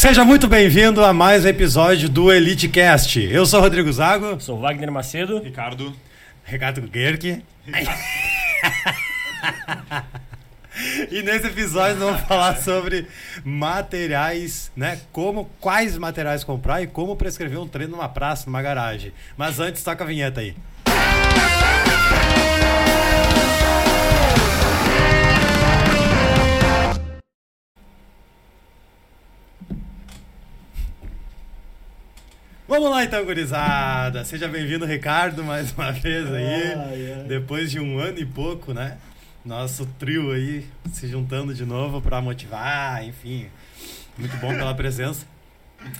Seja 0.00 0.24
muito 0.24 0.48
bem-vindo 0.48 1.04
a 1.04 1.12
mais 1.12 1.44
um 1.44 1.48
episódio 1.48 2.08
do 2.08 2.32
Elite 2.32 2.70
Cast. 2.70 3.22
Eu 3.22 3.44
sou 3.44 3.60
o 3.60 3.62
Rodrigo 3.62 3.92
Zago. 3.92 4.40
Sou 4.40 4.58
Wagner 4.58 4.90
Macedo. 4.90 5.42
Ricardo. 5.42 5.94
Ricardo 6.42 6.88
Gerke. 6.90 7.44
E 11.10 11.22
nesse 11.22 11.48
episódio 11.48 11.96
nós 11.96 12.12
vamos 12.12 12.26
falar 12.26 12.56
sobre 12.56 13.06
materiais, 13.44 14.72
né? 14.74 14.98
Como, 15.12 15.50
quais 15.60 15.98
materiais 15.98 16.44
comprar 16.44 16.80
e 16.80 16.86
como 16.86 17.16
prescrever 17.16 17.60
um 17.60 17.68
treino 17.68 17.92
numa 17.92 18.08
praça, 18.08 18.46
numa 18.46 18.62
garagem. 18.62 19.12
Mas 19.36 19.60
antes, 19.60 19.84
toca 19.84 20.04
a 20.04 20.06
vinheta 20.06 20.40
aí. 20.40 20.54
Vamos 32.70 32.88
lá 32.88 33.02
então, 33.02 33.24
gurizada. 33.24 34.24
Seja 34.24 34.46
bem-vindo, 34.46 34.86
Ricardo, 34.86 35.42
mais 35.42 35.72
uma 35.72 35.90
vez 35.90 36.32
aí. 36.32 36.44
Ai, 36.74 37.12
ai. 37.18 37.24
Depois 37.26 37.68
de 37.68 37.80
um 37.80 37.98
ano 37.98 38.20
e 38.20 38.24
pouco, 38.24 38.72
né? 38.72 38.96
Nosso 39.44 39.84
trio 39.98 40.30
aí 40.30 40.64
se 40.92 41.08
juntando 41.08 41.52
de 41.52 41.64
novo 41.64 42.00
pra 42.00 42.20
motivar, 42.20 43.04
enfim. 43.04 43.48
Muito 44.16 44.36
bom 44.36 44.50
pela 44.54 44.72
presença. 44.72 45.26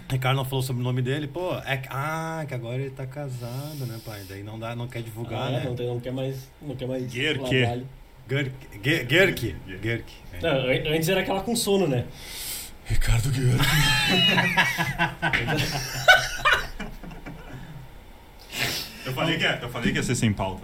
Ricardo 0.09 0.37
não 0.37 0.45
falou 0.45 0.62
sobre 0.62 0.80
o 0.80 0.84
nome 0.84 1.02
dele, 1.02 1.27
pô, 1.27 1.56
é 1.66 1.77
que- 1.77 1.88
ah, 1.91 2.45
que 2.47 2.55
agora 2.55 2.77
ele 2.77 2.91
tá 2.91 3.05
casado, 3.05 3.84
né, 3.87 3.98
pai? 4.06 4.20
Daí 4.28 4.45
não 4.45 4.56
dá, 4.56 4.77
não 4.77 4.87
quer 4.87 5.02
divulgar, 5.02 5.48
Ah, 5.48 5.50
né? 5.50 5.64
não, 5.64 5.75
não 5.95 5.98
quer 6.00 6.12
mais. 6.12 6.48
Não 6.62 6.77
quer 6.77 6.87
mais. 6.87 7.11
Gerke. 7.12 7.48
trabalho. 7.59 7.87
Gerk, 8.28 8.52
Ge- 8.84 9.06
Gerk, 9.11 9.56
Gerk. 9.83 10.05
é. 10.41 10.95
Antes 10.97 11.09
era 11.09 11.20
aquela 11.23 11.41
com 11.41 11.56
sono, 11.56 11.89
né? 11.89 12.05
Ricardo 12.84 13.28
Guerra. 13.30 13.64
eu, 19.06 19.12
falei 19.12 19.37
que, 19.39 19.45
ia- 19.45 19.59
eu 19.62 19.69
falei 19.70 19.91
que 19.93 19.98
ia 19.98 20.03
ser 20.03 20.15
sem 20.15 20.33
pauta. 20.33 20.62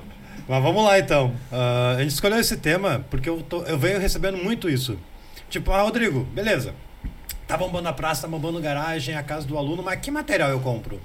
Mas 0.48 0.62
vamos 0.62 0.84
lá 0.84 0.98
então. 0.98 1.34
Ah, 1.50 1.94
a 1.98 2.02
gente 2.02 2.12
escolheu 2.12 2.38
esse 2.38 2.56
tema 2.56 3.04
porque 3.10 3.28
eu, 3.28 3.42
tô- 3.42 3.62
eu 3.64 3.78
venho 3.78 3.98
recebendo 3.98 4.36
muito 4.38 4.68
isso. 4.68 4.98
Tipo, 5.50 5.72
ah, 5.72 5.82
Rodrigo, 5.82 6.24
beleza. 6.32 6.74
Tá 7.48 7.56
bombando 7.56 7.88
a 7.88 7.92
praça, 7.92 8.22
tá 8.22 8.28
bombando 8.28 8.60
garagem, 8.60 9.14
a 9.16 9.22
casa 9.22 9.46
do 9.46 9.56
aluno, 9.56 9.82
mas 9.82 10.00
que 10.00 10.10
material 10.10 10.50
eu 10.50 10.60
compro? 10.60 11.00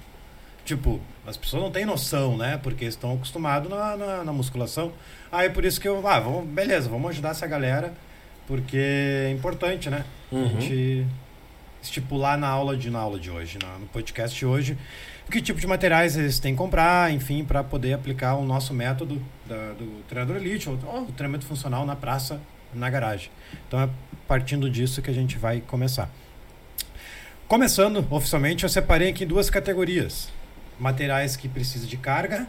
Tipo, 0.65 0.99
as 1.25 1.37
pessoas 1.37 1.61
não 1.63 1.71
têm 1.71 1.85
noção, 1.85 2.37
né? 2.37 2.59
Porque 2.61 2.85
estão 2.85 3.13
acostumados 3.13 3.69
na, 3.69 3.95
na, 3.97 4.23
na 4.23 4.33
musculação. 4.33 4.91
Aí 5.31 5.49
por 5.49 5.65
isso 5.65 5.79
que 5.81 5.87
eu, 5.87 6.05
ah, 6.07 6.19
vamos, 6.19 6.45
beleza, 6.45 6.89
vamos 6.89 7.09
ajudar 7.11 7.29
essa 7.29 7.45
galera, 7.47 7.93
porque 8.47 8.77
é 8.77 9.31
importante, 9.31 9.89
né? 9.89 10.03
A 10.31 10.35
Uhum. 10.35 10.49
gente 10.61 11.05
estipular 11.81 12.37
na 12.37 12.47
aula 12.47 12.77
de, 12.77 12.89
na 12.89 12.99
aula 12.99 13.19
de 13.19 13.29
hoje, 13.31 13.57
na- 13.61 13.77
no 13.79 13.87
podcast 13.87 14.37
de 14.37 14.45
hoje, 14.45 14.77
que 15.29 15.41
tipo 15.41 15.59
de 15.59 15.67
materiais 15.67 16.17
eles 16.17 16.39
têm 16.39 16.53
que 16.53 16.57
comprar, 16.57 17.11
enfim, 17.13 17.43
para 17.45 17.63
poder 17.63 17.93
aplicar 17.93 18.35
o 18.35 18.43
nosso 18.43 18.73
método 18.73 19.21
da- 19.45 19.73
do 19.73 20.01
treinador 20.09 20.35
elite, 20.37 20.67
ou, 20.69 20.77
ou 20.85 21.03
o 21.03 21.11
treinamento 21.11 21.45
funcional 21.45 21.85
na 21.85 21.95
praça, 21.95 22.41
na 22.73 22.89
garagem. 22.89 23.29
Então 23.67 23.79
é 23.81 23.89
partindo 24.27 24.69
disso 24.69 25.01
que 25.01 25.09
a 25.09 25.13
gente 25.13 25.37
vai 25.37 25.61
começar. 25.61 26.09
Começando, 27.47 28.05
oficialmente, 28.09 28.63
eu 28.63 28.69
separei 28.69 29.09
aqui 29.09 29.23
em 29.23 29.27
duas 29.27 29.49
categorias. 29.49 30.29
Materiais 30.79 31.35
que 31.35 31.47
precisam 31.49 31.87
de 31.87 31.97
carga 31.97 32.47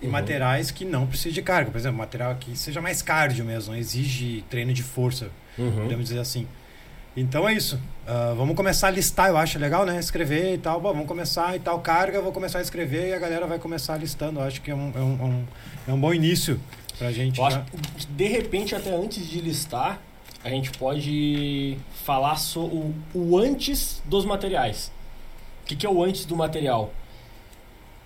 e 0.00 0.06
Uhum. 0.06 0.12
materiais 0.12 0.70
que 0.70 0.84
não 0.84 1.06
precisam 1.06 1.32
de 1.32 1.42
carga. 1.42 1.70
Por 1.70 1.76
exemplo, 1.78 1.98
material 1.98 2.34
que 2.36 2.56
seja 2.56 2.80
mais 2.80 3.02
cardio 3.02 3.44
mesmo, 3.44 3.74
exige 3.74 4.44
treino 4.48 4.72
de 4.72 4.82
força, 4.82 5.28
Uhum. 5.58 5.82
podemos 5.82 6.04
dizer 6.08 6.20
assim. 6.20 6.46
Então 7.16 7.48
é 7.48 7.52
isso. 7.54 7.78
Ah, 8.06 8.32
vamos 8.36 8.56
começar 8.56 8.88
a 8.88 8.90
listar, 8.90 9.28
eu 9.28 9.36
acho 9.36 9.58
legal, 9.58 9.84
né? 9.84 9.98
Escrever 9.98 10.54
e 10.54 10.58
tal. 10.58 10.80
Bom, 10.80 10.92
vamos 10.92 11.06
começar 11.06 11.54
e 11.54 11.60
tal. 11.60 11.80
Carga, 11.80 12.16
eu 12.18 12.22
vou 12.22 12.32
começar 12.32 12.58
a 12.58 12.62
escrever 12.62 13.08
e 13.08 13.14
a 13.14 13.18
galera 13.18 13.46
vai 13.46 13.58
começar 13.58 13.96
listando. 13.98 14.40
Eu 14.40 14.44
acho 14.44 14.60
que 14.62 14.70
é 14.70 14.74
um, 14.74 14.92
é 14.94 14.98
um, 15.00 15.18
é 15.20 15.24
um, 15.24 15.44
é 15.88 15.92
um 15.92 16.00
bom 16.00 16.12
início 16.14 16.58
pra 16.98 17.12
gente. 17.12 17.38
Eu 17.38 17.44
acho 17.44 17.56
já- 17.58 17.64
que, 17.98 18.06
de 18.06 18.26
repente, 18.26 18.74
até 18.74 18.94
antes 18.94 19.28
de 19.28 19.40
listar, 19.40 20.00
a 20.42 20.48
gente 20.48 20.70
pode 20.72 21.76
falar 22.04 22.36
sobre 22.36 22.76
o, 22.76 22.94
o 23.14 23.38
antes 23.38 24.02
dos 24.06 24.24
materiais. 24.24 24.90
O 25.62 25.66
que, 25.66 25.76
que 25.76 25.86
é 25.86 25.90
o 25.90 26.02
antes 26.02 26.24
do 26.24 26.34
material? 26.34 26.92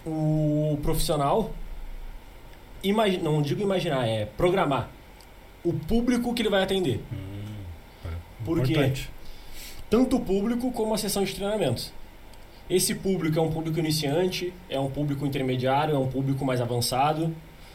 O 0.05 0.79
profissional, 0.83 1.53
não 3.23 3.41
digo 3.43 3.63
imaginar, 3.63 4.07
é 4.07 4.25
programar 4.37 4.89
o 5.65 5.73
público 5.73 6.33
que 6.35 6.43
ele 6.43 6.49
vai 6.51 6.63
atender. 6.63 7.01
Por 7.09 7.36
quê? 8.63 8.73
Importante. 8.73 9.11
tanto 9.91 10.17
o 10.17 10.21
público 10.21 10.71
como 10.73 10.95
a 10.95 10.99
sessão 10.99 11.23
de 11.25 11.35
treinamentos. 11.35 11.93
Esse 12.69 12.95
público 12.97 13.39
é 13.39 13.43
um 13.43 13.51
público 13.51 13.79
iniciante, 13.79 14.53
é 14.69 14.79
um 14.81 14.91
público 14.91 15.25
intermediário, 15.25 15.95
é 15.95 15.99
um 15.99 16.09
público 16.09 16.45
mais 16.45 16.61
avançado. 16.61 17.33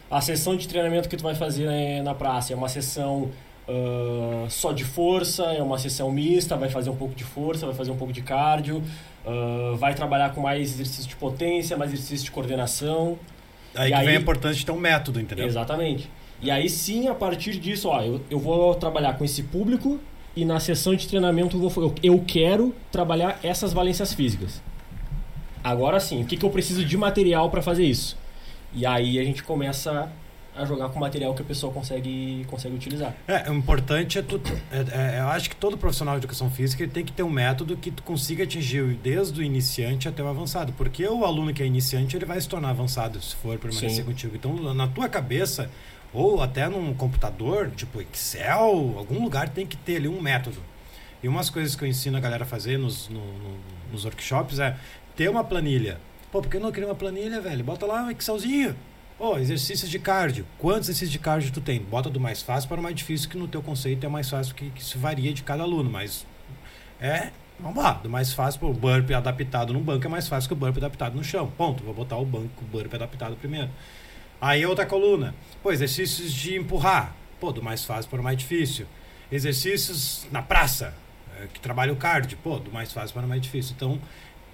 A 0.10 0.20
sessão 0.20 0.58
de 0.58 0.68
treinamento 0.68 1.08
que 1.08 1.16
tu 1.16 1.24
vai 1.24 1.34
fazer 1.36 1.66
né, 1.68 2.02
na 2.02 2.14
praça 2.14 2.52
é 2.52 2.56
uma 2.56 2.68
sessão 2.68 3.30
ah, 3.70 4.46
só 4.50 4.74
de 4.74 4.84
força, 4.84 5.44
é 5.46 5.62
uma 5.64 5.78
sessão 5.78 6.12
mista, 6.12 6.58
vai 6.58 6.68
fazer 6.70 6.90
um 6.90 6.96
pouco 6.96 7.16
de 7.16 7.24
força, 7.24 7.66
vai 7.66 7.74
fazer 7.76 7.92
um 7.92 7.96
pouco 7.98 8.12
de 8.12 8.22
cardio, 8.22 8.84
ah, 9.26 9.74
vai 9.78 9.94
trabalhar 9.94 10.34
com 10.34 10.42
mais 10.42 10.74
exercício 10.74 11.08
de 11.08 11.16
potência, 11.16 11.78
mais 11.78 11.94
exercício 11.94 12.26
de 12.26 12.31
coordenação. 12.31 13.18
Aí 13.74 13.90
E 13.90 13.94
que 13.94 14.00
vem 14.02 14.10
aí- 14.10 14.16
a 14.18 14.20
importância 14.20 14.58
de 14.58 14.66
ter 14.66 14.72
um 14.74 14.80
método, 14.80 15.22
entendeu? 15.22 15.46
Exatamente. 15.46 16.10
E 16.42 16.52
aí 16.52 16.68
sim, 16.68 17.08
a 17.08 17.14
partir 17.16 17.58
disso, 17.58 17.88
ó, 17.88 18.02
eu, 18.02 18.20
eu 18.30 18.40
vou 18.40 18.76
trabalhar 18.76 19.14
com 19.18 19.24
esse 19.24 19.44
público 19.44 19.98
e 20.36 20.46
na 20.46 20.59
sessão 20.59 20.96
de 20.96 21.08
treinamento 21.08 21.58
eu, 21.58 21.69
vou, 21.69 21.84
eu, 21.84 21.96
eu 22.02 22.24
quero 22.25 22.74
trabalhar 22.92 23.40
essas 23.44 23.74
valências 23.74 24.14
físicas. 24.14 24.62
Agora 25.64 26.00
sim, 26.00 26.24
o 26.24 26.25
que, 26.25 26.38
que 26.38 26.46
eu 26.46 26.50
preciso 26.50 26.84
de 26.84 26.97
material 26.97 27.50
para 27.50 27.62
fazer 27.62 27.86
isso? 27.86 28.18
E 28.74 28.86
aí 28.86 29.19
a 29.19 29.24
gente 29.24 29.44
começa 29.44 30.12
a 30.56 30.66
jogar 30.66 30.90
com 30.90 31.00
material 31.00 31.34
que 31.34 31.42
a 31.42 31.46
pessoa 31.46 31.72
consegue, 31.72 32.46
consegue 32.50 32.75
utilizar. 32.75 33.16
É, 33.28 33.50
o 33.50 33.53
importante 33.53 34.19
é 34.19 34.22
tu. 34.22 34.42
é- 34.72 35.16
é- 35.16 35.19
eu 35.19 35.28
acho 35.28 35.50
que 35.50 35.56
todo 35.56 35.78
profissional 35.78 36.16
de 36.16 36.19
educação 36.19 36.50
física 36.50 36.86
tem 36.88 37.06
que 37.06 37.12
ter 37.12 37.24
um 37.24 37.30
método 37.30 37.78
que 37.78 37.90
tu 37.90 38.03
consiga 38.03 38.44
atingir 38.44 38.84
desde 39.02 39.40
o 39.40 39.44
iniciante 39.44 40.09
até 40.09 40.22
o 40.22 40.28
avançado. 40.28 40.74
Porque 40.74 41.06
o 41.08 41.24
aluno 41.24 41.53
que 41.53 41.63
é 41.63 41.66
iniciante 41.66 42.18
ele 42.18 42.25
vai 42.25 42.40
se 42.40 42.50
tornar 42.50 42.69
avançado 42.72 43.22
se 43.22 43.36
for 43.36 43.58
permanecer 43.58 43.92
Sim. 43.92 44.03
contigo. 44.03 44.36
Então, 44.36 44.74
na 44.74 44.88
tua 44.88 45.08
cabeça, 45.08 45.69
ou 46.14 46.42
até 46.42 46.68
num 46.68 46.94
computador, 46.94 47.72
tipo 47.72 48.02
Excel, 48.02 48.96
algum 48.98 49.24
lugar 49.24 49.50
tem 49.50 49.66
que 49.66 49.78
ter 49.78 49.98
ali 49.98 50.08
um 50.08 50.22
método. 50.22 50.62
E 51.24 51.28
umas 51.28 51.50
coisas 51.50 51.76
que 51.76 51.84
eu 51.84 51.88
ensino 51.88 52.18
a 52.18 52.20
galera 52.20 52.44
a 52.44 52.48
fazer 52.48 52.78
nos, 52.78 53.08
no- 53.10 53.20
no- 53.20 53.60
nos 53.92 54.06
workshops 54.06 54.60
é 54.60 54.76
ter 55.16 55.30
uma 55.30 55.44
planilha. 55.44 56.00
Pô, 56.32 56.42
por 56.42 56.50
que 56.50 56.58
não 56.60 56.72
criar 56.72 56.88
uma 56.88 56.96
planilha, 56.96 57.40
velho? 57.42 57.64
Bota 57.64 57.86
lá 57.86 58.04
um 58.04 58.12
Excelzinho. 58.12 58.76
Pô, 59.18 59.38
exercícios 59.38 59.90
de 59.92 60.00
cardio. 60.00 60.48
Quantos 60.58 60.90
exercícios 60.90 61.12
de 61.12 61.20
cardio 61.20 61.52
tu 61.52 61.62
tem? 61.62 61.80
Bota 61.80 62.10
do 62.10 62.20
mais 62.20 62.42
fácil 62.42 62.68
para 62.68 62.80
o 62.80 62.84
mais 62.84 62.96
difícil, 62.96 63.30
que 63.30 63.38
no 63.38 63.48
teu 63.48 63.62
conceito 63.62 64.04
é 64.06 64.10
mais 64.10 64.30
fácil, 64.30 64.56
que, 64.56 64.72
que 64.72 64.82
isso 64.82 64.98
varia 64.98 65.32
de 65.32 65.44
cada 65.44 65.62
aluno. 65.62 65.92
Mas 65.92 66.26
é, 67.00 67.30
vamos 67.60 67.84
lá, 67.84 67.94
do 67.94 68.10
mais 68.10 68.34
fácil, 68.34 68.60
pô, 68.60 68.68
o 68.70 68.74
burpee 68.74 69.14
adaptado 69.14 69.74
no 69.74 69.80
banco 69.80 70.06
é 70.08 70.10
mais 70.10 70.28
fácil 70.28 70.48
que 70.48 70.54
o 70.54 70.58
burpee 70.58 70.80
adaptado 70.80 71.16
no 71.16 71.24
chão. 71.24 71.52
Ponto. 71.56 71.84
Vou 71.84 71.94
botar 71.94 72.18
o 72.18 72.26
banco, 72.26 72.64
o 72.64 72.66
burpee 72.66 72.96
adaptado 72.96 73.36
primeiro. 73.36 73.70
Aí 74.41 74.66
outra 74.66 74.88
coluna. 74.88 75.35
Pô, 75.62 75.72
exercícios 75.72 76.34
de 76.34 76.57
empurrar. 76.57 77.16
Pô, 77.40 77.52
do 77.52 77.62
mais 77.62 77.85
fácil 77.85 78.09
para 78.09 78.19
o 78.19 78.24
mais 78.24 78.38
difícil. 78.38 78.88
Exercícios 79.31 80.28
na 80.31 80.41
praça, 80.41 80.96
eh, 81.38 81.47
que 81.53 81.59
trabalha 81.59 81.94
o 81.94 81.96
cardio. 81.96 82.38
Pô, 82.44 82.57
do 82.57 82.72
mais 82.72 82.91
fácil 82.91 83.13
para 83.13 83.25
o 83.25 83.30
mais 83.30 83.41
difícil. 83.41 83.75
Então, 83.75 84.01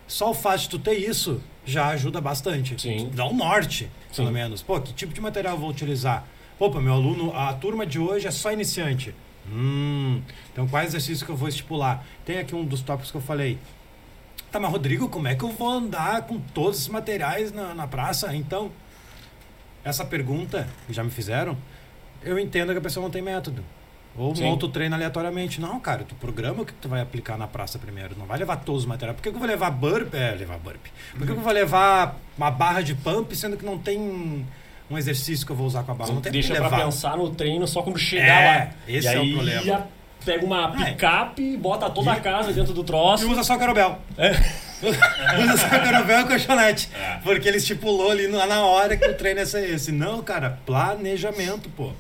só 0.06 0.32
o 0.32 0.34
fato 0.34 0.60
de 0.62 0.70
tu 0.70 0.80
ter 0.80 0.96
isso 0.96 1.42
já 1.66 1.88
ajuda 1.88 2.20
bastante. 2.20 2.80
Sim. 2.80 3.10
Dá 3.14 3.26
um 3.26 3.36
norte, 3.36 3.90
pelo 4.14 4.28
Sim. 4.28 4.34
menos. 4.34 4.62
Pô, 4.62 4.80
que 4.80 4.94
tipo 4.94 5.14
de 5.14 5.22
material 5.22 5.56
eu 5.56 5.60
vou 5.60 5.70
utilizar? 5.70 6.26
Pô, 6.60 6.70
meu 6.70 6.94
aluno, 6.94 7.34
a 7.36 7.54
turma 7.54 7.86
de 7.86 8.00
hoje 8.00 8.28
é 8.28 8.32
só 8.32 8.52
iniciante. 8.52 9.16
Hum, 9.50 10.22
então 10.52 10.68
quais 10.68 10.90
exercícios 10.90 11.24
que 11.24 11.30
eu 11.30 11.36
vou 11.36 11.48
estipular? 11.48 12.06
Tem 12.26 12.38
aqui 12.38 12.54
um 12.54 12.66
dos 12.66 12.82
tópicos 12.82 13.12
que 13.12 13.18
eu 13.18 13.22
falei. 13.22 13.58
Tá, 14.52 14.60
mas 14.60 14.72
Rodrigo, 14.72 15.08
como 15.08 15.28
é 15.28 15.36
que 15.36 15.44
eu 15.44 15.52
vou 15.52 15.70
andar 15.70 16.24
com 16.24 16.40
todos 16.40 16.78
esses 16.78 16.90
materiais 16.90 17.52
na, 17.52 17.74
na 17.74 17.88
praça? 17.88 18.34
Então, 18.36 18.72
essa 19.90 20.06
pergunta 20.06 20.68
que 20.86 20.94
já 20.94 21.04
me 21.04 21.10
fizeram, 21.12 21.58
eu 22.24 22.38
entendo 22.40 22.72
que 22.72 22.78
a 22.78 22.82
pessoa 22.82 23.04
não 23.04 23.10
tem 23.12 23.22
método. 23.22 23.64
Ou 24.18 24.36
Sim. 24.36 24.46
monta 24.46 24.66
o 24.66 24.70
treino 24.70 24.96
aleatoriamente. 24.96 25.62
Não, 25.62 25.80
cara, 25.80 26.04
tu 26.04 26.16
programa 26.16 26.64
o 26.64 26.66
que 26.66 26.74
tu 26.74 26.90
vai 26.90 27.02
aplicar 27.02 27.38
na 27.38 27.46
praça 27.48 27.78
primeiro. 27.78 28.16
Não 28.18 28.26
vai 28.26 28.40
levar 28.40 28.56
todos 28.58 28.82
os 28.82 28.88
materiais. 28.88 29.16
Por 29.16 29.22
que 29.22 29.30
eu 29.30 29.34
vou 29.40 29.48
levar 29.48 29.70
burp? 29.70 30.12
É, 30.16 30.32
levar 30.32 30.58
burp. 30.58 30.84
Por 31.16 31.26
que 31.26 31.32
eu 31.32 31.40
vou 31.40 31.54
levar 31.54 32.18
uma 32.36 32.50
barra 32.50 32.82
de 32.82 32.96
pump, 32.96 33.36
sendo 33.36 33.56
que 33.58 33.64
não 33.66 33.78
tem 33.78 34.44
um 34.90 34.98
exercício 34.98 35.46
que 35.46 35.52
eu 35.52 35.56
vou 35.56 35.68
usar 35.68 35.84
com 35.84 35.92
a 35.92 35.96
barra? 35.96 36.12
Não 36.14 36.22
tem 36.22 36.32
Deixa 36.32 36.56
pra 36.56 36.70
pensar 36.86 37.16
no 37.16 37.30
treino 37.30 37.68
só 37.68 37.84
quando 37.84 38.00
chegar 38.00 38.26
É, 38.42 38.58
lá. 38.60 38.70
esse 38.88 39.08
e 39.08 39.12
é 39.12 39.18
o 39.18 39.22
aí 39.22 39.34
problema. 39.34 39.62
já 39.64 39.88
pega 40.26 40.44
uma 40.46 40.74
É. 40.82 40.86
picape, 40.94 41.56
bota 41.58 41.88
toda 41.88 42.12
a 42.14 42.18
E- 42.18 42.22
casa 42.22 42.52
dentro 42.52 42.74
do 42.74 42.82
E 42.82 42.86
troço. 42.86 43.30
usa 43.32 43.44
só 43.44 43.56
carobel. 43.56 44.00
É. 44.18 44.32
usa 44.84 45.58
só 45.58 45.70
carobel 45.70 46.22
e 46.22 46.26
colchonete. 46.26 46.90
É. 46.96 47.20
Porque 47.24 47.48
ele 47.48 47.58
estipulou 47.58 48.12
ali 48.12 48.28
na 48.28 48.46
na 48.46 48.62
hora 48.66 48.96
que 48.98 49.08
o 49.08 49.14
treino 49.16 49.40
é 49.40 49.44
esse-. 49.44 49.92
Não, 49.92 50.22
cara, 50.24 50.60
planejamento, 50.66 51.70
pô. 51.70 51.92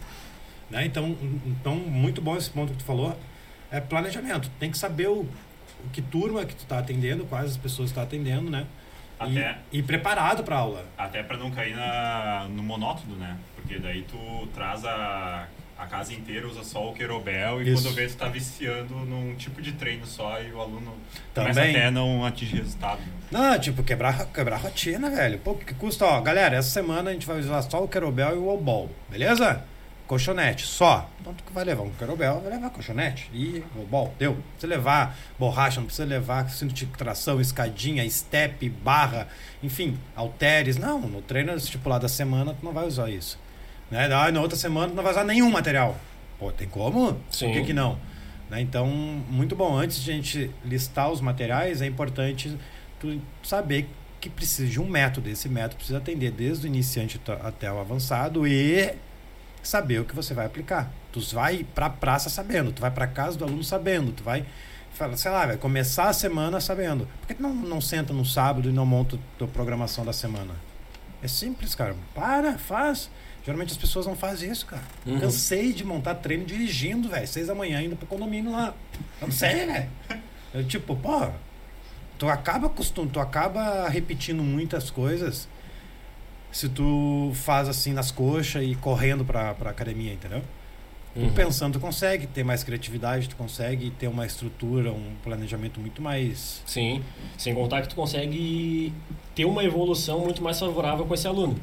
Né? 0.69 0.85
Então, 0.85 1.15
então, 1.45 1.75
muito 1.75 2.21
bom 2.21 2.35
esse 2.38 2.50
ponto 2.50 2.71
que 2.74 2.79
tu 2.79 2.83
falou. 2.85 3.18
É 3.71 3.79
planejamento. 3.79 4.50
Tem 4.59 4.69
que 4.71 4.77
saber 4.77 5.07
o, 5.07 5.27
que 5.91 6.01
turma 6.01 6.45
que 6.45 6.56
tu 6.56 6.65
tá 6.65 6.79
atendendo, 6.79 7.25
quais 7.25 7.51
as 7.51 7.57
pessoas 7.57 7.89
que 7.89 7.94
tu 7.94 7.97
tá 7.97 8.03
atendendo, 8.03 8.50
né? 8.50 8.65
E- 9.19 9.24
Até- 9.39 9.57
E, 9.71 9.81
preparado 9.81 10.44
pra 10.44 10.57
aula. 10.57 10.85
Até 10.97 11.24
pra 11.24 11.38
não 11.38 11.50
cair 11.51 11.75
na, 11.75 12.47
no 12.50 12.62
monótono, 12.63 13.15
né? 13.15 13.35
Porque 13.56 13.79
daí 13.79 14.03
tu 14.03 14.47
traz 14.53 14.85
a, 14.85 15.47
a 15.77 15.85
casa 15.85 16.13
inteira, 16.13 16.47
usa 16.47 16.63
só 16.63 16.89
o 16.89 16.94
querobel 16.94 17.62
e 17.62 17.69
Isso. 17.71 17.83
quando 17.83 17.95
vê 17.95 18.07
tu 18.07 18.15
tá 18.15 18.27
viciando 18.27 18.95
num 18.95 19.35
tipo 19.35 19.62
de 19.62 19.74
treino 19.74 20.06
só 20.06 20.41
e 20.41 20.51
o 20.51 20.59
aluno 20.59 20.94
começa 21.33 21.53
Também. 21.53 21.75
até 21.75 21.85
a 21.85 21.91
não 21.91 22.25
atingir 22.25 22.57
resultado. 22.57 23.00
Não, 23.29 23.59
tipo, 23.59 23.83
quebrar, 23.83 24.25
quebrar 24.27 24.57
rotina, 24.57 25.09
velho. 25.09 25.38
Pô, 25.39 25.53
que 25.53 25.74
custa, 25.75 26.06
ó, 26.06 26.19
galera, 26.21 26.57
essa 26.57 26.69
semana 26.69 27.12
a 27.12 27.13
gente 27.13 27.27
vai 27.27 27.39
usar 27.39 27.62
só 27.62 27.83
o 27.83 27.88
querobel 27.88 28.35
e 28.35 28.38
o 28.38 28.47
obol, 28.47 28.89
beleza? 29.09 29.63
Colchonete, 30.07 30.65
só. 30.65 31.09
Então 31.19 31.33
tu 31.33 31.44
que 31.44 31.51
vai 31.51 31.65
levar 31.65 31.83
um 31.83 31.91
querobel, 31.91 32.39
vai 32.39 32.53
levar 32.53 32.69
colchonete 32.69 33.29
e 33.33 33.62
obol, 33.75 34.15
deu. 34.18 34.31
Não 34.35 34.41
precisa 34.41 34.68
levar 34.68 35.18
borracha, 35.38 35.81
não 35.81 35.85
precisa 35.85 36.07
levar 36.07 36.50
cinto 36.50 36.74
de 36.74 36.85
tração, 36.85 37.41
escadinha, 37.41 38.09
step, 38.09 38.69
barra, 38.69 39.27
enfim, 39.62 40.00
halteres. 40.15 40.77
Não, 40.77 41.01
no 41.01 41.21
treino 41.21 41.53
estipulado 41.53 42.03
da 42.03 42.07
semana 42.07 42.56
tu 42.57 42.65
não 42.65 42.71
vai 42.71 42.88
usar 42.88 43.09
isso. 43.09 43.38
Né? 43.89 44.06
Ah, 44.13 44.31
na 44.31 44.42
outra 44.42 44.57
semana 44.57 44.94
não 44.94 45.04
vai 45.04 45.12
usar 45.12 45.24
nenhum 45.24 45.50
material. 45.50 45.98
Pô, 46.39 46.51
tem 46.51 46.68
como? 46.68 47.19
Sim. 47.31 47.48
Por 47.48 47.54
que, 47.54 47.63
que 47.66 47.74
não? 47.74 47.98
Né? 48.50 48.62
Então, 48.62 48.88
muito 48.88 49.56
bom. 49.56 49.75
Antes 49.75 50.01
de 50.01 50.12
a 50.12 50.13
gente 50.13 50.51
listar 50.63 51.12
os 51.12 51.22
materiais, 51.22 51.81
é 51.81 51.86
importante 51.86 52.57
tu 53.00 53.19
saber 53.44 53.89
que 54.19 54.30
precisa 54.30 54.68
de 54.68 54.80
um 54.80 54.88
método. 54.88 55.30
Esse 55.30 55.50
método 55.50 55.78
precisa 55.78 55.98
atender 55.98 56.31
desde 56.31 56.66
o 56.66 56.68
iniciante 56.68 57.19
até 57.44 57.72
o 57.72 57.80
avançado 57.80 58.48
e 58.48 58.94
saber 59.62 60.00
o 60.00 60.06
que 60.06 60.16
você 60.16 60.34
vai 60.34 60.45
aplicar. 60.45 60.92
Tu 61.12 61.19
vai 61.34 61.66
pra 61.75 61.89
praça 61.89 62.30
sabendo, 62.30 62.72
tu 62.72 62.81
vai 62.81 62.92
pra 62.92 63.07
casa 63.07 63.38
do 63.38 63.44
aluno 63.44 63.63
sabendo, 63.63 64.12
tu 64.12 64.24
vai, 64.24 64.45
sei 65.16 65.31
lá, 65.31 65.45
vai 65.45 65.57
começar 65.57 66.10
a 66.10 66.13
semana 66.13 66.60
sabendo. 66.60 67.07
Por 67.22 67.28
que 67.28 67.34
tu 67.34 67.42
não, 67.42 67.54
não 67.54 67.81
senta 67.81 68.13
no 68.13 68.25
sábado 68.25 68.69
e 68.69 68.72
não 68.72 68.86
monta 68.86 69.16
a 69.16 69.19
tua 69.38 69.48
programação 69.48 70.06
da 70.06 70.13
semana? 70.13 70.54
É 71.22 71.28
simples, 71.28 71.74
cara. 71.74 71.95
Para, 72.13 72.57
faz. 72.57 73.10
Geralmente 73.47 73.71
as 73.71 73.77
pessoas 73.77 74.05
não 74.05 74.13
fazem 74.13 74.51
isso, 74.51 74.65
cara. 74.65 74.83
Uhum. 75.05 75.21
Cansei 75.21 75.71
de 75.71 75.85
montar 75.85 76.15
treino 76.15 76.44
dirigindo, 76.44 77.07
velho. 77.07 77.25
Seis 77.25 77.47
da 77.47 77.55
manhã 77.55 77.81
indo 77.81 77.95
pro 77.95 78.05
condomínio 78.05 78.51
lá. 78.51 78.73
Cansei, 79.21 79.63
velho. 79.65 79.89
Eu, 80.53 80.65
tipo, 80.65 80.94
pô, 80.97 81.29
tu 82.19 82.27
acaba 82.27 82.67
costum, 82.67 83.07
tu 83.07 83.21
acaba 83.21 83.88
repetindo 83.88 84.44
muitas 84.44 84.89
coisas 84.89 85.47
se 86.51 86.67
tu 86.67 87.31
faz 87.35 87.69
assim 87.69 87.94
nas 87.94 88.11
coxas 88.11 88.63
e 88.65 88.75
correndo 88.75 89.23
pra, 89.23 89.53
pra 89.53 89.69
academia, 89.69 90.11
entendeu? 90.11 90.41
Tu 91.13 91.21
Uhum. 91.21 91.33
pensando, 91.33 91.73
tu 91.73 91.79
consegue 91.79 92.27
ter 92.27 92.43
mais 92.43 92.65
criatividade, 92.65 93.29
tu 93.29 93.35
consegue 93.38 93.91
ter 93.91 94.07
uma 94.09 94.25
estrutura, 94.25 94.91
um 94.91 95.13
planejamento 95.23 95.79
muito 95.79 96.01
mais. 96.01 96.61
Sim, 96.65 97.01
sem 97.38 97.55
contar 97.55 97.81
que 97.81 97.88
tu 97.88 97.95
consegue 97.95 98.93
ter 99.33 99.45
uma 99.45 99.63
evolução 99.63 100.19
muito 100.19 100.43
mais 100.43 100.59
favorável 100.59 101.05
com 101.05 101.13
esse 101.13 101.25
aluno. 101.27 101.57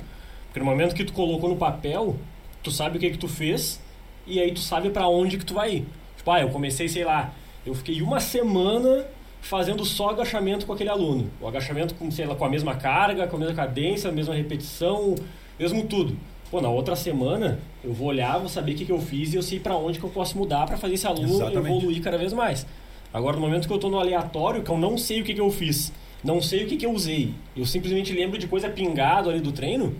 Porque 0.54 0.60
no 0.60 0.66
momento 0.70 0.94
que 0.94 1.04
tu 1.04 1.12
colocou 1.12 1.50
no 1.50 1.56
papel, 1.56 2.14
tu 2.62 2.70
sabe 2.70 2.96
o 2.96 3.00
que 3.00 3.10
que 3.10 3.18
tu 3.18 3.26
fez 3.26 3.82
e 4.24 4.38
aí 4.38 4.52
tu 4.52 4.60
sabe 4.60 4.88
pra 4.88 5.08
onde 5.08 5.36
que 5.36 5.44
tu 5.44 5.52
vai 5.52 5.74
ir. 5.74 5.86
Tipo, 6.16 6.30
ah, 6.30 6.42
eu 6.42 6.48
comecei, 6.50 6.88
sei 6.88 7.04
lá, 7.04 7.34
eu 7.66 7.74
fiquei 7.74 8.00
uma 8.00 8.20
semana 8.20 9.04
fazendo 9.40 9.84
só 9.84 10.10
agachamento 10.10 10.64
com 10.64 10.72
aquele 10.72 10.90
aluno. 10.90 11.28
O 11.40 11.48
agachamento 11.48 11.96
com, 11.96 12.08
sei 12.08 12.24
lá, 12.24 12.36
com 12.36 12.44
a 12.44 12.48
mesma 12.48 12.76
carga, 12.76 13.26
com 13.26 13.34
a 13.34 13.38
mesma 13.40 13.54
cadência, 13.56 14.08
a 14.08 14.12
mesma 14.12 14.32
repetição, 14.32 15.16
mesmo 15.58 15.88
tudo. 15.88 16.16
Pô, 16.52 16.60
na 16.60 16.68
outra 16.68 16.94
semana 16.94 17.58
eu 17.82 17.92
vou 17.92 18.06
olhar, 18.06 18.38
vou 18.38 18.48
saber 18.48 18.74
o 18.74 18.76
que, 18.76 18.84
que 18.84 18.92
eu 18.92 19.00
fiz 19.00 19.32
e 19.32 19.36
eu 19.36 19.42
sei 19.42 19.58
pra 19.58 19.76
onde 19.76 19.98
que 19.98 20.04
eu 20.04 20.10
posso 20.10 20.38
mudar 20.38 20.66
pra 20.66 20.76
fazer 20.76 20.94
esse 20.94 21.06
aluno 21.08 21.34
Exatamente. 21.34 21.76
evoluir 21.76 22.00
cada 22.00 22.16
vez 22.16 22.32
mais. 22.32 22.64
Agora, 23.12 23.34
no 23.34 23.42
momento 23.42 23.66
que 23.66 23.74
eu 23.74 23.78
tô 23.78 23.90
no 23.90 23.98
aleatório, 23.98 24.62
que 24.62 24.70
eu 24.70 24.78
não 24.78 24.96
sei 24.96 25.20
o 25.20 25.24
que, 25.24 25.34
que 25.34 25.40
eu 25.40 25.50
fiz, 25.50 25.92
não 26.22 26.40
sei 26.40 26.62
o 26.62 26.68
que, 26.68 26.76
que 26.76 26.86
eu 26.86 26.92
usei, 26.92 27.34
eu 27.56 27.66
simplesmente 27.66 28.12
lembro 28.12 28.38
de 28.38 28.46
coisa 28.46 28.68
pingado 28.68 29.28
ali 29.30 29.40
do 29.40 29.50
treino, 29.50 29.96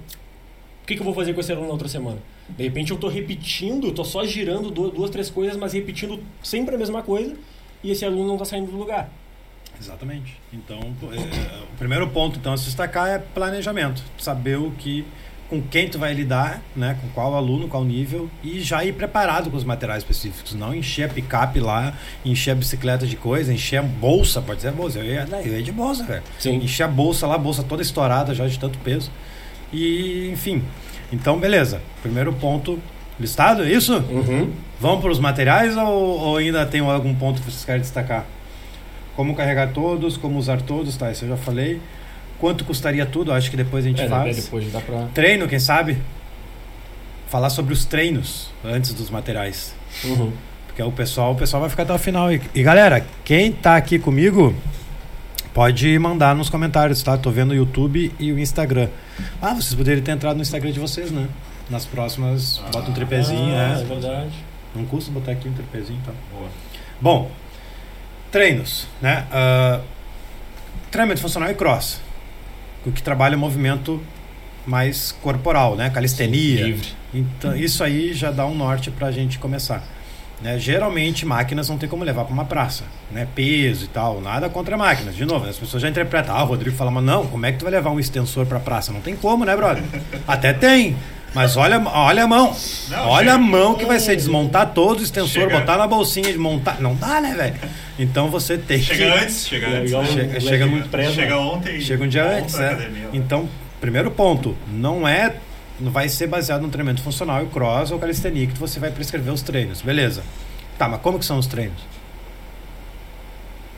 o 0.84 0.86
que, 0.86 0.94
que 0.94 1.00
eu 1.00 1.04
vou 1.04 1.14
fazer 1.14 1.32
com 1.32 1.40
esse 1.40 1.50
aluno 1.50 1.66
na 1.68 1.72
outra 1.72 1.88
semana? 1.88 2.18
De 2.50 2.62
repente 2.62 2.90
eu 2.90 2.98
tô 2.98 3.08
repetindo, 3.08 3.90
tô 3.90 4.04
só 4.04 4.22
girando 4.24 4.70
du- 4.70 4.90
duas, 4.90 5.08
três 5.10 5.30
coisas, 5.30 5.56
mas 5.56 5.72
repetindo 5.72 6.20
sempre 6.42 6.74
a 6.74 6.78
mesma 6.78 7.02
coisa, 7.02 7.34
e 7.82 7.90
esse 7.90 8.04
aluno 8.04 8.28
não 8.28 8.36
tá 8.36 8.44
saindo 8.44 8.70
do 8.70 8.76
lugar. 8.76 9.10
Exatamente. 9.80 10.36
Então, 10.52 10.78
é, 11.10 11.16
é, 11.16 11.62
o 11.72 11.76
primeiro 11.78 12.06
ponto 12.08 12.38
então 12.38 12.52
a 12.52 12.56
se 12.56 12.66
destacar 12.66 13.08
é 13.08 13.18
planejamento. 13.18 14.02
Saber 14.18 14.58
o 14.58 14.70
que 14.72 15.04
com 15.48 15.60
quem 15.62 15.88
tu 15.88 15.98
vai 15.98 16.12
lidar, 16.14 16.62
né, 16.74 16.98
com 17.00 17.08
qual 17.10 17.34
aluno, 17.34 17.68
qual 17.68 17.84
nível 17.84 18.30
e 18.42 18.60
já 18.60 18.84
ir 18.84 18.92
preparado 18.94 19.50
com 19.50 19.56
os 19.56 19.64
materiais 19.64 20.02
específicos, 20.02 20.54
não 20.54 20.74
encher 20.74 21.04
a 21.04 21.08
picape 21.12 21.60
lá, 21.60 21.94
encher 22.24 22.52
a 22.52 22.54
bicicleta 22.54 23.06
de 23.06 23.16
coisa, 23.16 23.52
encher 23.52 23.76
a 23.78 23.82
bolsa, 23.82 24.40
pode 24.40 24.62
ser 24.62 24.68
a 24.68 24.72
bolsa, 24.72 24.98
eu 25.00 25.04
ia, 25.04 25.28
eu 25.44 25.52
ia 25.58 25.62
de 25.62 25.70
bolsa, 25.72 26.02
velho. 26.04 26.22
Encher 26.46 26.84
a 26.84 26.88
bolsa 26.88 27.26
lá, 27.26 27.34
a 27.34 27.38
bolsa 27.38 27.62
toda 27.62 27.82
estourada 27.82 28.34
já 28.34 28.46
de 28.46 28.58
tanto 28.58 28.78
peso. 28.78 29.10
E, 29.72 30.30
enfim. 30.32 30.62
Então, 31.12 31.38
beleza. 31.38 31.80
Primeiro 32.02 32.32
ponto 32.32 32.78
listado, 33.18 33.62
é 33.64 33.70
isso? 33.70 33.96
Uhum. 34.10 34.50
Vamos 34.80 35.00
para 35.00 35.10
os 35.10 35.18
materiais 35.18 35.76
ou, 35.76 35.86
ou 36.20 36.36
ainda 36.36 36.66
tem 36.66 36.80
algum 36.80 37.14
ponto 37.14 37.40
que 37.40 37.50
vocês 37.50 37.64
querem 37.64 37.80
destacar? 37.80 38.24
Como 39.16 39.34
carregar 39.34 39.68
todos, 39.72 40.16
como 40.16 40.38
usar 40.38 40.60
todos, 40.62 40.96
tá? 40.96 41.10
Isso 41.10 41.24
eu 41.24 41.28
já 41.30 41.36
falei. 41.36 41.80
Quanto 42.38 42.64
custaria 42.64 43.06
tudo? 43.06 43.32
Acho 43.32 43.50
que 43.50 43.56
depois 43.56 43.84
a 43.84 43.88
gente 43.88 44.02
É, 44.02 44.08
faz. 44.08 44.36
depois 44.44 44.70
dá 44.72 44.80
pra. 44.80 45.06
Treino, 45.14 45.46
quem 45.46 45.58
sabe? 45.60 45.96
Falar 47.28 47.50
sobre 47.50 47.72
os 47.72 47.84
treinos 47.84 48.50
antes 48.64 48.92
dos 48.92 49.10
materiais. 49.10 49.74
Uhum. 50.04 50.32
Porque 50.66 50.82
o 50.82 50.90
pessoal, 50.90 51.32
o 51.32 51.36
pessoal 51.36 51.60
vai 51.60 51.70
ficar 51.70 51.84
até 51.84 51.92
o 51.94 51.98
final. 51.98 52.32
E, 52.32 52.40
e, 52.54 52.62
galera, 52.62 53.06
quem 53.24 53.52
tá 53.52 53.76
aqui 53.76 53.98
comigo, 53.98 54.52
pode 55.54 55.96
mandar 56.00 56.34
nos 56.34 56.50
comentários, 56.50 57.00
tá? 57.02 57.16
Tô 57.16 57.30
vendo 57.30 57.52
o 57.52 57.54
YouTube 57.54 58.12
e 58.18 58.32
o 58.32 58.38
Instagram. 58.38 58.88
Ah, 59.40 59.54
vocês 59.54 59.72
poderiam 59.72 60.02
ter 60.02 60.10
entrado 60.10 60.34
no 60.34 60.42
Instagram 60.42 60.72
de 60.72 60.80
vocês, 60.80 61.12
né? 61.12 61.28
Nas 61.70 61.86
próximas, 61.86 62.60
bota 62.72 62.90
um 62.90 62.92
tripézinho, 62.92 63.54
ah, 63.54 63.68
né? 63.68 63.80
É 63.80 63.84
verdade. 63.84 64.34
Não 64.74 64.84
custa 64.84 65.12
botar 65.12 65.32
aqui 65.32 65.48
um 65.48 65.52
tripézinho, 65.52 66.00
tá? 66.04 66.12
Boa. 66.32 66.48
Bom, 67.00 67.30
treinos, 68.32 68.88
né? 69.00 69.24
Ah, 69.30 69.80
treinamento 70.90 71.20
funcional 71.20 71.48
e 71.48 71.54
cross, 71.54 72.00
o 72.84 72.90
que 72.90 73.02
trabalha 73.02 73.36
o 73.36 73.40
movimento 73.40 74.02
mais 74.66 75.12
corporal, 75.12 75.76
né? 75.76 75.88
Calistenia. 75.88 76.64
Livre. 76.64 76.88
Então, 77.14 77.54
isso 77.54 77.84
aí 77.84 78.12
já 78.12 78.32
dá 78.32 78.44
um 78.44 78.56
norte 78.56 78.90
pra 78.90 79.12
gente 79.12 79.38
começar. 79.38 79.84
Né? 80.42 80.58
Geralmente, 80.58 81.24
máquinas 81.24 81.68
não 81.68 81.78
tem 81.78 81.88
como 81.88 82.04
levar 82.04 82.24
para 82.24 82.32
uma 82.34 82.44
praça, 82.44 82.84
né? 83.10 83.26
Peso 83.34 83.84
e 83.84 83.88
tal, 83.88 84.20
nada 84.20 84.48
contra 84.48 84.76
máquinas. 84.76 85.14
De 85.16 85.24
novo, 85.24 85.48
as 85.48 85.56
pessoas 85.56 85.82
já 85.82 85.88
interpretam. 85.88 86.36
Ah, 86.36 86.42
o 86.42 86.46
Rodrigo 86.46 86.76
fala, 86.76 86.90
mas 86.90 87.04
não, 87.04 87.26
como 87.26 87.46
é 87.46 87.52
que 87.52 87.58
tu 87.58 87.62
vai 87.62 87.72
levar 87.72 87.90
um 87.90 88.00
extensor 88.00 88.44
pra 88.44 88.58
praça? 88.60 88.92
Não 88.92 89.00
tem 89.00 89.16
como, 89.16 89.44
né, 89.44 89.56
brother? 89.56 89.82
Até 90.26 90.52
tem. 90.52 90.96
Mas 91.34 91.56
olha, 91.56 91.80
olha 91.88 92.24
a 92.24 92.26
mão. 92.28 92.54
Não, 92.90 93.08
olha 93.08 93.32
a 93.32 93.36
chega- 93.36 93.44
mão 93.44 93.74
que 93.74 93.84
vai 93.84 93.98
ser 93.98 94.14
desmontar 94.16 94.72
todo 94.72 95.00
o 95.00 95.02
extensor, 95.02 95.42
Chega- 95.44 95.58
botar 95.60 95.76
na 95.78 95.86
bolsinha 95.86 96.28
e 96.30 96.36
montar. 96.38 96.80
Não 96.80 96.94
dá, 96.94 97.20
né, 97.20 97.34
velho? 97.34 97.54
Então 97.98 98.28
você 98.30 98.56
tem 98.58 98.78
que. 98.78 98.84
Chega 98.84 99.14
antes, 99.14 99.48
chega 99.48 99.66
antes. 99.68 99.90
Chega- 99.90 100.36
um 100.36 100.40
chega 100.40 100.66
muito- 100.66 100.88
presa. 100.90 101.12
Chega 101.12 101.38
ontem. 101.38 101.80
Chega 101.80 102.04
um 102.04 102.08
dia 102.08 102.24
ontem 102.24 102.38
antes, 102.40 102.54
né? 102.54 102.68
academia. 102.68 103.08
Então, 103.12 103.48
primeiro 103.80 104.10
ponto, 104.12 104.56
não 104.68 105.08
é. 105.08 105.34
Vai 105.80 106.08
ser 106.08 106.26
baseado 106.28 106.62
no 106.62 106.68
treinamento 106.68 107.02
funcional 107.02 107.42
e 107.42 107.46
cross 107.46 107.90
ou 107.90 107.98
calistenia 107.98 108.46
que 108.46 108.58
você 108.58 108.78
vai 108.78 108.90
prescrever 108.90 109.32
os 109.32 109.42
treinos. 109.42 109.82
Beleza. 109.82 110.22
Tá, 110.78 110.88
mas 110.88 111.00
como 111.00 111.18
que 111.18 111.24
são 111.24 111.38
os 111.38 111.46
treinos? 111.46 111.78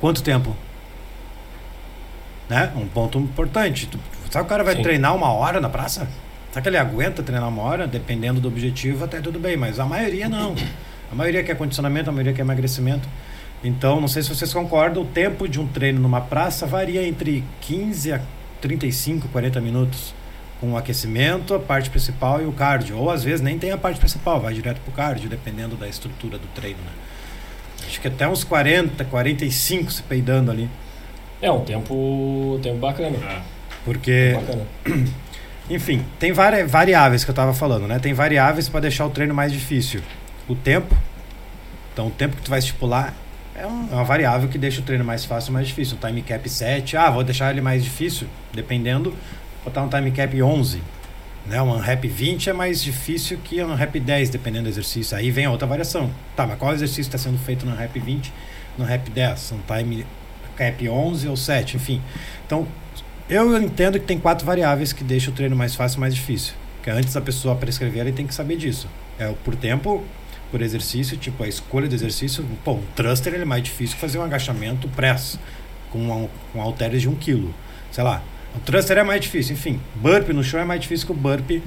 Quanto 0.01 0.23
tempo? 0.23 0.55
Né? 2.49 2.71
Um 2.77 2.87
ponto 2.87 3.19
importante. 3.19 3.87
Tu- 3.87 3.99
sabe 4.31 4.45
o 4.45 4.49
cara 4.49 4.63
vai 4.63 4.77
Sim. 4.77 4.83
treinar 4.83 5.15
uma 5.15 5.33
hora 5.33 5.61
na 5.61 5.69
praça? 5.69 6.07
Será 6.51 6.63
que 6.63 6.69
ele 6.69 6.79
aguenta 6.79 7.23
treinar 7.23 7.49
uma 7.49 7.63
hora? 7.63 7.87
Dependendo 7.87 8.41
do 8.41 8.49
objetivo, 8.49 9.05
até 9.05 9.21
tudo 9.21 9.39
bem, 9.39 9.57
mas 9.57 9.79
a 9.81 9.85
maioria 9.85 10.29
não. 10.29 10.55
A 11.11 11.15
maioria 11.15 11.43
quer 11.43 11.57
condicionamento, 11.57 12.11
a 12.11 12.13
maioria 12.13 12.33
quer 12.33 12.43
emagrecimento. 12.43 13.09
Então, 13.65 14.01
não 14.01 14.09
sei 14.09 14.23
se 14.23 14.29
vocês 14.29 14.53
concordam, 14.53 15.03
o 15.03 15.07
tempo 15.07 15.49
de 15.49 15.59
um 15.59 15.67
treino 15.67 16.01
numa 16.01 16.21
praça 16.21 16.67
varia 16.67 17.07
entre 17.07 17.43
15 17.63 18.13
a 18.13 18.21
35, 18.61 19.29
40 19.29 19.61
minutos. 19.61 20.15
Com 20.61 20.73
o 20.73 20.77
aquecimento, 20.77 21.55
a 21.55 21.59
parte 21.59 21.91
principal 21.91 22.41
e 22.41 22.47
o 22.47 22.53
cardio. 22.53 22.97
Ou 22.97 23.11
às 23.11 23.23
vezes 23.23 23.41
nem 23.43 23.59
tem 23.59 23.71
a 23.73 23.77
parte 23.79 23.99
principal, 23.99 24.41
vai 24.41 24.55
direto 24.55 24.81
pro 24.81 24.93
cardio, 24.93 25.29
dependendo 25.29 25.77
da 25.77 25.87
estrutura 25.89 26.39
do 26.39 26.47
treino. 26.49 26.79
Né? 26.79 27.87
Acho 27.87 28.01
que 28.01 28.09
até 28.09 28.27
uns 28.27 28.43
40, 28.43 29.05
45 29.05 29.93
se 29.93 30.03
peidando 30.03 30.51
ali. 30.51 30.69
É 31.43 31.51
um 31.51 31.61
tempo, 31.65 32.59
tempo 32.63 32.79
bacana. 32.79 33.17
É. 33.19 33.41
Porque 33.85 34.35
bacana. 34.35 34.67
Enfim, 35.69 36.05
tem 36.19 36.33
vari- 36.33 36.65
variáveis 36.65 37.25
que 37.25 37.31
eu 37.31 37.33
estava 37.33 37.53
falando, 37.53 37.87
né? 37.87 37.99
Tem 37.99 38.15
variáveis 38.15 38.69
para 38.69 38.81
deixar 38.81 39.05
o 39.05 39.11
treino 39.11 39.35
mais 39.35 39.53
difícil. 39.53 40.01
O 40.49 40.55
tempo. 40.55 40.97
Então, 41.93 42.07
o 42.07 42.11
tempo 42.11 42.37
que 42.37 42.43
tu 42.43 42.51
vai 42.51 42.61
estipular 42.61 43.13
é, 43.55 43.67
um- 43.67 43.89
é 43.91 43.95
uma 43.95 44.05
variável 44.05 44.49
que 44.49 44.57
deixa 44.59 44.81
o 44.81 44.85
treino 44.85 45.05
mais 45.05 45.25
fácil 45.25 45.51
ou 45.51 45.55
mais 45.55 45.67
difícil. 45.67 45.97
O 46.01 46.07
time 46.07 46.23
cap 46.23 46.49
7, 46.49 46.97
ah, 46.97 47.11
vou 47.11 47.25
deixar 47.25 47.51
ele 47.51 47.61
mais 47.61 47.83
difícil. 47.85 48.29
Dependendo, 48.55 49.15
botar 49.67 49.83
um 49.83 49.89
time 49.89 50.11
cap 50.11 50.43
11. 50.43 50.81
Né? 51.47 51.61
Um 51.61 51.79
rep 51.79 52.07
20 52.09 52.51
é 52.51 52.53
mais 52.53 52.83
difícil 52.83 53.39
que 53.43 53.63
um 53.63 53.75
rep 53.75 53.99
10, 53.99 54.31
dependendo 54.31 54.65
do 54.65 54.69
exercício. 54.71 55.17
Aí 55.17 55.31
vem 55.31 55.45
a 55.45 55.51
outra 55.51 55.67
variação. 55.67 56.11
Tá, 56.35 56.47
mas 56.47 56.59
qual 56.59 56.73
exercício 56.73 57.03
está 57.03 57.19
sendo 57.19 57.39
feito 57.39 57.67
no 57.67 57.75
rep 57.75 57.99
20, 57.99 58.33
no 58.79 58.85
rep 58.85 59.11
10? 59.11 59.53
Um 59.53 59.59
time 59.61 60.07
cap 60.57 60.89
11 60.89 61.29
ou 61.29 61.37
7, 61.37 61.77
enfim. 61.77 62.01
Então, 62.47 62.67
eu 63.29 63.61
entendo 63.61 63.99
que 63.99 64.07
tem 64.07 64.19
quatro 64.19 64.47
variáveis 64.47 64.93
que 64.93 65.05
deixam 65.05 65.33
o 65.33 65.37
treino 65.37 65.55
mais 65.55 65.75
fácil 65.75 65.99
e 65.99 66.01
mais 66.01 66.15
difícil. 66.15 66.55
Que 66.83 66.91
antes 66.91 67.13
da 67.13 67.21
pessoa 67.21 67.55
prescrever, 67.55 68.03
ele 68.03 68.13
tem 68.13 68.27
que 68.27 68.35
saber 68.35 68.57
disso. 68.57 68.89
É 69.19 69.29
o 69.29 69.35
por 69.35 69.57
tempo, 69.57 70.05
por 70.51 70.63
exercício, 70.63 71.17
tipo 71.17 71.43
a 71.43 71.49
escolha 71.49 71.89
do 71.89 71.95
exercício. 71.95 72.45
Pô, 72.65 72.73
um 72.73 72.83
thruster 72.95 73.35
é 73.35 73.45
mais 73.45 73.63
difícil 73.63 73.97
que 73.97 74.01
fazer 74.01 74.19
um 74.19 74.23
agachamento 74.23 74.89
press 74.89 75.39
com, 75.91 75.99
um, 75.99 76.29
com 76.53 76.61
halteres 76.61 77.03
de 77.03 77.09
1 77.09 77.13
um 77.13 77.17
kg. 77.17 77.51
Sei 77.91 78.05
lá. 78.05 78.23
O 78.57 78.61
thruster 78.61 78.99
é 78.99 79.03
mais 79.03 79.21
difícil. 79.21 79.55
Enfim, 79.55 79.81
burp 79.97 80.29
no 80.31 80.43
chão 80.43 80.61
é 80.61 80.65
mais 80.65 80.81
difícil 80.81 81.07
que 81.07 81.13
o 81.13 81.17
burp 81.17 81.63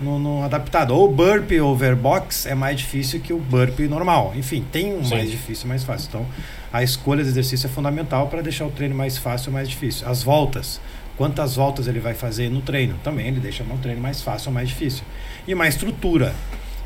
no, 0.00 0.18
no 0.18 0.42
adaptado. 0.44 0.92
Ou 0.94 1.12
burp 1.12 1.50
overbox 1.60 2.46
é 2.46 2.54
mais 2.54 2.76
difícil 2.78 3.20
que 3.20 3.32
o 3.32 3.38
burp 3.38 3.78
normal. 3.80 4.32
Enfim, 4.36 4.64
tem 4.70 4.94
um 4.94 5.04
Sim. 5.04 5.14
mais 5.16 5.30
difícil 5.30 5.66
e 5.66 5.68
mais 5.68 5.84
fácil. 5.84 6.08
Então, 6.08 6.26
a 6.72 6.82
escolha 6.82 7.22
do 7.22 7.28
exercício 7.28 7.66
é 7.66 7.70
fundamental 7.70 8.28
para 8.28 8.42
deixar 8.42 8.64
o 8.66 8.70
treino 8.70 8.94
mais 8.94 9.18
fácil 9.18 9.48
ou 9.48 9.54
mais 9.54 9.68
difícil. 9.68 10.08
As 10.08 10.22
voltas. 10.22 10.80
Quantas 11.16 11.56
voltas 11.56 11.88
ele 11.88 11.98
vai 11.98 12.14
fazer 12.14 12.48
no 12.48 12.60
treino? 12.60 12.94
Também 13.02 13.26
ele 13.26 13.40
deixa 13.40 13.64
o 13.64 13.78
treino 13.78 14.00
mais 14.00 14.22
fácil 14.22 14.50
ou 14.50 14.54
mais 14.54 14.68
difícil. 14.68 15.02
E 15.48 15.52
uma 15.54 15.66
estrutura. 15.66 16.32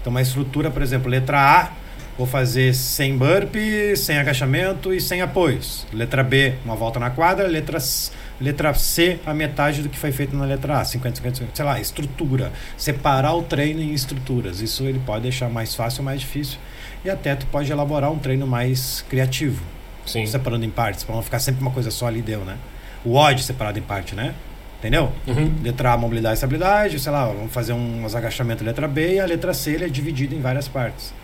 Então, 0.00 0.10
uma 0.10 0.22
estrutura, 0.22 0.70
por 0.70 0.80
exemplo, 0.80 1.10
letra 1.10 1.38
A, 1.38 1.72
vou 2.16 2.26
fazer 2.26 2.74
sem 2.74 3.16
burp, 3.16 3.54
sem 3.94 4.16
agachamento 4.16 4.92
e 4.94 5.00
sem 5.02 5.20
apoios. 5.20 5.86
Letra 5.92 6.22
B, 6.24 6.54
uma 6.64 6.74
volta 6.74 6.98
na 6.98 7.10
quadra. 7.10 7.46
Letra, 7.46 7.78
C- 7.78 8.10
letra 8.42 8.74
C, 8.74 9.18
a 9.24 9.32
metade 9.32 9.82
do 9.82 9.88
que 9.88 9.96
foi 9.96 10.12
feito 10.12 10.36
na 10.36 10.44
letra 10.44 10.80
A. 10.80 10.84
50, 10.84 11.16
50, 11.16 11.36
50. 11.36 11.56
Sei 11.56 11.64
lá, 11.64 11.80
estrutura. 11.80 12.52
Separar 12.76 13.34
o 13.34 13.42
treino 13.42 13.80
em 13.80 13.92
estruturas. 13.92 14.60
Isso 14.60 14.84
ele 14.84 15.00
pode 15.04 15.22
deixar 15.22 15.48
mais 15.48 15.74
fácil 15.74 16.00
ou 16.00 16.04
mais 16.04 16.20
difícil. 16.20 16.58
E 17.04 17.10
até 17.10 17.34
tu 17.34 17.46
pode 17.46 17.70
elaborar 17.70 18.10
um 18.10 18.18
treino 18.18 18.46
mais 18.46 19.04
criativo 19.08 19.62
Sim. 20.06 20.26
separando 20.26 20.64
em 20.64 20.70
partes, 20.70 21.04
para 21.04 21.14
não 21.14 21.22
ficar 21.22 21.38
sempre 21.38 21.60
uma 21.60 21.70
coisa 21.70 21.90
só 21.90 22.06
ali 22.06 22.22
deu, 22.22 22.40
né? 22.40 22.56
O 23.04 23.14
odd 23.14 23.42
separado 23.42 23.78
em 23.78 23.82
parte, 23.82 24.14
né? 24.14 24.34
Entendeu? 24.78 25.12
Uhum. 25.26 25.54
Letra 25.62 25.92
A, 25.92 25.96
mobilidade 25.96 26.34
e 26.34 26.36
estabilidade, 26.36 26.98
sei 26.98 27.12
lá, 27.12 27.26
vamos 27.26 27.52
fazer 27.52 27.72
uns 27.72 28.14
agachamentos 28.14 28.66
letra 28.66 28.88
B 28.88 29.14
e 29.14 29.20
a 29.20 29.24
letra 29.24 29.54
C 29.54 29.72
ele 29.72 29.84
é 29.84 29.88
dividido 29.88 30.34
em 30.34 30.40
várias 30.40 30.66
partes. 30.66 31.14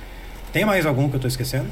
Tem 0.53 0.65
mais 0.65 0.87
algum 0.87 1.09
que 1.09 1.15
eu 1.15 1.19
estou 1.19 1.29
esquecendo? 1.29 1.69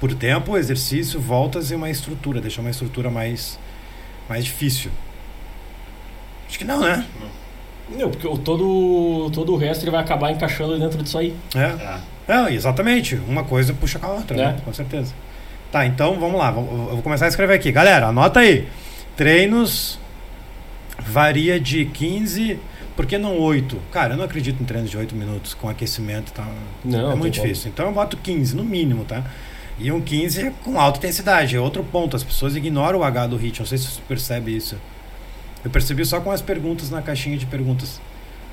Por 0.00 0.14
tempo, 0.14 0.56
exercício, 0.56 1.20
voltas 1.20 1.70
e 1.70 1.74
uma 1.74 1.90
estrutura, 1.90 2.40
deixar 2.40 2.62
uma 2.62 2.70
estrutura 2.70 3.10
mais, 3.10 3.58
mais 4.28 4.44
difícil. 4.44 4.90
Acho 6.48 6.58
que 6.58 6.64
não, 6.64 6.80
né? 6.80 7.04
Não, 7.96 8.10
porque 8.10 8.26
o- 8.26 8.36
todo, 8.38 9.30
todo 9.32 9.52
o 9.52 9.56
resto 9.56 9.82
ele 9.84 9.90
vai 9.90 10.00
acabar 10.00 10.30
encaixando 10.32 10.78
dentro 10.78 11.02
disso 11.02 11.18
aí. 11.18 11.34
É. 11.54 11.60
É. 12.28 12.46
É, 12.48 12.52
exatamente. 12.54 13.14
Uma 13.28 13.44
coisa 13.44 13.72
puxa 13.72 13.98
com 13.98 14.06
a 14.06 14.10
outra, 14.10 14.36
É. 14.36 14.46
né? 14.46 14.56
Com 14.64 14.72
certeza. 14.72 15.12
Tá, 15.70 15.86
então 15.86 16.18
vamos 16.18 16.38
lá. 16.38 16.48
Eu 16.48 16.62
vou 16.92 17.02
começar 17.02 17.26
a 17.26 17.28
escrever 17.28 17.54
aqui. 17.54 17.70
Galera, 17.70 18.06
anota 18.08 18.40
aí. 18.40 18.66
Treinos 19.16 19.98
varia 21.00 21.58
de 21.60 21.84
15, 21.86 22.58
por 22.96 23.06
que 23.06 23.18
não 23.18 23.38
8? 23.38 23.78
Cara, 23.92 24.14
eu 24.14 24.16
não 24.16 24.24
acredito 24.24 24.60
em 24.62 24.64
treinos 24.64 24.90
de 24.90 24.96
8 24.96 25.14
minutos 25.14 25.54
com 25.54 25.68
aquecimento 25.68 26.30
e 26.30 26.32
tal. 26.32 26.46
Não, 26.84 27.12
é 27.12 27.14
muito 27.14 27.34
difícil. 27.34 27.70
Então 27.72 27.86
eu 27.86 27.92
boto 27.92 28.16
15 28.16 28.56
no 28.56 28.64
mínimo, 28.64 29.04
tá? 29.04 29.22
E 29.78 29.92
um 29.92 30.00
15 30.00 30.52
com 30.64 30.80
alta 30.80 30.98
intensidade. 30.98 31.56
É 31.56 31.60
outro 31.60 31.84
ponto. 31.84 32.16
As 32.16 32.24
pessoas 32.24 32.56
ignoram 32.56 33.00
o 33.00 33.04
H 33.04 33.26
do 33.26 33.36
HIIT. 33.36 33.60
Não 33.60 33.66
sei 33.66 33.78
se 33.78 33.86
você 33.86 34.00
percebe 34.06 34.56
isso. 34.56 34.76
Eu 35.64 35.70
percebi 35.70 36.04
só 36.04 36.20
com 36.20 36.30
as 36.30 36.40
perguntas 36.40 36.90
na 36.90 37.02
caixinha 37.02 37.36
de 37.36 37.46
perguntas. 37.46 38.00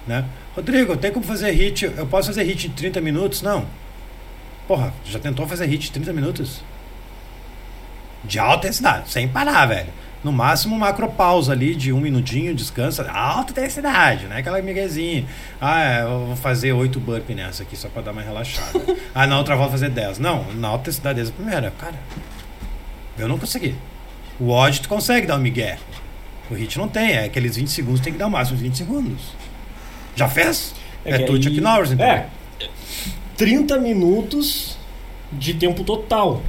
Né? 0.06 0.26
Rodrigo, 0.56 0.98
tem 0.98 1.12
como 1.12 1.26
fazer 1.26 1.52
HIT? 1.52 1.86
Eu 1.86 2.08
posso 2.08 2.28
fazer 2.28 2.44
HIT 2.44 2.68
em 2.68 2.72
30 2.72 3.00
minutos? 3.00 3.42
Não. 3.42 3.66
Porra, 4.68 4.94
já 5.06 5.20
tentou 5.20 5.48
fazer 5.48 5.66
HIT 5.66 5.90
em 5.90 5.94
30 5.94 6.14
minutos? 6.14 6.62
De 8.24 8.40
alta 8.40 8.68
intensidade, 8.68 9.10
sem 9.10 9.28
parar, 9.28 9.66
velho. 9.66 9.90
No 10.24 10.32
máximo, 10.32 10.78
macropausa 10.78 11.52
ali 11.52 11.76
de 11.76 11.92
um 11.92 12.00
minutinho, 12.00 12.56
descansa. 12.56 13.10
Alta 13.12 13.52
intensidade, 13.52 14.26
né? 14.28 14.38
Aquela 14.38 14.62
miguezinha. 14.62 15.26
Ah, 15.60 15.84
é, 15.84 16.02
eu 16.04 16.28
vou 16.28 16.36
fazer 16.38 16.72
8 16.72 16.98
burp 17.00 17.30
nessa 17.32 17.64
aqui 17.64 17.76
só 17.76 17.90
pra 17.90 18.02
dar 18.02 18.12
uma 18.12 18.22
relaxada. 18.22 18.80
ah, 19.14 19.28
na 19.28 19.38
outra 19.38 19.56
volta 19.56 19.72
fazer 19.72 19.90
10. 19.90 20.20
Não, 20.20 20.46
na 20.54 20.70
alta 20.70 20.84
intensidade 20.84 21.16
desde 21.18 21.34
a 21.34 21.36
primeira. 21.36 21.72
Cara, 21.72 21.96
eu 23.18 23.28
não 23.28 23.38
consegui. 23.38 23.76
O 24.40 24.50
odd 24.50 24.82
tu 24.82 24.88
consegue 24.88 25.28
dar 25.28 25.36
um 25.36 25.42
migué. 25.42 25.78
O 26.50 26.54
hit 26.54 26.78
não 26.78 26.88
tem, 26.88 27.12
é 27.12 27.26
aqueles 27.26 27.56
20 27.56 27.68
segundos 27.68 28.02
tem 28.02 28.14
que 28.14 28.20
dar 28.20 28.28
o 28.28 28.32
máximo 28.32 28.58
de 28.58 28.64
20 28.64 28.78
segundos. 28.78 29.22
Já 30.16 30.30
fez? 30.30 30.74
É, 31.04 31.18
que 31.18 31.26
tu, 31.26 31.42
Chuck 31.42 31.60
Norris, 31.60 31.92
então. 31.92 32.06
É. 32.06 32.28
30 33.38 33.78
minutos 33.80 34.78
de 35.32 35.54
tempo 35.54 35.84
total 35.84 36.42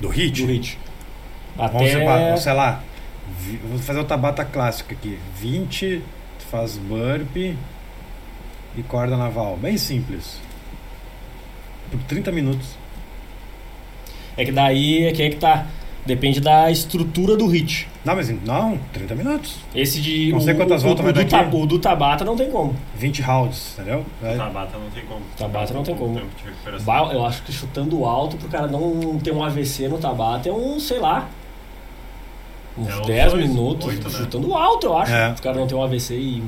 Do 0.00 0.08
hit? 0.08 0.42
do 0.42 0.50
hit. 0.50 0.78
Vamos 1.56 1.74
Até. 1.76 1.90
separar, 1.90 2.38
sei 2.38 2.52
lá. 2.52 2.82
Vou 3.68 3.78
fazer 3.78 4.00
o 4.00 4.04
Tabata 4.04 4.44
clássico 4.44 4.92
aqui. 4.92 5.18
20, 5.38 6.02
tu 6.38 6.44
faz 6.46 6.76
burp 6.76 7.36
e 7.36 8.82
corda 8.88 9.16
naval. 9.16 9.56
Bem 9.56 9.76
simples. 9.76 10.38
Por 11.90 12.00
30 12.04 12.32
minutos. 12.32 12.68
É 14.36 14.44
que 14.44 14.52
daí 14.52 15.04
é 15.04 15.12
que 15.12 15.22
é 15.22 15.30
que 15.30 15.36
tá. 15.36 15.66
Depende 16.04 16.40
da 16.40 16.68
estrutura 16.68 17.36
do 17.36 17.46
hit. 17.46 17.86
Não, 18.04 18.16
mas 18.16 18.28
não, 18.44 18.76
30 18.92 19.14
minutos. 19.14 19.58
Esse 19.72 20.00
de. 20.00 20.32
Não 20.32 20.40
sei 20.40 20.52
o- 20.54 20.56
quantas 20.56 20.82
o, 20.82 20.86
voltas 20.86 21.00
o, 21.00 21.04
vai 21.04 21.12
do 21.12 21.30
dar 21.30 21.40
aqui. 21.42 21.56
o 21.56 21.64
do 21.66 21.78
Tabata 21.78 22.24
não 22.24 22.34
tem 22.36 22.50
como. 22.50 22.74
20 22.96 23.22
rounds, 23.22 23.74
entendeu? 23.78 24.04
É, 24.20 24.34
Tabata 24.36 24.76
não 24.78 24.90
tem 24.90 25.04
como. 25.04 25.20
Tabata 25.38 25.72
não 25.72 25.84
tem 25.84 25.94
como. 25.94 26.14
Tempo 26.16 26.30
de 26.36 26.44
recuperação. 26.50 26.84
Ba- 26.86 27.12
Eu 27.14 27.24
acho 27.24 27.42
que 27.44 27.52
chutando 27.52 28.04
alto 28.04 28.36
pro 28.36 28.48
cara 28.48 28.66
não 28.66 29.16
ter 29.22 29.32
um 29.32 29.44
AVC 29.44 29.86
no 29.86 29.98
Tabata 29.98 30.48
é 30.48 30.52
um, 30.52 30.80
sei 30.80 30.98
lá. 30.98 31.28
Uns 32.76 32.88
É, 32.88 32.96
uns 33.00 33.06
10 33.06 33.32
dois, 33.32 33.48
minutos. 33.48 33.86
oito, 33.88 34.08
né? 34.08 34.18
Chutando 34.18 34.54
alto, 34.54 34.86
eu 34.86 34.96
acho. 34.98 35.12
É. 35.12 35.34
O 35.38 35.42
cara 35.42 35.56
não 35.58 35.66
ter 35.66 35.74
um 35.74 35.82
AVC 35.82 36.14
e 36.14 36.42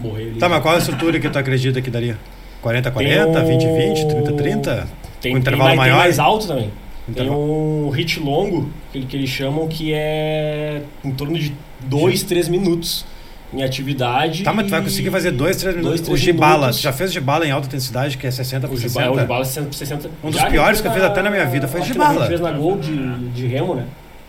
morrer 0.00 0.22
ali. 0.30 0.38
Tá, 0.38 0.48
mas 0.48 0.60
qual 0.62 0.74
é 0.74 0.76
a 0.76 0.80
estrutura 0.80 1.20
que 1.20 1.28
tu 1.28 1.38
acredita 1.38 1.80
que 1.80 1.90
daria? 1.90 2.18
40, 2.60 2.90
40, 2.90 3.26
Tem 3.32 3.42
um- 3.42 3.46
20, 3.46 3.66
20, 3.66 4.08
30, 4.08 4.32
30? 4.32 4.88
Tem, 5.20 5.34
um 5.34 5.38
intervalo 5.38 5.68
tem 5.70 5.76
mais, 5.76 5.90
maior? 5.90 5.94
Tem 6.02 6.04
mais 6.04 6.18
alto 6.18 6.46
também. 6.48 6.70
Tem 7.14 7.28
um 7.28 7.90
hit 7.90 8.20
longo, 8.20 8.68
que, 8.92 9.04
que 9.04 9.16
eles 9.16 9.28
chamam, 9.30 9.66
que 9.68 9.92
é 9.92 10.82
em 11.04 11.10
torno 11.10 11.36
de 11.38 11.52
2, 11.80 12.22
3 12.22 12.48
minutos 12.48 13.04
em 13.52 13.62
atividade. 13.62 14.44
Tá, 14.44 14.52
mas 14.52 14.66
tu 14.66 14.70
vai 14.70 14.80
conseguir 14.82 15.10
fazer 15.10 15.32
2, 15.32 15.56
3 15.56 15.74
minutos. 15.76 16.00
Dois, 16.00 16.08
o 16.08 16.12
três 16.12 16.20
Gibala, 16.20 16.56
minutos. 16.58 16.76
tu 16.78 16.82
já 16.82 16.92
fez 16.92 17.12
Gibala 17.12 17.44
em 17.46 17.50
alta 17.50 17.66
intensidade, 17.66 18.16
que 18.16 18.26
é 18.26 18.30
60 18.30 18.68
por 18.68 18.74
O 18.74 18.76
60? 18.78 19.00
Gibala, 19.02 19.16
o 19.16 19.20
Gibala 19.20 19.44
60, 19.44 19.72
60 19.72 20.10
Um 20.22 20.30
dos 20.30 20.42
piores 20.44 20.80
que 20.80 20.86
eu 20.86 20.92
fiz 20.92 21.02
até 21.02 21.22
na 21.22 21.30
minha 21.30 21.44
vida 21.46 21.66
foi 21.68 21.80
que 21.80 21.88
Gibala. 21.88 22.20
Gente 22.20 22.28
fez 22.28 22.40
na 22.40 22.52
Gol 22.52 22.78
de, 22.78 22.96
de 23.30 23.46
remo, 23.48 23.74
né? 23.74 23.84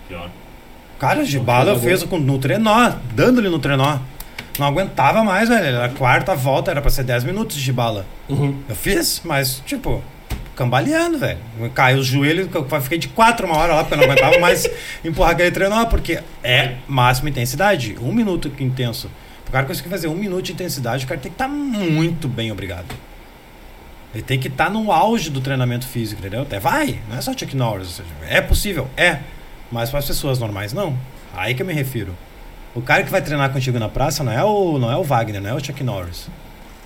Pior. 0.09 0.29
Cara, 1.07 1.19
o 1.21 1.25
Gibala 1.25 1.71
eu 1.71 1.79
fez 1.79 2.03
com- 2.03 2.17
no 2.17 2.37
trenó, 2.39 2.93
dando-lhe 3.13 3.49
no 3.49 3.59
trenó. 3.59 3.99
Não 4.57 4.67
aguentava 4.67 5.23
mais, 5.23 5.49
velho. 5.49 5.65
Era 5.65 5.85
a 5.85 5.89
quarta 5.89 6.33
volta, 6.35 6.71
era 6.71 6.81
pra 6.81 6.89
ser 6.89 7.03
10 7.03 7.23
minutos 7.23 7.57
de 7.57 7.61
Gibala. 7.63 8.05
Uhum. 8.29 8.57
Eu 8.69 8.75
fiz, 8.75 9.21
mas, 9.25 9.61
tipo, 9.65 10.01
cambaleando, 10.55 11.17
velho. 11.17 11.39
Caiu 11.73 11.97
os 11.99 12.05
joelhos, 12.05 12.47
eu 12.53 12.81
fiquei 12.81 12.97
de 12.97 13.07
quatro 13.09 13.45
uma 13.47 13.57
hora 13.57 13.73
lá, 13.75 13.83
porque 13.83 13.95
eu 13.95 13.97
não 13.97 14.05
aguentava 14.05 14.39
mais 14.39 14.65
empurrar 15.03 15.31
aquele 15.33 15.51
trenó, 15.51 15.85
porque 15.85 16.19
é 16.43 16.75
máxima 16.87 17.29
intensidade. 17.29 17.97
Um 18.01 18.13
minuto 18.13 18.49
intenso. 18.59 19.09
O 19.47 19.51
cara 19.51 19.65
conseguir 19.65 19.89
fazer 19.89 20.07
um 20.07 20.15
minuto 20.15 20.43
de 20.45 20.53
intensidade, 20.53 21.03
o 21.05 21.07
cara 21.07 21.19
tem 21.19 21.31
que 21.31 21.35
estar 21.35 21.47
muito 21.47 22.27
bem, 22.27 22.51
obrigado. 22.51 22.95
Ele 24.13 24.23
tem 24.23 24.39
que 24.39 24.47
estar 24.47 24.69
no 24.69 24.91
auge 24.91 25.29
do 25.29 25.41
treinamento 25.41 25.87
físico, 25.87 26.21
entendeu? 26.21 26.43
Até 26.43 26.59
vai, 26.59 26.99
não 27.09 27.17
é 27.17 27.21
só 27.21 27.31
Chuck 27.33 27.55
Norris. 27.57 28.01
É 28.29 28.39
possível, 28.41 28.87
é. 28.95 29.19
Mas 29.73 29.89
para 29.89 29.97
as 29.97 30.05
pessoas 30.05 30.37
normais, 30.37 30.71
não. 30.71 30.95
Aí 31.35 31.55
que 31.55 31.63
eu 31.63 31.65
me 31.65 31.73
refiro. 31.73 32.15
O 32.75 32.81
cara 32.81 33.03
que 33.03 33.09
vai 33.09 33.23
treinar 33.23 33.51
contigo 33.51 33.79
na 33.79 33.89
praça 33.89 34.23
não 34.23 34.31
é 34.31 34.43
o, 34.43 34.77
não 34.77 34.91
é 34.91 34.95
o 34.95 35.03
Wagner, 35.03 35.41
não 35.41 35.49
é 35.49 35.53
o 35.55 35.59
Chuck 35.59 35.83
Norris. 35.83 36.29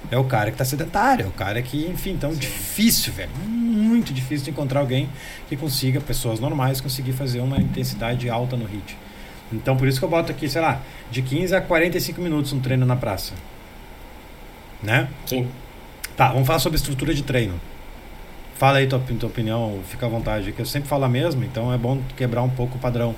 É 0.09 0.17
o 0.17 0.23
cara 0.23 0.51
que 0.51 0.57
tá 0.57 0.63
sedentário, 0.63 1.25
é 1.25 1.27
o 1.27 1.31
cara 1.31 1.61
que, 1.61 1.85
enfim, 1.85 2.11
então 2.11 2.33
difícil, 2.33 3.11
velho. 3.11 3.29
Muito 3.45 4.13
difícil 4.13 4.45
de 4.45 4.51
encontrar 4.51 4.79
alguém 4.79 5.09
que 5.49 5.57
consiga, 5.57 5.99
pessoas 5.99 6.39
normais, 6.39 6.79
conseguir 6.79 7.11
fazer 7.11 7.41
uma 7.41 7.57
intensidade 7.57 8.29
alta 8.29 8.55
no 8.55 8.65
hit. 8.65 8.97
Então 9.51 9.75
por 9.75 9.85
isso 9.85 9.99
que 9.99 10.05
eu 10.05 10.09
boto 10.09 10.31
aqui, 10.31 10.47
sei 10.47 10.61
lá, 10.61 10.81
de 11.11 11.21
15 11.21 11.55
a 11.55 11.59
45 11.59 12.21
minutos 12.21 12.53
um 12.53 12.61
treino 12.61 12.85
na 12.85 12.95
praça. 12.95 13.33
Né? 14.81 15.09
Sim. 15.25 15.49
Tá, 16.15 16.31
vamos 16.31 16.47
falar 16.47 16.59
sobre 16.59 16.77
estrutura 16.77 17.13
de 17.13 17.23
treino. 17.23 17.59
Fala 18.57 18.79
aí 18.79 18.87
tua, 18.87 18.99
tua 18.99 19.29
opinião, 19.29 19.79
fica 19.87 20.07
à 20.07 20.09
vontade, 20.09 20.51
que 20.51 20.59
eu 20.59 20.65
sempre 20.65 20.89
falo 20.89 21.03
a 21.05 21.09
mesma, 21.09 21.45
então 21.45 21.71
é 21.71 21.77
bom 21.77 22.01
quebrar 22.15 22.41
um 22.41 22.49
pouco 22.49 22.77
o 22.77 22.79
padrão. 22.79 23.15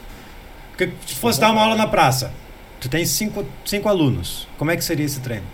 Porque 0.71 0.91
se 1.05 1.15
fosse 1.15 1.39
dar 1.39 1.51
uma 1.51 1.61
aula 1.61 1.75
na 1.77 1.87
praça, 1.87 2.33
tu 2.79 2.89
tem 2.89 3.05
cinco, 3.05 3.45
cinco 3.63 3.87
alunos, 3.87 4.47
como 4.57 4.69
é 4.69 4.75
que 4.75 4.83
seria 4.83 5.05
esse 5.05 5.21
treino? 5.21 5.45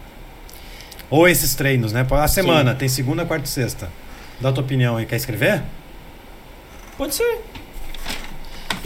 Ou 1.08 1.28
esses 1.28 1.54
treinos, 1.54 1.94
né? 1.94 2.06
A 2.10 2.28
semana, 2.28 2.74
tem 2.74 2.88
segunda, 2.88 3.26
quarta 3.26 3.46
e 3.46 3.50
sexta. 3.50 3.92
Dá 4.42 4.50
a 4.50 4.52
tua 4.52 4.64
opinião 4.64 4.98
aí, 4.98 5.06
quer 5.06 5.18
escrever? 5.18 5.62
Pode 6.98 7.14
ser. 7.14 7.42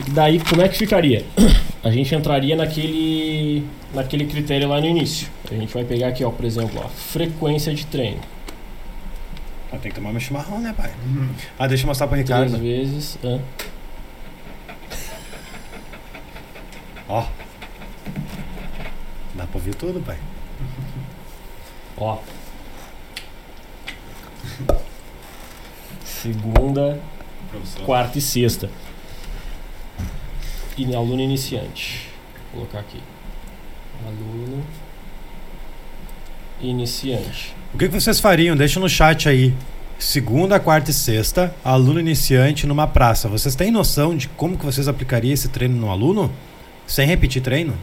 E 0.06 0.12
daí, 0.12 0.40
como 0.40 0.62
é 0.62 0.68
que 0.68 0.78
ficaria? 0.78 1.26
A 1.82 1.90
gente 1.92 2.14
entraria 2.14 2.58
naquele, 2.58 3.66
naquele 3.94 4.26
critério 4.26 4.68
lá 4.68 4.82
no 4.82 4.88
início. 4.88 5.30
A 5.50 5.56
gente 5.56 5.74
vai 5.74 5.86
pegar 5.86 6.10
aqui, 6.10 6.26
ó, 6.26 6.30
por 6.30 6.44
exemplo, 6.44 6.82
ó, 6.84 6.90
frequência 6.90 7.74
de 7.74 7.86
treino. 7.86 8.20
Ah, 9.72 9.78
tem 9.78 9.92
que 9.92 9.96
tomar 9.96 10.12
meu 10.12 10.20
chimarrão, 10.20 10.60
né, 10.60 10.74
pai? 10.76 10.92
Ah, 11.58 11.68
deixa 11.68 11.84
eu 11.84 11.88
mostrar 11.88 12.08
pro 12.08 12.18
Ricardo. 12.18 12.58
Três 12.58 12.62
vezes. 12.90 13.18
hã? 13.24 13.40
Ó. 17.08 17.22
Dá 19.36 19.46
pra 19.46 19.56
ouvir 19.58 19.76
tudo, 19.76 20.00
pai. 20.04 20.18
Ó. 21.98 22.18
Segunda, 26.04 27.00
Professor. 27.50 27.86
quarta 27.86 28.18
e 28.18 28.22
sexta. 28.22 28.70
E 30.78 30.96
aluno 30.96 31.22
iniciante. 31.22 32.10
Vou 32.54 32.66
colocar 32.66 32.80
aqui. 32.80 33.02
Aluno 34.06 34.64
iniciante. 36.62 37.54
O 37.74 37.78
que, 37.78 37.88
que 37.88 37.94
vocês 38.00 38.20
fariam? 38.20 38.56
Deixa 38.56 38.80
no 38.80 38.90
chat 38.90 39.30
aí. 39.30 39.54
Segunda, 39.98 40.60
quarta 40.60 40.92
e 40.92 40.94
sexta, 40.94 41.54
aluno 41.64 42.00
iniciante 42.00 42.66
numa 42.66 42.88
praça. 42.88 43.28
Vocês 43.28 43.54
têm 43.54 43.70
noção 43.70 44.16
de 44.16 44.30
como 44.30 44.58
que 44.58 44.66
vocês 44.66 44.88
aplicariam 44.88 45.34
esse 45.34 45.50
treino 45.50 45.76
no 45.76 45.92
aluno? 45.92 46.32
Sem 46.88 47.06
repetir 47.06 47.42
treino? 47.42 47.74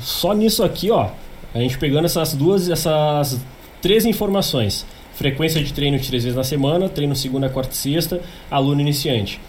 Só 0.00 0.32
nisso 0.34 0.64
aqui, 0.64 0.90
ó, 0.90 1.10
a 1.54 1.58
gente 1.58 1.78
pegando 1.78 2.06
essas 2.06 2.32
duas, 2.34 2.68
essas 2.68 3.38
três 3.80 4.04
informações. 4.04 4.84
Frequência 5.14 5.62
de 5.62 5.72
treino 5.72 5.96
de 5.96 6.08
três 6.08 6.24
vezes 6.24 6.36
na 6.36 6.42
semana, 6.42 6.88
treino 6.88 7.14
segunda, 7.14 7.48
quarta 7.48 7.72
e 7.72 7.76
sexta, 7.76 8.20
aluno 8.50 8.80
iniciante. 8.80 9.40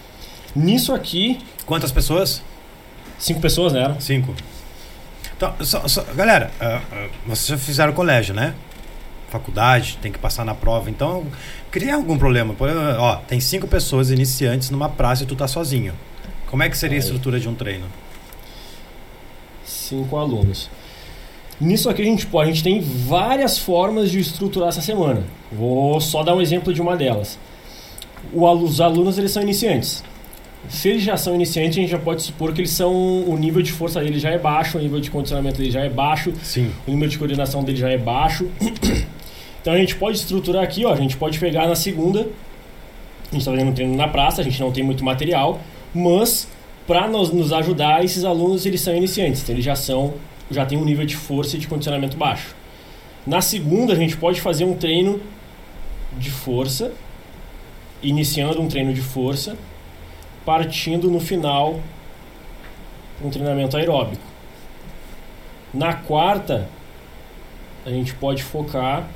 Nisso 0.56 0.94
aqui, 0.94 1.40
Quantas 1.66 1.92
pessoas? 1.92 2.44
cinco 3.18 3.42
pessoas, 3.42 3.74
né? 3.74 3.96
Cinco. 4.00 4.36
Então, 5.36 5.54
só- 5.62 5.88
só- 5.88 6.04
galera, 6.16 6.52
ah, 6.62 6.80
ah, 6.92 7.08
vocês 7.26 7.48
já 7.48 7.58
fizeram 7.58 7.92
colégio, 7.94 8.36
né? 8.36 8.54
Faculdade, 9.30 9.98
tem 10.02 10.12
que 10.12 10.20
passar 10.20 10.46
na 10.46 10.54
prova. 10.54 10.90
Então, 10.90 11.26
cria 11.72 11.96
algum 11.96 12.18
problema. 12.18 12.54
Por 12.54 12.70
exemplo, 12.70 12.96
ó, 13.00 13.16
tem 13.18 13.40
cinco 13.40 13.68
pessoas 13.68 14.12
iniciantes 14.12 14.70
numa 14.70 14.88
praça 14.90 15.24
e 15.24 15.26
tu 15.26 15.36
tá 15.36 15.48
sozinho. 15.48 15.94
Como 16.48 16.64
é 16.64 16.70
que 16.70 16.78
seria 16.78 16.98
a 16.98 17.02
Aí. 17.02 17.04
estrutura 17.04 17.40
de 17.40 17.50
um 17.50 17.56
treino? 17.56 17.86
Cinco 19.66 20.18
alunos. 20.18 20.70
Nisso 21.60 21.90
aqui 21.90 22.02
a 22.02 22.06
gente 22.06 22.26
pode, 22.28 22.50
a 22.50 22.54
gente 22.54 22.64
tem 22.64 22.82
várias 22.82 23.58
formas 23.58 24.12
de 24.12 24.20
estruturar 24.20 24.70
essa 24.70 24.82
semana. 24.82 25.24
Vou 25.52 26.00
só 26.02 26.22
dar 26.22 26.36
um 26.36 26.42
exemplo 26.42 26.74
de 26.74 26.82
uma 26.82 26.98
delas. 26.98 27.40
O 28.34 28.46
os 28.52 28.82
alunos 28.82 29.18
eles 29.18 29.32
são 29.32 29.42
iniciantes. 29.42 30.04
Se 30.68 30.90
eles 30.90 31.04
já 31.04 31.16
são 31.16 31.36
iniciantes, 31.36 31.78
a 31.78 31.82
gente 31.82 31.92
já 31.92 32.00
pode 32.00 32.24
supor 32.24 32.52
que 32.52 32.60
eles 32.62 32.72
são 32.72 32.92
o 33.24 33.38
nível 33.38 33.62
de 33.62 33.72
força 33.72 34.02
deles 34.02 34.22
já 34.22 34.32
é 34.32 34.38
baixo, 34.38 34.78
o 34.78 34.82
nível 34.82 35.00
de 35.00 35.12
condicionamento 35.12 35.58
deles 35.58 35.74
já 35.74 35.82
é 35.82 35.90
baixo, 35.90 36.34
Sim. 36.42 36.72
o 36.88 36.92
número 36.92 37.10
de 37.12 37.18
coordenação 37.18 37.64
dele 37.64 37.78
já 37.78 37.90
é 37.90 37.98
baixo. 37.98 38.50
Então 39.66 39.74
a 39.74 39.78
gente 39.80 39.96
pode 39.96 40.20
estruturar 40.20 40.64
aqui, 40.64 40.86
ó, 40.86 40.94
a 40.94 40.96
gente 40.96 41.18
pode 41.18 41.40
pegar 41.40 41.68
na 41.68 41.74
segunda, 41.74 42.20
a 42.20 43.32
gente 43.32 43.40
está 43.40 43.50
fazendo 43.50 43.72
um 43.72 43.74
treino 43.74 43.96
na 43.96 44.08
praça, 44.08 44.42
a 44.42 44.44
gente 44.44 44.60
não 44.62 44.72
tem 44.72 44.84
muito 44.84 45.04
material, 45.04 45.60
mas 45.92 46.48
para 46.86 47.08
nos, 47.08 47.32
nos 47.32 47.52
ajudar, 47.52 48.06
esses 48.06 48.24
alunos 48.24 48.64
eles 48.68 48.80
são 48.82 48.96
iniciantes, 48.96 49.42
então 49.42 49.56
eles 49.56 49.66
já 49.66 49.76
são, 49.76 50.14
já 50.52 50.68
têm 50.68 50.78
um 50.78 50.86
nível 50.86 51.04
de 51.04 51.16
força 51.16 51.56
e 51.56 51.60
de 51.60 51.68
condicionamento 51.68 52.16
baixo. 52.16 52.56
Na 53.26 53.42
segunda 53.42 53.94
a 53.94 53.96
gente 53.96 54.16
pode 54.16 54.40
fazer 54.40 54.66
um 54.66 54.76
treino 54.76 55.20
de 56.16 56.30
força, 56.30 56.92
iniciando 58.04 58.62
um 58.62 58.68
treino 58.68 58.94
de 58.94 59.02
força, 59.02 59.58
partindo 60.46 61.10
no 61.10 61.20
final 61.20 61.80
um 63.20 63.32
treinamento 63.32 63.76
aeróbico. 63.76 64.22
Na 65.74 65.96
quarta, 65.96 66.70
a 67.84 67.90
gente 67.90 68.14
pode 68.14 68.44
focar 68.44 69.10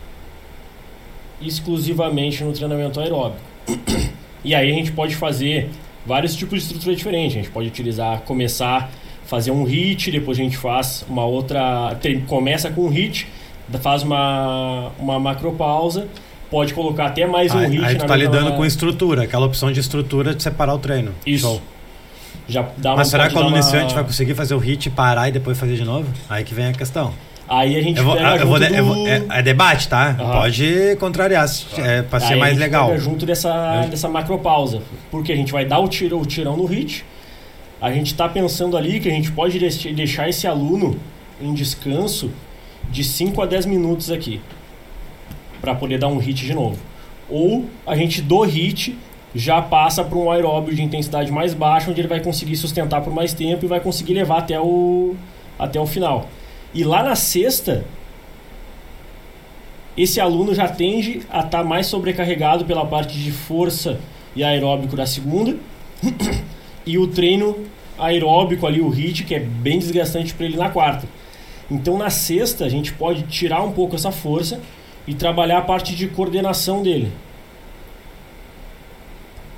exclusivamente 1.41 2.43
no 2.43 2.51
treinamento 2.53 2.99
aeróbico. 2.99 3.41
E 4.41 4.55
aí 4.55 4.71
a 4.71 4.73
gente 4.73 4.93
pode 4.93 5.17
fazer 5.17 5.69
vários 6.05 6.33
tipos 6.33 6.59
de 6.59 6.65
estrutura 6.67 6.95
diferentes. 6.95 7.35
A 7.35 7.41
gente 7.41 7.49
pode 7.51 7.67
utilizar, 7.67 8.21
começar, 8.21 8.89
fazer 9.25 9.51
um 9.51 9.65
hit, 9.65 10.09
depois 10.11 10.39
a 10.39 10.41
gente 10.41 10.55
faz 10.55 11.05
uma 11.09 11.25
outra. 11.25 11.93
tem- 12.01 12.21
começa 12.21 12.71
com 12.71 12.85
um 12.85 12.87
hit, 12.89 13.27
faz 13.81 14.01
uma, 14.01 14.91
uma 14.97 15.19
macropausa, 15.19 16.07
pode 16.49 16.73
colocar 16.73 17.07
até 17.07 17.27
mais 17.27 17.53
um 17.53 17.57
aí, 17.57 17.67
hit 17.71 17.83
aí 17.83 17.93
na 17.95 17.99
tu 17.99 18.07
tá 18.07 18.17
mesma- 18.17 18.33
lidando 18.37 18.55
com 18.55 18.65
estrutura, 18.65 19.23
aquela 19.23 19.45
opção 19.45 19.73
de 19.73 19.81
estrutura 19.81 20.33
de 20.33 20.41
separar 20.41 20.73
o 20.73 20.79
treino. 20.79 21.11
Isso. 21.25 21.45
Show. 21.45 21.61
Já 22.47 22.65
dá 22.77 22.91
uma, 22.91 22.95
Mas 22.99 23.09
será 23.09 23.23
pode 23.23 23.33
que 23.33 23.39
o 23.39 23.41
aluno 23.43 23.55
uma- 23.57 23.61
iniciante 23.61 23.93
vai 23.93 24.05
conseguir 24.05 24.35
fazer 24.35 24.55
o 24.55 24.57
hit, 24.57 24.89
parar 24.89 25.27
e 25.27 25.33
depois 25.33 25.59
fazer 25.59 25.75
de 25.75 25.83
novo? 25.83 26.07
Aí 26.29 26.45
que 26.45 26.53
vem 26.53 26.67
a 26.67 26.71
questão. 26.73 27.13
Aí 27.49 27.75
a 27.75 27.81
gente 27.81 27.97
Eu 27.97 28.03
vou, 28.03 28.15
pega 28.15 28.35
eu 28.43 28.47
vou 28.47 28.59
de- 28.59 28.73
eu 28.77 28.85
vou- 28.85 28.95
do- 28.95 29.07
é, 29.07 29.23
é 29.29 29.41
debate, 29.41 29.87
tá? 29.89 30.09
Aham. 30.19 30.31
Pode 30.33 30.95
contrariar, 30.99 31.47
se- 31.47 31.65
é, 31.81 32.03
pra 32.03 32.19
ser 32.19 32.33
Aí 32.33 32.39
mais 32.39 32.51
gente 32.53 32.59
legal. 32.59 32.87
pega 32.89 32.99
junto 32.99 33.25
dessa, 33.25 33.81
Eu- 33.85 33.89
dessa 33.89 34.07
macropausa. 34.07 34.81
Porque 35.09 35.31
a 35.31 35.35
gente 35.35 35.51
vai 35.51 35.65
dar 35.65 35.79
o, 35.79 35.87
tiro, 35.87 36.19
o 36.21 36.25
tirão 36.25 36.55
no 36.55 36.65
hit. 36.65 37.03
A 37.81 37.91
gente 37.91 38.07
está 38.07 38.29
pensando 38.29 38.77
ali 38.77 38.99
que 38.99 39.07
a 39.09 39.11
gente 39.11 39.31
pode 39.31 39.57
deix- 39.57 39.83
deixar 39.95 40.29
esse 40.29 40.45
aluno 40.45 40.97
em 41.41 41.51
descanso 41.53 42.29
de 42.91 43.03
5 43.03 43.41
a 43.41 43.45
10 43.47 43.65
minutos 43.65 44.11
aqui. 44.11 44.39
para 45.61 45.75
poder 45.75 45.97
dar 45.97 46.07
um 46.07 46.17
hit 46.19 46.45
de 46.45 46.53
novo. 46.53 46.77
Ou 47.29 47.65
a 47.85 47.93
gente 47.95 48.21
do 48.21 48.41
hit 48.43 48.97
já 49.35 49.61
passa 49.61 50.03
para 50.05 50.17
um 50.17 50.31
aeróbio 50.31 50.73
de 50.73 50.81
intensidade 50.81 51.31
mais 51.33 51.53
baixa, 51.53 51.91
onde 51.91 51.99
ele 51.99 52.07
vai 52.07 52.21
conseguir 52.21 52.55
sustentar 52.55 53.01
por 53.01 53.13
mais 53.13 53.33
tempo 53.33 53.65
e 53.65 53.67
vai 53.67 53.81
conseguir 53.81 54.13
levar 54.13 54.37
até 54.37 54.57
o, 54.59 55.15
até 55.59 55.77
o 55.79 55.85
final. 55.85 56.29
E 56.73 56.83
lá 56.83 57.01
na 57.03 57.15
sexta, 57.15 57.85
esse 59.97 60.19
aluno 60.19 60.53
já 60.53 60.67
tende 60.67 61.21
a 61.29 61.41
estar 61.41 61.63
mais 61.63 61.87
sobrecarregado 61.87 62.65
pela 62.65 62.85
parte 62.85 63.17
de 63.17 63.31
força 63.31 63.99
e 64.35 64.43
aeróbico 64.43 64.95
da 64.95 65.05
segunda. 65.05 65.57
e 66.85 66.97
o 66.97 67.07
treino 67.07 67.65
aeróbico 67.97 68.65
ali, 68.65 68.81
o 68.81 68.89
HIIT, 68.89 69.25
que 69.25 69.35
é 69.35 69.39
bem 69.39 69.79
desgastante 69.79 70.33
para 70.33 70.45
ele 70.45 70.57
na 70.57 70.69
quarta. 70.69 71.07
Então 71.69 71.97
na 71.97 72.09
sexta 72.09 72.65
a 72.65 72.69
gente 72.69 72.93
pode 72.93 73.23
tirar 73.23 73.61
um 73.61 73.71
pouco 73.71 73.95
essa 73.95 74.11
força 74.11 74.61
e 75.07 75.13
trabalhar 75.13 75.59
a 75.59 75.61
parte 75.61 75.95
de 75.95 76.07
coordenação 76.07 76.81
dele. 76.81 77.11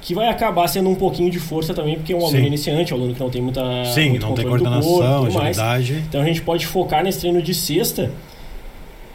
Que 0.02 0.16
vai 0.16 0.28
acabar 0.28 0.68
sendo 0.68 0.90
um 0.90 0.96
pouquinho 0.96 1.30
de 1.30 1.40
força 1.40 1.74
também, 1.76 1.96
porque 1.96 2.12
é 2.12 2.16
um 2.16 2.22
aluno 2.26 2.40
Sim. 2.40 2.46
iniciante, 2.48 2.92
um 2.94 2.98
aluno 2.98 3.14
que 3.14 3.20
não 3.20 3.30
tem 3.30 3.42
muita 3.42 3.62
Sim, 3.86 4.10
muito 4.10 4.26
não 4.26 4.34
tem 4.34 4.46
coordenação, 4.48 4.82
corpo, 4.92 5.26
tudo 5.28 5.34
mais. 5.36 5.60
agilidade. 5.60 6.04
Então 6.10 6.22
a 6.22 6.26
gente 6.26 6.42
pode 6.42 6.66
focar 6.66 7.04
nesse 7.04 7.20
treino 7.20 7.40
de 7.42 7.54
sexta 7.54 8.12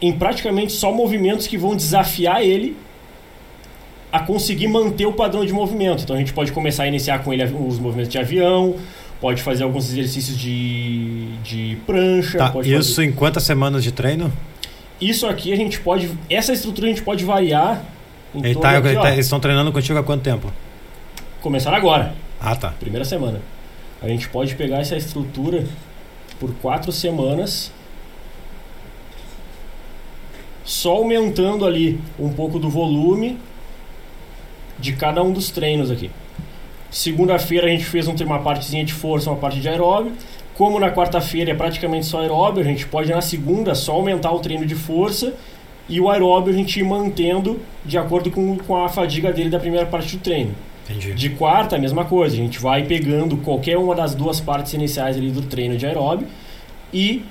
em 0.01 0.13
praticamente 0.13 0.71
só 0.71 0.91
movimentos 0.93 1.45
que 1.45 1.57
vão 1.57 1.75
desafiar 1.75 2.41
ele 2.41 2.77
a 4.11 4.19
conseguir 4.21 4.67
manter 4.69 5.05
o 5.05 5.11
padrão 5.13 5.45
de 5.45 5.51
movimento. 5.51 6.03
Então 6.03 6.15
a 6.15 6.19
gente 6.19 6.31
pode 6.31 6.51
começar 6.53 6.83
a 6.83 6.87
iniciar 6.87 7.19
com 7.19 7.33
ele 7.33 7.43
os 7.43 7.77
movimentos 7.79 8.09
de 8.09 8.17
avião, 8.17 8.75
pode 9.19 9.41
fazer 9.43 9.63
alguns 9.65 9.89
exercícios 9.89 10.37
de, 10.37 11.25
de 11.43 11.77
prancha. 11.85 12.37
Tá, 12.37 12.53
isso 12.63 13.01
em 13.01 13.11
quantas 13.11 13.43
semanas 13.43 13.83
de 13.83 13.91
treino? 13.91 14.25
fazer- 14.25 14.37
isso 15.11 15.27
aqui 15.27 15.51
a 15.51 15.55
gente 15.57 15.79
pode. 15.81 16.09
Essa 16.29 16.53
estrutura 16.53 16.87
a 16.87 16.89
gente 16.89 17.01
pode 17.03 17.25
variar. 17.25 17.83
Em 18.33 18.39
Ele 18.45 18.55
tá- 18.55 18.77
ele 18.77 18.95
tá- 18.95 19.11
eles 19.11 19.25
estão 19.25 19.39
treinando 19.39 19.71
contigo 19.71 19.99
há 19.99 20.03
quanto 20.03 20.21
tempo? 20.23 20.51
Começar 21.47 21.73
agora. 21.73 22.13
Ah, 22.41 22.57
tá. 22.57 22.71
primeira 22.71 23.05
semana. 23.05 23.39
A 24.01 24.07
gente 24.09 24.27
pode 24.27 24.53
pegar 24.55 24.79
essa 24.79 24.97
estrutura 24.97 25.65
por 26.41 26.53
quatro 26.55 26.91
semanas, 26.91 27.71
só 30.65 30.97
aumentando 30.97 31.65
ali 31.65 32.01
um 32.19 32.27
pouco 32.27 32.59
do 32.59 32.69
volume 32.69 33.37
de 34.77 34.91
cada 34.91 35.23
um 35.23 35.31
dos 35.31 35.49
treinos 35.49 35.89
aqui. 35.89 36.11
Segunda-feira 36.91 37.67
a 37.67 37.69
gente 37.69 37.85
fez 37.85 38.09
um, 38.09 38.15
uma 38.25 38.39
partezinha 38.39 38.83
de 38.83 38.91
força, 38.91 39.29
uma 39.29 39.39
parte 39.39 39.61
de 39.61 39.69
aeróbio. 39.69 40.11
Como 40.53 40.77
na 40.77 40.91
quarta-feira 40.91 41.51
é 41.51 41.55
praticamente 41.55 42.07
só 42.07 42.19
aeróbio, 42.19 42.61
a 42.61 42.65
gente 42.65 42.85
pode 42.85 43.09
na 43.09 43.21
segunda 43.21 43.73
só 43.73 43.93
aumentar 43.93 44.33
o 44.33 44.39
treino 44.39 44.65
de 44.65 44.75
força 44.75 45.33
e 45.87 46.01
o 46.01 46.09
aeróbio 46.09 46.53
a 46.53 46.57
gente 46.57 46.77
ir 46.77 46.83
mantendo 46.83 47.61
de 47.85 47.97
acordo 47.97 48.29
com, 48.29 48.57
com 48.57 48.83
a 48.83 48.89
fadiga 48.89 49.31
dele 49.31 49.49
da 49.49 49.61
primeira 49.61 49.85
parte 49.85 50.17
do 50.17 50.21
treino. 50.21 50.53
Entendi. 50.89 51.13
De 51.13 51.29
quarta, 51.31 51.75
a 51.75 51.79
mesma 51.79 52.05
coisa. 52.05 52.35
A 52.35 52.37
gente 52.37 52.59
vai 52.59 52.83
pegando 52.83 53.37
qualquer 53.37 53.77
uma 53.77 53.93
das 53.93 54.15
duas 54.15 54.39
partes 54.39 54.73
iniciais 54.73 55.17
ali 55.17 55.29
do 55.29 55.41
treino 55.41 55.77
de 55.77 55.85
aeróbio 55.85 56.27
e 56.93 57.23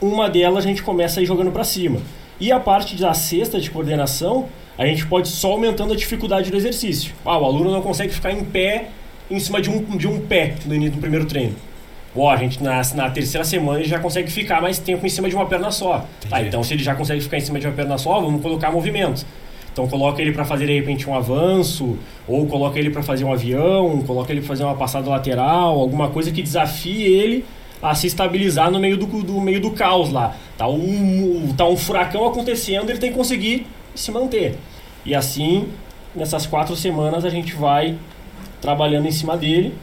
uma 0.00 0.28
delas 0.28 0.64
a 0.64 0.68
gente 0.68 0.82
começa 0.82 1.20
a 1.20 1.22
ir 1.22 1.26
jogando 1.26 1.52
para 1.52 1.64
cima. 1.64 2.00
E 2.40 2.50
a 2.50 2.58
parte 2.58 2.96
da 2.96 3.14
sexta 3.14 3.60
de 3.60 3.70
coordenação, 3.70 4.48
a 4.76 4.84
gente 4.84 5.06
pode 5.06 5.28
só 5.28 5.52
aumentando 5.52 5.92
a 5.92 5.96
dificuldade 5.96 6.50
do 6.50 6.56
exercício. 6.56 7.14
Ah, 7.24 7.38
o 7.38 7.44
aluno 7.44 7.70
não 7.70 7.80
consegue 7.80 8.12
ficar 8.12 8.32
em 8.32 8.44
pé 8.44 8.88
em 9.30 9.38
cima 9.38 9.60
de 9.62 9.70
um, 9.70 9.96
de 9.96 10.08
um 10.08 10.20
pé 10.20 10.56
no 10.66 10.74
início 10.74 10.96
do 10.96 11.00
primeiro 11.00 11.24
treino. 11.26 11.54
Ó, 12.16 12.30
a 12.30 12.36
gente 12.36 12.62
na, 12.62 12.80
na 12.94 13.10
terceira 13.10 13.44
semana 13.44 13.80
ele 13.80 13.88
já 13.88 13.98
consegue 13.98 14.30
ficar 14.30 14.60
mais 14.60 14.78
tempo 14.78 15.04
em 15.04 15.08
cima 15.08 15.28
de 15.28 15.34
uma 15.34 15.46
perna 15.46 15.70
só. 15.70 16.06
Tá, 16.28 16.42
então 16.42 16.62
se 16.62 16.74
ele 16.74 16.82
já 16.82 16.94
consegue 16.94 17.20
ficar 17.20 17.38
em 17.38 17.40
cima 17.40 17.58
de 17.58 17.66
uma 17.66 17.72
perna 17.72 17.98
só, 17.98 18.20
vamos 18.20 18.42
colocar 18.42 18.70
movimentos. 18.70 19.24
Então 19.74 19.88
coloca 19.88 20.22
ele 20.22 20.30
para 20.30 20.44
fazer 20.44 20.68
de 20.68 20.72
repente 20.72 21.10
um 21.10 21.16
avanço, 21.16 21.98
ou 22.28 22.46
coloca 22.46 22.78
ele 22.78 22.90
para 22.90 23.02
fazer 23.02 23.24
um 23.24 23.32
avião, 23.32 24.00
coloca 24.06 24.30
ele 24.30 24.40
para 24.40 24.46
fazer 24.46 24.62
uma 24.62 24.76
passada 24.76 25.10
lateral, 25.10 25.80
alguma 25.80 26.10
coisa 26.10 26.30
que 26.30 26.40
desafie 26.40 27.02
ele 27.02 27.44
a 27.82 27.92
se 27.92 28.06
estabilizar 28.06 28.70
no 28.70 28.78
meio 28.78 28.96
do, 28.96 29.04
do 29.04 29.40
meio 29.40 29.60
do 29.60 29.72
caos 29.72 30.12
lá. 30.12 30.36
Tá 30.56 30.68
um, 30.68 31.52
tá 31.56 31.66
um 31.66 31.76
furacão 31.76 32.24
acontecendo, 32.24 32.88
ele 32.88 33.00
tem 33.00 33.10
que 33.10 33.16
conseguir 33.16 33.66
se 33.96 34.12
manter. 34.12 34.56
E 35.04 35.12
assim, 35.12 35.66
nessas 36.14 36.46
quatro 36.46 36.76
semanas 36.76 37.24
a 37.24 37.28
gente 37.28 37.56
vai 37.56 37.98
trabalhando 38.60 39.08
em 39.08 39.12
cima 39.12 39.36
dele. 39.36 39.74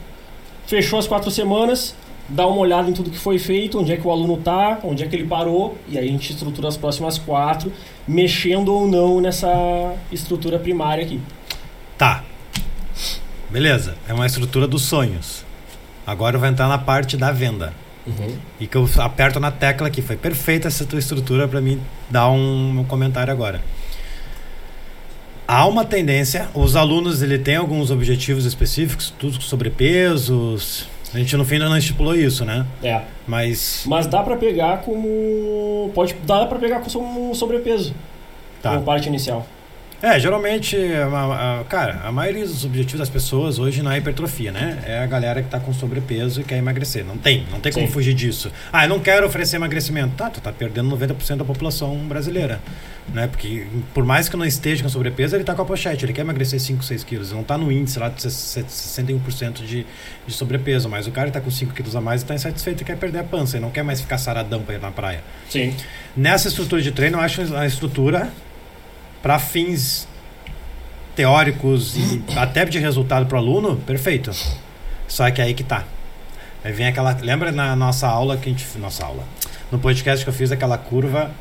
Fechou 0.65 0.99
as 0.99 1.05
quatro 1.05 1.29
semanas, 1.29 1.93
dá 2.31 2.47
uma 2.47 2.57
olhada 2.57 2.89
em 2.89 2.93
tudo 2.93 3.09
que 3.09 3.17
foi 3.17 3.37
feito, 3.37 3.79
onde 3.79 3.91
é 3.91 3.97
que 3.97 4.07
o 4.07 4.11
aluno 4.11 4.37
tá, 4.37 4.79
onde 4.83 5.03
é 5.03 5.07
que 5.07 5.15
ele 5.15 5.27
parou, 5.27 5.77
e 5.87 5.97
aí 5.97 6.07
a 6.07 6.11
gente 6.11 6.31
estrutura 6.31 6.67
as 6.67 6.77
próximas 6.77 7.17
quatro, 7.17 7.71
mexendo 8.07 8.73
ou 8.73 8.87
não 8.87 9.19
nessa 9.19 9.93
estrutura 10.11 10.57
primária 10.57 11.03
aqui. 11.03 11.19
Tá. 11.97 12.23
Beleza. 13.49 13.95
É 14.07 14.13
uma 14.13 14.25
estrutura 14.25 14.65
dos 14.67 14.83
sonhos. 14.83 15.45
Agora 16.07 16.37
vai 16.37 16.49
entrar 16.49 16.67
na 16.67 16.77
parte 16.77 17.17
da 17.17 17.31
venda. 17.31 17.73
Uhum. 18.07 18.35
E 18.59 18.65
que 18.65 18.75
eu 18.75 18.89
aperto 18.97 19.39
na 19.39 19.51
tecla 19.51 19.87
aqui. 19.87 20.01
Foi 20.01 20.15
perfeita 20.15 20.67
essa 20.67 20.85
tua 20.85 20.99
estrutura 20.99 21.47
para 21.47 21.61
mim 21.61 21.79
dar 22.09 22.29
um, 22.29 22.79
um 22.79 22.83
comentário 22.85 23.31
agora. 23.31 23.61
Há 25.47 25.65
uma 25.67 25.83
tendência, 25.83 26.49
os 26.53 26.77
alunos 26.77 27.21
ele 27.21 27.37
tem 27.37 27.57
alguns 27.57 27.91
objetivos 27.91 28.45
específicos, 28.45 29.13
tudo 29.19 29.41
sobre 29.41 29.69
pesos. 29.69 30.87
A 31.13 31.17
gente 31.17 31.35
no 31.35 31.43
fim 31.43 31.55
ainda 31.55 31.67
não 31.69 31.77
estipulou 31.77 32.15
isso, 32.15 32.45
né? 32.45 32.65
É. 32.81 33.01
Mas 33.27 33.83
Mas 33.85 34.07
dá 34.07 34.23
pra 34.23 34.37
pegar 34.37 34.81
como. 34.81 35.91
Pode, 35.93 36.15
dá 36.25 36.45
pra 36.45 36.57
pegar 36.57 36.79
como 36.81 37.35
sobrepeso. 37.35 37.93
tá. 38.61 38.71
Como 38.71 38.83
parte 38.83 39.07
inicial. 39.07 39.45
É, 40.01 40.19
geralmente, 40.19 40.75
a, 40.75 41.59
a- 41.59 41.63
cara, 41.65 42.01
a 42.03 42.11
maioria 42.11 42.43
dos 42.45 42.65
objetivos 42.65 42.99
das 42.99 43.09
pessoas 43.09 43.59
hoje 43.59 43.83
não 43.83 43.91
é 43.91 43.99
hipertrofia, 43.99 44.51
né? 44.51 44.79
É 44.85 44.97
a 44.99 45.05
galera 45.05 45.43
que 45.43 45.49
tá 45.49 45.59
com 45.59 45.71
sobrepeso 45.73 46.41
e 46.41 46.43
quer 46.43 46.57
emagrecer. 46.57 47.05
Não 47.05 47.17
tem, 47.17 47.45
não 47.51 47.59
tem 47.59 47.71
como 47.71 47.85
Sim. 47.85 47.93
fugir 47.93 48.13
disso. 48.15 48.51
Ah, 48.73 48.85
eu 48.85 48.89
não 48.89 48.99
quero 48.99 49.27
oferecer 49.27 49.57
emagrecimento. 49.57 50.15
Tá, 50.15 50.29
tu 50.29 50.41
tá 50.41 50.51
perdendo 50.51 50.89
90% 50.97 51.37
da 51.37 51.45
população 51.45 51.95
brasileira. 52.07 52.59
Né? 53.13 53.27
Porque 53.27 53.67
por 53.93 54.03
mais 54.05 54.27
que 54.29 54.35
não 54.37 54.45
esteja 54.45 54.81
com 54.83 54.89
sobrepeso, 54.89 55.35
ele 55.35 55.43
tá 55.43 55.53
com 55.53 55.61
a 55.61 55.65
pochete, 55.65 56.05
ele 56.05 56.13
quer 56.13 56.21
emagrecer 56.21 56.59
5, 56.59 56.83
6 56.83 57.03
quilos. 57.03 57.27
Ele 57.29 57.37
não 57.37 57.43
tá 57.43 57.57
no 57.57 57.71
índice 57.71 57.99
lá 57.99 58.09
de 58.09 58.21
61% 58.21 59.63
de, 59.65 59.85
de 60.25 60.33
sobrepeso. 60.33 60.89
Mas 60.89 61.05
o 61.07 61.11
cara 61.11 61.27
que 61.27 61.33
tá 61.33 61.41
com 61.41 61.51
5 61.51 61.73
quilos 61.73 61.95
a 61.95 62.01
mais 62.01 62.21
e 62.21 62.25
tá 62.25 62.33
insatisfeito 62.33 62.81
e 62.81 62.85
quer 62.85 62.97
perder 62.97 63.19
a 63.19 63.23
pança. 63.23 63.57
Ele 63.57 63.65
não 63.65 63.71
quer 63.71 63.83
mais 63.83 64.01
ficar 64.01 64.17
saradão 64.17 64.61
pra 64.63 64.75
ir 64.75 64.81
na 64.81 64.91
praia. 64.91 65.21
Sim. 65.49 65.75
Nessa 66.17 66.47
estrutura 66.47 66.81
de 66.81 66.91
treino, 66.91 67.17
eu 67.17 67.21
acho 67.21 67.55
a 67.55 67.65
estrutura 67.65 68.29
para 69.21 69.37
fins 69.39 70.07
teóricos 71.15 71.95
e 71.97 72.23
até 72.37 72.65
de 72.65 72.79
resultado 72.79 73.25
para 73.25 73.35
o 73.35 73.39
aluno, 73.39 73.77
perfeito. 73.77 74.31
Só 75.07 75.29
que 75.29 75.41
aí 75.41 75.53
que 75.53 75.63
tá. 75.63 75.83
Aí 76.63 76.71
vem 76.71 76.87
aquela. 76.87 77.17
Lembra 77.21 77.51
na 77.51 77.75
nossa 77.75 78.07
aula 78.07 78.37
que 78.37 78.49
a 78.49 78.51
gente. 78.51 78.65
Nossa 78.77 79.05
aula. 79.05 79.23
No 79.71 79.79
podcast 79.79 80.23
que 80.23 80.29
eu 80.29 80.33
fiz 80.33 80.51
aquela 80.51 80.77
curva 80.77 81.31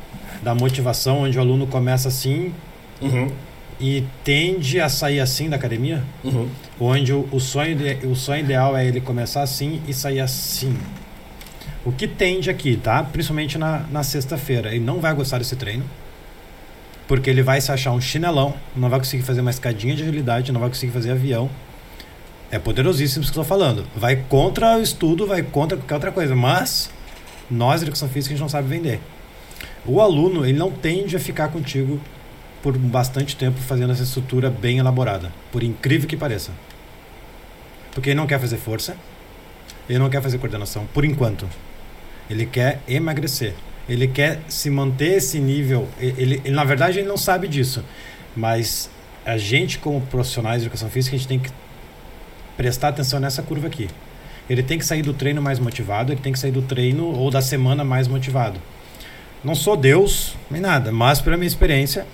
da 0.41 0.53
motivação, 0.55 1.21
onde 1.21 1.37
o 1.37 1.41
aluno 1.41 1.67
começa 1.67 2.07
assim 2.07 2.53
Uhum. 3.01 3.31
e 3.79 4.03
tende 4.23 4.79
a 4.79 4.87
sair 4.89 5.19
assim 5.19 5.49
da 5.49 5.55
academia? 5.55 6.03
Uhum. 6.23 6.47
onde 6.79 7.11
o, 7.13 7.27
o 7.31 7.39
sonho 7.39 7.75
de- 7.75 8.05
o 8.07 8.15
sonho 8.15 8.41
ideal 8.43 8.75
é 8.77 8.85
ele 8.85 9.01
começar 9.01 9.41
assim 9.41 9.81
e 9.87 9.93
sair 9.93 10.19
assim. 10.19 10.77
O 11.83 11.91
que 11.91 12.07
tende 12.07 12.49
aqui, 12.49 12.75
tá? 12.77 13.01
Principalmente 13.03 13.57
na, 13.57 13.79
na 13.91 14.03
sexta-feira. 14.03 14.69
Ele 14.69 14.83
não 14.83 14.99
vai 14.99 15.13
gostar 15.15 15.39
desse 15.39 15.55
treino. 15.55 15.83
Porque 17.07 17.29
ele 17.29 17.43
vai 17.43 17.59
se 17.59 17.71
achar 17.71 17.91
um 17.91 17.99
chinelão, 17.99 18.53
não 18.75 18.89
vai 18.89 18.99
conseguir 18.99 19.23
fazer 19.23 19.41
uma 19.41 19.51
escadinha 19.51 19.95
de 19.95 20.03
agilidade, 20.03 20.51
não 20.51 20.59
vai 20.59 20.69
conseguir 20.69 20.91
fazer 20.91 21.11
avião. 21.11 21.49
É 22.49 22.59
poderosíssimo 22.59 23.23
isso 23.23 23.31
que 23.31 23.37
eu 23.37 23.43
estou 23.43 23.57
falando. 23.57 23.85
Vai 23.95 24.15
contra 24.15 24.77
o 24.77 24.81
estudo, 24.81 25.25
vai 25.25 25.41
contra 25.41 25.77
qualquer 25.77 25.95
outra 25.95 26.11
coisa. 26.11 26.35
Mas 26.35 26.89
nós, 27.49 27.81
educação 27.81 28.07
física, 28.07 28.33
a 28.33 28.35
gente 28.35 28.41
não 28.41 28.49
sabe 28.49 28.67
vender. 28.67 28.99
O 29.85 29.99
aluno, 29.99 30.45
ele 30.45 30.57
não 30.57 30.71
tende 30.71 31.15
a 31.15 31.19
ficar 31.19 31.49
contigo 31.49 31.99
por 32.61 32.77
bastante 32.77 33.35
tempo 33.35 33.59
fazendo 33.59 33.91
essa 33.91 34.03
estrutura 34.03 34.49
bem 34.49 34.77
elaborada. 34.77 35.31
Por 35.51 35.63
incrível 35.63 36.07
que 36.07 36.15
pareça. 36.15 36.51
Porque 37.93 38.09
ele 38.09 38.17
não 38.17 38.27
quer 38.27 38.39
fazer 38.39 38.57
força, 38.57 38.95
ele 39.89 39.99
não 39.99 40.09
quer 40.09 40.21
fazer 40.21 40.37
coordenação, 40.37 40.85
por 40.93 41.03
enquanto. 41.03 41.47
Ele 42.29 42.45
quer 42.45 42.81
emagrecer. 42.87 43.53
Ele 43.89 44.07
quer 44.07 44.39
se 44.47 44.69
manter 44.69 45.17
esse 45.17 45.39
nível. 45.39 45.87
Ele, 45.99 46.41
ele- 46.43 46.51
na 46.51 46.63
verdade, 46.63 46.99
ele 46.99 47.07
não 47.07 47.17
sabe 47.17 47.47
disso. 47.47 47.83
Mas 48.35 48.89
a 49.25 49.37
gente, 49.37 49.77
como 49.79 50.01
profissionais 50.01 50.61
de 50.61 50.67
educação 50.67 50.89
física, 50.89 51.15
a 51.15 51.19
gente 51.19 51.27
tem 51.27 51.39
que 51.39 51.49
prestar 52.57 52.89
atenção 52.89 53.19
nessa 53.19 53.41
curva 53.41 53.67
aqui. 53.67 53.87
Ele 54.49 54.61
tem 54.63 54.77
que 54.77 54.85
sair 54.85 55.01
do 55.01 55.13
treino 55.13 55.41
mais 55.41 55.59
motivado, 55.59 56.11
ele 56.11 56.21
tem 56.21 56.33
que 56.33 56.39
sair 56.39 56.51
do 56.51 56.61
treino 56.61 57.05
ou 57.07 57.29
da 57.31 57.41
semana 57.41 57.83
mais 57.83 58.07
motivado. 58.07 58.59
Não 59.43 59.55
sou 59.55 59.75
Deus, 59.77 60.35
nem 60.49 60.61
nada, 60.61 60.91
mas 60.91 61.21
pela 61.21 61.37
minha 61.37 61.47
experiência, 61.47 62.05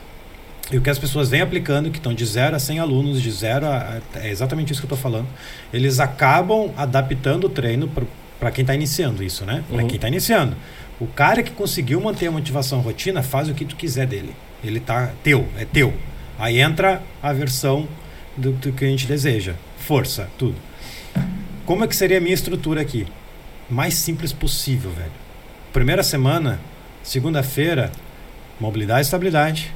e 0.71 0.77
o 0.77 0.82
que 0.82 0.89
as 0.89 0.99
pessoas 0.99 1.30
vêm 1.30 1.41
aplicando, 1.41 1.89
que 1.89 1.97
estão 1.97 2.13
de 2.13 2.25
0 2.25 2.56
a 2.56 2.60
100 2.60 2.80
alunos, 2.80 3.21
de 3.21 3.32
0 3.32 3.65
a. 3.65 3.99
É 4.15 4.30
exatamente 4.30 4.71
isso 4.71 4.82
que 4.82 4.86
eu 4.86 4.95
estou 4.95 4.97
falando. 5.12 5.27
Eles 5.73 5.99
acabam 5.99 6.71
adaptando 6.77 7.45
o 7.45 7.49
treino 7.49 7.89
para 8.39 8.51
quem 8.51 8.62
está 8.63 8.75
iniciando 8.75 9.23
isso, 9.23 9.45
né? 9.45 9.63
Para 9.69 9.82
Uhum. 9.82 9.88
quem 9.88 9.95
está 9.95 10.08
iniciando. 10.08 10.56
O 10.99 11.05
cara 11.05 11.43
que 11.43 11.51
conseguiu 11.51 12.01
manter 12.01 12.27
a 12.27 12.31
motivação 12.31 12.79
rotina, 12.81 13.21
faz 13.21 13.47
o 13.49 13.53
que 13.53 13.65
tu 13.65 13.75
quiser 13.75 14.07
dele. 14.07 14.36
Ele 14.63 14.79
tá 14.79 15.12
teu, 15.23 15.47
é 15.57 15.63
teu. 15.63 15.93
Aí 16.39 16.60
entra 16.60 17.03
a 17.21 17.31
versão 17.31 17.88
do, 18.36 18.51
do 18.51 18.71
que 18.71 18.86
a 18.86 18.88
gente 18.88 19.05
deseja. 19.05 19.53
Força, 19.77 20.29
tudo. 20.38 20.55
Como 21.65 21.83
é 21.83 21.88
que 21.88 21.95
seria 21.95 22.17
a 22.17 22.21
minha 22.21 22.33
estrutura 22.33 22.81
aqui? 22.81 23.05
Mais 23.69 23.93
simples 23.93 24.33
possível, 24.33 24.91
velho. 24.91 25.12
Primeira 25.71 26.01
semana, 26.01 26.60
segunda-feira, 27.03 27.91
mobilidade 28.60 29.01
e 29.01 29.03
estabilidade. 29.03 29.73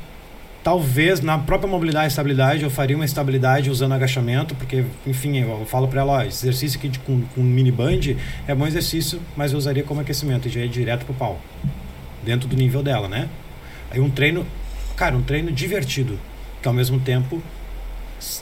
Talvez 0.64 1.22
na 1.22 1.40
própria 1.40 1.68
mobilidade 1.68 2.06
e 2.06 2.08
estabilidade 2.10 2.64
eu 2.64 2.70
faria 2.70 2.96
uma 2.96 3.06
estabilidade 3.06 3.70
usando 3.72 3.94
agachamento, 3.94 4.54
porque, 4.54 4.86
enfim, 5.08 5.40
eu 5.40 5.66
falo 5.66 5.88
para 5.88 6.02
ela: 6.02 6.14
ó, 6.14 6.22
esse 6.22 6.46
exercício 6.46 6.78
aqui 6.78 6.88
de, 6.88 7.00
com, 7.00 7.22
com 7.34 7.42
mini 7.42 7.72
band 7.72 8.16
é 8.48 8.54
bom 8.54 8.68
exercício, 8.68 9.20
mas 9.36 9.54
eu 9.54 9.58
usaria 9.58 9.84
como 9.84 10.02
aquecimento 10.02 10.48
e 10.48 10.52
já 10.52 10.62
é 10.62 10.68
direto 10.68 11.04
pro 11.04 11.16
pau, 11.16 11.42
dentro 12.24 12.48
do 12.48 12.56
nível 12.56 12.84
dela, 12.84 13.08
né? 13.08 13.28
Aí 13.90 14.00
um 14.00 14.10
treino, 14.10 14.46
cara, 14.96 15.16
um 15.16 15.24
treino 15.24 15.52
divertido, 15.52 16.20
que 16.62 16.68
ao 16.68 16.74
mesmo 16.74 17.00
tempo 17.00 17.42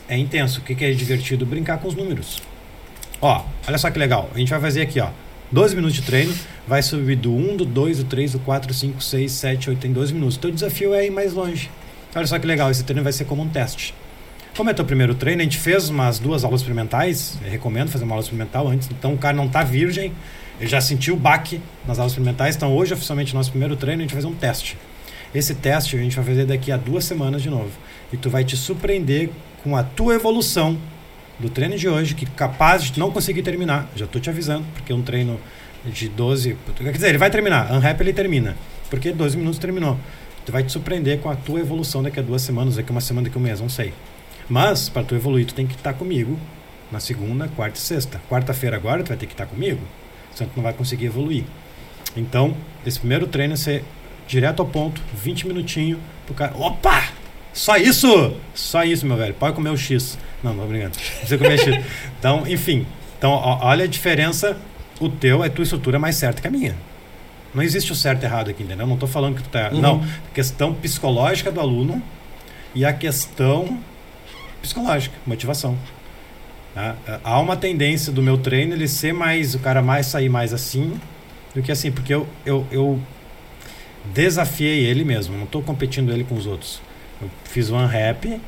é 0.09 0.17
intenso. 0.17 0.59
O 0.59 0.63
que, 0.63 0.75
que 0.75 0.83
é 0.83 0.91
divertido? 0.91 1.45
Brincar 1.45 1.77
com 1.77 1.87
os 1.87 1.95
números. 1.95 2.41
Ó, 3.21 3.45
olha 3.65 3.77
só 3.77 3.89
que 3.89 3.97
legal. 3.97 4.29
A 4.35 4.37
gente 4.37 4.49
vai 4.49 4.59
fazer 4.59 4.81
aqui, 4.81 4.99
ó. 4.99 5.09
12 5.51 5.75
minutos 5.75 5.95
de 5.95 6.03
treino, 6.03 6.33
vai 6.67 6.83
subir 6.83 7.15
do 7.15 7.33
1, 7.33 7.57
do 7.57 7.65
2, 7.65 7.99
do 7.99 8.03
3, 8.03 8.33
do 8.33 8.39
4, 8.39 8.71
5, 8.71 9.01
6, 9.01 9.31
7, 9.31 9.69
8, 9.71 9.79
tem 9.79 9.91
12 9.91 10.13
minutos. 10.13 10.37
Teu 10.37 10.51
desafio 10.51 10.93
é 10.93 11.07
ir 11.07 11.09
mais 11.09 11.33
longe. 11.33 11.71
Olha 12.15 12.27
só 12.27 12.39
que 12.39 12.47
legal, 12.47 12.71
esse 12.71 12.83
treino 12.83 13.03
vai 13.03 13.13
ser 13.13 13.25
como 13.25 13.41
um 13.41 13.49
teste. 13.49 13.93
Como 14.57 14.69
é 14.69 14.73
teu 14.73 14.83
primeiro 14.83 15.13
treino, 15.15 15.41
a 15.41 15.43
gente 15.43 15.57
fez 15.57 15.89
umas 15.89 16.19
duas 16.19 16.43
aulas 16.43 16.61
experimentais, 16.61 17.37
recomendo 17.45 17.89
fazer 17.89 18.03
uma 18.03 18.13
aula 18.13 18.23
experimental 18.23 18.67
antes, 18.67 18.89
então 18.91 19.13
o 19.13 19.17
cara 19.17 19.37
não 19.37 19.47
tá 19.47 19.63
virgem, 19.63 20.11
ele 20.59 20.69
já 20.69 20.81
sentiu 20.81 21.13
o 21.13 21.17
baque 21.17 21.61
nas 21.87 21.99
aulas 21.99 22.11
experimentais, 22.11 22.55
então 22.55 22.75
hoje 22.75 22.93
oficialmente 22.93 23.33
nosso 23.33 23.51
primeiro 23.51 23.75
treino 23.75 24.01
a 24.01 24.03
gente 24.03 24.13
vai 24.13 24.21
fazer 24.21 24.33
um 24.33 24.37
teste. 24.37 24.77
Esse 25.33 25.53
teste 25.53 25.95
a 25.95 25.99
gente 25.99 26.15
vai 26.15 26.25
fazer 26.25 26.45
daqui 26.45 26.71
a 26.71 26.77
duas 26.77 27.05
semanas 27.05 27.41
de 27.41 27.49
novo. 27.49 27.71
E 28.11 28.17
tu 28.17 28.29
vai 28.29 28.43
te 28.43 28.57
surpreender 28.57 29.29
com 29.63 29.75
a 29.75 29.83
tua 29.83 30.15
evolução 30.15 30.77
do 31.37 31.49
treino 31.49 31.77
de 31.77 31.87
hoje, 31.87 32.15
que 32.15 32.25
capaz 32.25 32.83
de 32.83 32.99
não 32.99 33.11
conseguir 33.11 33.43
terminar. 33.43 33.87
Já 33.95 34.07
tô 34.07 34.19
te 34.19 34.29
avisando, 34.29 34.65
porque 34.73 34.91
é 34.91 34.95
um 34.95 35.03
treino 35.03 35.39
de 35.85 36.09
12. 36.09 36.57
Quer 36.75 36.91
dizer, 36.91 37.09
ele 37.09 37.17
vai 37.17 37.29
terminar. 37.29 37.71
Unwrap 37.71 38.01
ele 38.01 38.11
termina. 38.11 38.57
Porque 38.89 39.11
12 39.11 39.37
minutos 39.37 39.59
terminou. 39.59 39.97
Tu 40.45 40.51
vai 40.51 40.63
te 40.63 40.71
surpreender 40.71 41.19
com 41.19 41.29
a 41.29 41.35
tua 41.35 41.59
evolução 41.59 42.01
daqui 42.01 42.19
a 42.19 42.23
duas 42.23 42.41
semanas, 42.41 42.75
daqui 42.75 42.89
a 42.89 42.93
uma 42.93 43.01
semana, 43.01 43.25
daqui 43.25 43.37
a 43.37 43.39
um 43.39 43.43
mês, 43.43 43.61
não 43.61 43.69
sei. 43.69 43.93
Mas, 44.49 44.89
para 44.89 45.03
tu 45.03 45.15
evoluir, 45.15 45.45
tu 45.45 45.53
tem 45.53 45.67
que 45.67 45.75
estar 45.75 45.93
comigo 45.93 46.39
na 46.91 46.99
segunda, 46.99 47.47
quarta 47.49 47.77
e 47.77 47.81
sexta. 47.81 48.19
Quarta-feira 48.29 48.75
agora 48.75 49.03
tu 49.03 49.09
vai 49.09 49.17
ter 49.17 49.27
que 49.27 49.33
estar 49.33 49.45
comigo, 49.45 49.79
senão 50.33 50.49
tu 50.49 50.57
não 50.57 50.63
vai 50.63 50.73
conseguir 50.73 51.05
evoluir. 51.05 51.43
Então, 52.15 52.55
esse 52.85 52.99
primeiro 52.99 53.27
treino 53.27 53.53
é 53.53 53.57
ser 53.57 53.83
direto 54.27 54.61
ao 54.61 54.67
ponto, 54.67 55.01
20 55.13 55.47
minutinhos 55.47 55.99
pro 56.25 56.33
cara. 56.33 56.55
Opa! 56.57 57.09
Só 57.53 57.77
isso! 57.77 58.35
Só 58.53 58.83
isso, 58.83 59.05
meu 59.05 59.17
velho. 59.17 59.33
Pode 59.33 59.55
comer 59.55 59.69
o 59.69 59.77
X. 59.77 60.17
Não, 60.43 60.53
não, 60.53 60.63
obrigado. 60.63 60.93
Precisa 60.93 61.37
comer 61.37 61.59
X. 61.59 61.85
Então, 62.19 62.45
enfim. 62.47 62.85
Então, 63.17 63.31
ó, 63.31 63.59
olha 63.61 63.85
a 63.85 63.87
diferença. 63.87 64.57
O 64.99 65.09
teu, 65.09 65.41
a 65.43 65.49
tua 65.49 65.63
estrutura 65.63 65.97
é 65.97 65.99
mais 65.99 66.15
certa 66.15 66.41
que 66.41 66.47
a 66.47 66.51
minha. 66.51 66.75
Não 67.53 67.63
existe 67.63 67.91
o 67.91 67.95
certo 67.95 68.23
e 68.23 68.25
errado 68.25 68.49
aqui, 68.49 68.63
entendeu? 68.63 68.85
Não 68.85 68.93
estou 68.93 69.09
falando 69.09 69.35
que 69.35 69.43
tu 69.43 69.49
tá. 69.49 69.69
Uhum. 69.71 69.81
Não. 69.81 70.05
Questão 70.33 70.73
psicológica 70.73 71.51
do 71.51 71.59
aluno 71.59 72.01
e 72.75 72.85
a 72.85 72.93
questão 72.93 73.79
psicológica, 74.61 75.15
motivação. 75.25 75.77
Tá? 76.75 76.95
Há 77.23 77.39
uma 77.39 77.57
tendência 77.57 78.11
do 78.11 78.21
meu 78.21 78.37
treino 78.37 78.73
ele 78.73 78.87
ser 78.87 79.13
mais. 79.13 79.55
O 79.55 79.59
cara 79.59 79.81
mais 79.81 80.05
sair 80.05 80.29
mais 80.29 80.53
assim 80.53 80.99
do 81.53 81.61
que 81.61 81.71
assim, 81.71 81.91
porque 81.91 82.13
eu, 82.13 82.27
eu, 82.45 82.65
eu 82.71 82.99
desafiei 84.13 84.85
ele 84.85 85.03
mesmo, 85.03 85.35
não 85.35 85.45
estou 85.45 85.61
competindo 85.61 86.11
ele 86.11 86.23
com 86.23 86.35
os 86.35 86.45
outros. 86.45 86.81
Eu 87.21 87.29
fiz 87.43 87.69
one 87.69 87.87
rap, 87.87 88.39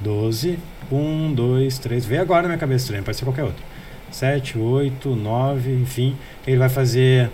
12, 0.00 0.58
1, 0.90 1.34
2, 1.34 1.78
3, 1.78 2.06
vê 2.06 2.18
agora 2.18 2.42
na 2.42 2.48
minha 2.48 2.58
cabeça 2.58 2.84
o 2.84 2.88
treino, 2.88 3.04
pode 3.04 3.16
ser 3.16 3.24
qualquer 3.24 3.44
outro. 3.44 3.62
7, 4.10 4.58
8, 4.58 5.14
9, 5.14 5.72
enfim. 5.74 6.16
Ele 6.46 6.56
vai 6.58 6.68
fazer, 6.68 7.30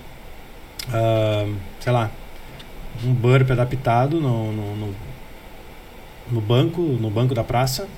ah, 0.93 1.47
sei 1.81 1.93
lá, 1.93 2.11
um 3.05 3.13
burp 3.13 3.51
adaptado 3.51 4.21
no, 4.21 4.53
no, 4.53 4.77
no, 4.77 4.95
no 6.31 6.41
banco, 6.41 6.81
no 6.81 7.11
banco 7.11 7.35
da 7.35 7.45
praça. 7.45 7.89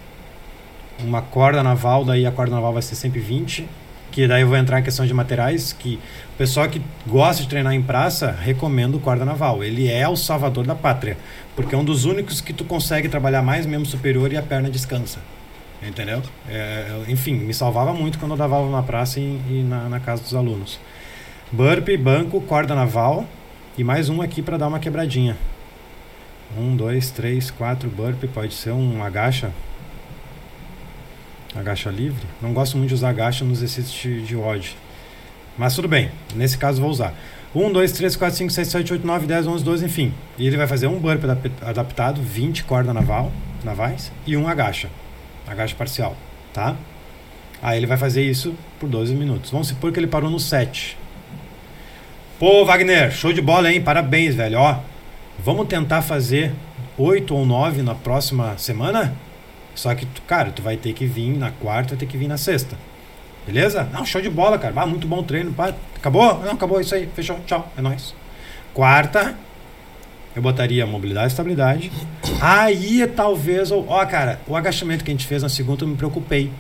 Uma 1.00 1.22
corda 1.22 1.62
naval, 1.62 2.04
daí 2.04 2.24
a 2.24 2.32
corda 2.32 2.54
naval 2.54 2.72
vai 2.72 2.82
ser 2.82 2.94
sempre 2.94 3.20
20. 3.20 3.66
que 4.12 4.28
daí 4.28 4.42
eu 4.42 4.48
vou 4.48 4.56
entrar 4.56 4.78
em 4.78 4.82
questão 4.84 5.04
de 5.04 5.12
materiais, 5.12 5.72
que 5.72 5.98
o 6.34 6.36
pessoal 6.38 6.68
que 6.68 6.80
gosta 7.04 7.42
de 7.42 7.48
treinar 7.48 7.74
em 7.74 7.82
praça, 7.82 8.30
recomendo 8.30 8.94
o 8.94 9.00
corda 9.00 9.24
naval. 9.24 9.64
Ele 9.64 9.90
é 9.90 10.08
o 10.08 10.14
salvador 10.14 10.64
da 10.64 10.74
pátria, 10.76 11.18
porque 11.56 11.74
é 11.74 11.78
um 11.78 11.84
dos 11.84 12.04
únicos 12.04 12.40
que 12.40 12.52
tu 12.52 12.64
consegue 12.64 13.08
trabalhar 13.08 13.42
mais 13.42 13.66
membro 13.66 13.88
superior 13.88 14.32
e 14.32 14.36
a 14.36 14.42
perna 14.42 14.70
descansa. 14.70 15.18
Entendeu? 15.86 16.22
É, 16.48 17.04
enfim, 17.08 17.34
me 17.34 17.52
salvava 17.52 17.92
muito 17.92 18.18
quando 18.18 18.32
eu 18.32 18.36
dava 18.36 18.56
aula 18.56 18.70
na 18.70 18.82
praça 18.82 19.20
e, 19.20 19.40
e 19.48 19.66
na, 19.68 19.88
na 19.88 20.00
casa 20.00 20.22
dos 20.22 20.34
alunos. 20.34 20.80
Burpee, 21.52 21.96
banco, 21.96 22.40
corda 22.40 22.74
naval 22.74 23.26
e 23.76 23.84
mais 23.84 24.08
um 24.08 24.22
aqui 24.22 24.40
para 24.40 24.56
dar 24.56 24.68
uma 24.68 24.78
quebradinha. 24.78 25.36
Um, 26.56 26.74
dois, 26.74 27.10
três, 27.10 27.50
quatro 27.50 27.90
burpee, 27.90 28.28
pode 28.28 28.54
ser 28.54 28.70
um 28.70 29.04
agacha. 29.04 29.52
Agacha 31.54 31.90
livre. 31.90 32.26
Não 32.40 32.52
gosto 32.52 32.76
muito 32.76 32.88
de 32.88 32.94
usar 32.94 33.10
agacha 33.10 33.44
nos 33.44 33.58
exercícios 33.58 34.00
de, 34.00 34.26
de 34.26 34.36
odd. 34.36 34.76
Mas 35.58 35.74
tudo 35.74 35.86
bem, 35.86 36.10
nesse 36.34 36.56
caso 36.56 36.80
vou 36.80 36.90
usar. 36.90 37.14
1, 37.54 37.72
2, 37.72 37.92
3, 37.92 38.16
4, 38.16 38.36
5, 38.36 38.50
6, 38.50 38.68
7, 38.68 38.92
8, 38.94 39.06
9, 39.06 39.26
10, 39.26 39.46
11, 39.46 39.64
12, 39.64 39.84
enfim. 39.84 40.14
E 40.36 40.46
ele 40.46 40.56
vai 40.56 40.66
fazer 40.66 40.86
um 40.86 40.98
burpee 40.98 41.26
adaptado, 41.62 42.20
20 42.20 42.64
corda 42.64 42.92
naval, 42.92 43.30
navais, 43.62 44.10
e 44.26 44.36
um 44.36 44.48
agacha. 44.48 44.88
Agacha 45.46 45.74
parcial, 45.76 46.16
tá? 46.52 46.76
Aí 47.62 47.78
ele 47.78 47.86
vai 47.86 47.96
fazer 47.96 48.22
isso 48.22 48.54
por 48.78 48.88
12 48.88 49.14
minutos. 49.14 49.50
Vamos 49.50 49.68
supor 49.68 49.92
que 49.92 49.98
ele 49.98 50.06
parou 50.06 50.30
no 50.30 50.38
7. 50.38 50.96
Pô, 52.38 52.64
Wagner, 52.64 53.10
show 53.10 53.32
de 53.32 53.40
bola, 53.40 53.72
hein? 53.72 53.80
Parabéns, 53.80 54.34
velho. 54.34 54.58
Ó, 54.58 54.78
vamos 55.38 55.66
tentar 55.66 56.02
fazer 56.02 56.52
8 56.98 57.34
ou 57.34 57.46
9 57.46 57.82
na 57.82 57.94
próxima 57.94 58.56
semana? 58.58 59.14
Só 59.74 59.94
que, 59.94 60.06
cara, 60.26 60.50
tu 60.50 60.62
vai 60.62 60.76
ter 60.76 60.92
que 60.92 61.06
vir 61.06 61.36
na 61.36 61.50
quarta, 61.50 61.90
vai 61.90 61.98
ter 61.98 62.06
que 62.06 62.16
vir 62.16 62.28
na 62.28 62.36
sexta. 62.36 62.76
Beleza? 63.46 63.88
Não, 63.92 64.04
show 64.04 64.20
de 64.20 64.30
bola, 64.30 64.58
cara. 64.58 64.74
Ah, 64.76 64.86
muito 64.86 65.06
bom 65.06 65.22
treino. 65.22 65.52
Pá. 65.52 65.74
Acabou? 65.96 66.40
Não, 66.40 66.52
acabou 66.52 66.80
isso 66.80 66.94
aí. 66.94 67.08
Fechou. 67.14 67.38
Tchau. 67.46 67.70
É 67.76 67.82
nóis. 67.82 68.14
Quarta, 68.72 69.36
eu 70.34 70.42
botaria 70.42 70.86
mobilidade 70.86 71.26
e 71.26 71.28
estabilidade. 71.28 71.92
Aí 72.40 73.06
talvez. 73.06 73.70
Ó, 73.70 74.04
cara, 74.06 74.40
o 74.46 74.56
agachamento 74.56 75.04
que 75.04 75.10
a 75.10 75.14
gente 75.14 75.26
fez 75.26 75.42
na 75.42 75.48
segunda 75.48 75.84
eu 75.84 75.88
me 75.88 75.96
preocupei. 75.96 76.50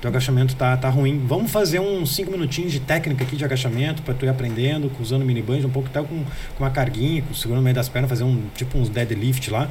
Teu 0.00 0.08
agachamento 0.08 0.56
tá, 0.56 0.76
tá 0.76 0.88
ruim. 0.88 1.22
Vamos 1.26 1.50
fazer 1.50 1.78
uns 1.78 2.14
5 2.16 2.30
minutinhos 2.30 2.72
de 2.72 2.80
técnica 2.80 3.22
aqui 3.22 3.36
de 3.36 3.44
agachamento 3.44 4.02
para 4.02 4.12
tu 4.12 4.24
ir 4.24 4.28
aprendendo, 4.28 4.90
usando 5.00 5.24
mini 5.24 5.40
band, 5.40 5.60
um 5.64 5.70
pouco 5.70 5.88
até 5.88 6.00
com, 6.00 6.24
com 6.56 6.64
uma 6.64 6.70
carguinha, 6.70 7.22
com, 7.22 7.32
segurando 7.32 7.60
no 7.60 7.64
meio 7.64 7.76
das 7.76 7.88
pernas, 7.88 8.10
fazer 8.10 8.24
um 8.24 8.42
tipo 8.54 8.76
uns 8.76 8.88
deadlift 8.88 9.48
lá. 9.48 9.68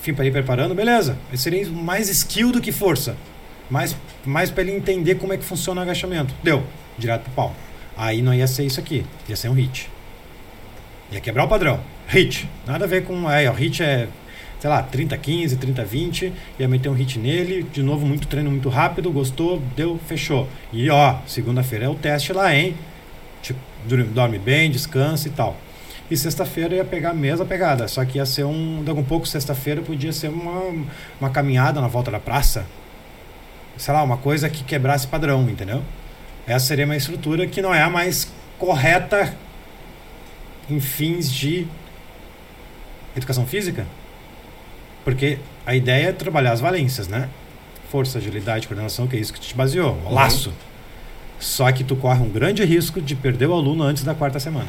Enfim, 0.00 0.14
para 0.14 0.24
ir 0.24 0.32
preparando, 0.32 0.74
beleza. 0.74 1.18
Esse 1.32 1.44
seria 1.44 1.68
mais 1.68 2.08
skill 2.08 2.50
do 2.50 2.60
que 2.62 2.72
força. 2.72 3.14
Mais, 3.70 3.94
mais 4.24 4.50
para 4.50 4.62
ele 4.62 4.72
entender 4.72 5.16
como 5.16 5.32
é 5.32 5.36
que 5.36 5.44
funciona 5.44 5.80
o 5.80 5.84
agachamento. 5.84 6.34
Deu, 6.42 6.62
direto 6.98 7.24
pro 7.24 7.32
pau. 7.32 7.56
Aí 7.96 8.22
não 8.22 8.34
ia 8.34 8.46
ser 8.46 8.64
isso 8.64 8.80
aqui, 8.80 9.04
ia 9.28 9.36
ser 9.36 9.48
um 9.50 9.54
hit. 9.54 9.90
Ia 11.12 11.20
quebrar 11.20 11.44
o 11.44 11.48
padrão. 11.48 11.80
Hit. 12.06 12.48
Nada 12.66 12.84
a 12.84 12.88
ver 12.88 13.04
com. 13.04 13.26
Aí, 13.26 13.46
ó, 13.46 13.52
hit 13.52 13.82
é 13.82 14.08
sei 14.64 14.70
lá, 14.70 14.82
30, 14.82 15.18
15, 15.18 15.56
30, 15.58 15.84
20, 15.84 16.32
ia 16.58 16.66
meter 16.66 16.88
um 16.88 16.94
hit 16.94 17.18
nele, 17.18 17.64
de 17.64 17.82
novo, 17.82 18.06
muito 18.06 18.26
treino, 18.26 18.50
muito 18.50 18.70
rápido, 18.70 19.12
gostou, 19.12 19.62
deu, 19.76 20.00
fechou. 20.06 20.48
E 20.72 20.88
ó, 20.88 21.16
segunda-feira 21.26 21.84
é 21.84 21.88
o 21.90 21.94
teste 21.94 22.32
lá, 22.32 22.54
hein? 22.54 22.74
Tipo, 23.42 23.60
dorme 24.14 24.38
bem, 24.38 24.70
descansa 24.70 25.28
e 25.28 25.32
tal. 25.32 25.54
E 26.10 26.16
sexta-feira 26.16 26.76
ia 26.76 26.84
pegar 26.84 27.10
a 27.10 27.14
mesma 27.14 27.44
pegada, 27.44 27.86
só 27.88 28.02
que 28.06 28.16
ia 28.16 28.24
ser 28.24 28.44
um. 28.44 28.82
Daqui 28.82 28.98
um 28.98 29.04
pouco, 29.04 29.26
sexta-feira 29.26 29.82
podia 29.82 30.14
ser 30.14 30.28
uma, 30.28 30.86
uma 31.20 31.28
caminhada 31.28 31.78
na 31.78 31.88
volta 31.88 32.10
da 32.10 32.18
praça. 32.18 32.64
Sei 33.76 33.92
lá, 33.92 34.02
uma 34.02 34.16
coisa 34.16 34.48
que 34.48 34.64
quebrasse 34.64 35.06
padrão, 35.06 35.42
entendeu? 35.48 35.82
Essa 36.46 36.66
seria 36.68 36.86
uma 36.86 36.96
estrutura 36.96 37.46
que 37.46 37.60
não 37.60 37.74
é 37.74 37.82
a 37.82 37.90
mais 37.90 38.32
correta 38.58 39.34
em 40.70 40.80
fins 40.80 41.30
de 41.30 41.66
educação 43.16 43.46
física. 43.46 43.86
Porque 45.04 45.38
a 45.66 45.74
ideia 45.74 46.08
é 46.08 46.12
trabalhar 46.12 46.52
as 46.52 46.60
valências, 46.60 47.08
né? 47.08 47.28
Força, 47.90 48.18
agilidade, 48.18 48.66
coordenação, 48.66 49.06
que 49.06 49.16
é 49.16 49.20
isso 49.20 49.32
que 49.32 49.40
te 49.40 49.54
baseou. 49.54 49.98
O 50.04 50.08
uhum. 50.08 50.14
laço. 50.14 50.52
Só 51.38 51.70
que 51.72 51.84
tu 51.84 51.94
corre 51.94 52.22
um 52.22 52.28
grande 52.28 52.64
risco 52.64 53.00
de 53.00 53.14
perder 53.14 53.46
o 53.48 53.52
aluno 53.52 53.84
antes 53.84 54.02
da 54.02 54.14
quarta 54.14 54.40
semana. 54.40 54.68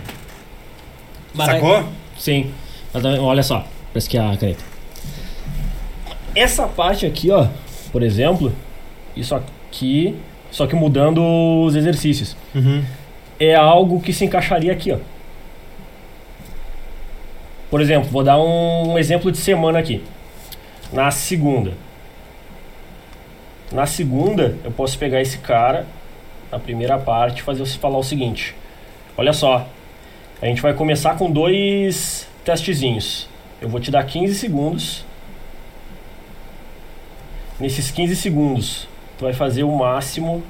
Mas 1.34 1.48
Sacou? 1.48 1.78
É, 1.78 1.86
sim. 2.18 2.52
Olha 3.22 3.44
só, 3.44 3.66
parece 3.94 4.10
que 4.10 4.18
a 4.18 4.36
caneta. 4.38 4.64
Essa 6.36 6.68
parte 6.68 7.06
aqui, 7.06 7.32
ó, 7.32 7.48
por 7.92 8.04
exemplo, 8.04 8.54
isso 9.16 9.34
aqui, 9.36 10.16
só 10.52 10.68
que 10.68 10.76
mudando 10.76 11.22
os 11.66 11.76
exercícios. 11.76 12.36
Uhum. 12.54 12.84
É 13.40 13.56
algo 13.56 14.02
que 14.02 14.14
se 14.14 14.26
encaixaria 14.26 14.72
aqui, 14.72 14.92
ó. 14.92 14.98
Por 17.76 17.82
exemplo, 17.82 18.10
vou 18.10 18.24
dar 18.24 18.40
um 18.40 18.98
exemplo 18.98 19.30
de 19.30 19.38
semana 19.38 19.80
aqui 19.80 20.02
na 20.94 21.12
segunda. 21.12 21.74
Na 23.70 23.86
segunda, 23.86 24.58
eu 24.64 24.72
posso 24.72 24.98
pegar 24.98 25.20
esse 25.20 25.40
cara, 25.40 25.86
na 26.50 26.58
primeira 26.58 26.98
parte, 26.98 27.42
fazer 27.42 27.60
você 27.60 27.78
falar 27.78 27.98
o 27.98 28.04
seguinte: 28.04 28.56
Olha 29.18 29.34
só, 29.34 29.68
a 30.42 30.46
gente 30.46 30.62
vai 30.62 30.74
começar 30.74 31.18
com 31.18 31.30
dois 31.30 32.26
testezinhos. 32.46 33.28
Eu 33.62 33.68
vou 33.68 33.82
te 33.82 33.92
dar 33.92 34.06
15 34.06 34.36
segundos. 34.36 35.04
Nesses 37.60 37.92
15 37.92 38.16
segundos, 38.16 38.88
tu 39.18 39.26
vai 39.26 39.34
fazer 39.34 39.64
o 39.64 39.78
máximo 39.78 40.42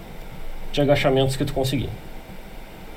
de 0.72 0.80
agachamentos 0.80 1.36
que 1.36 1.44
tu 1.44 1.56
conseguir. 1.56 1.90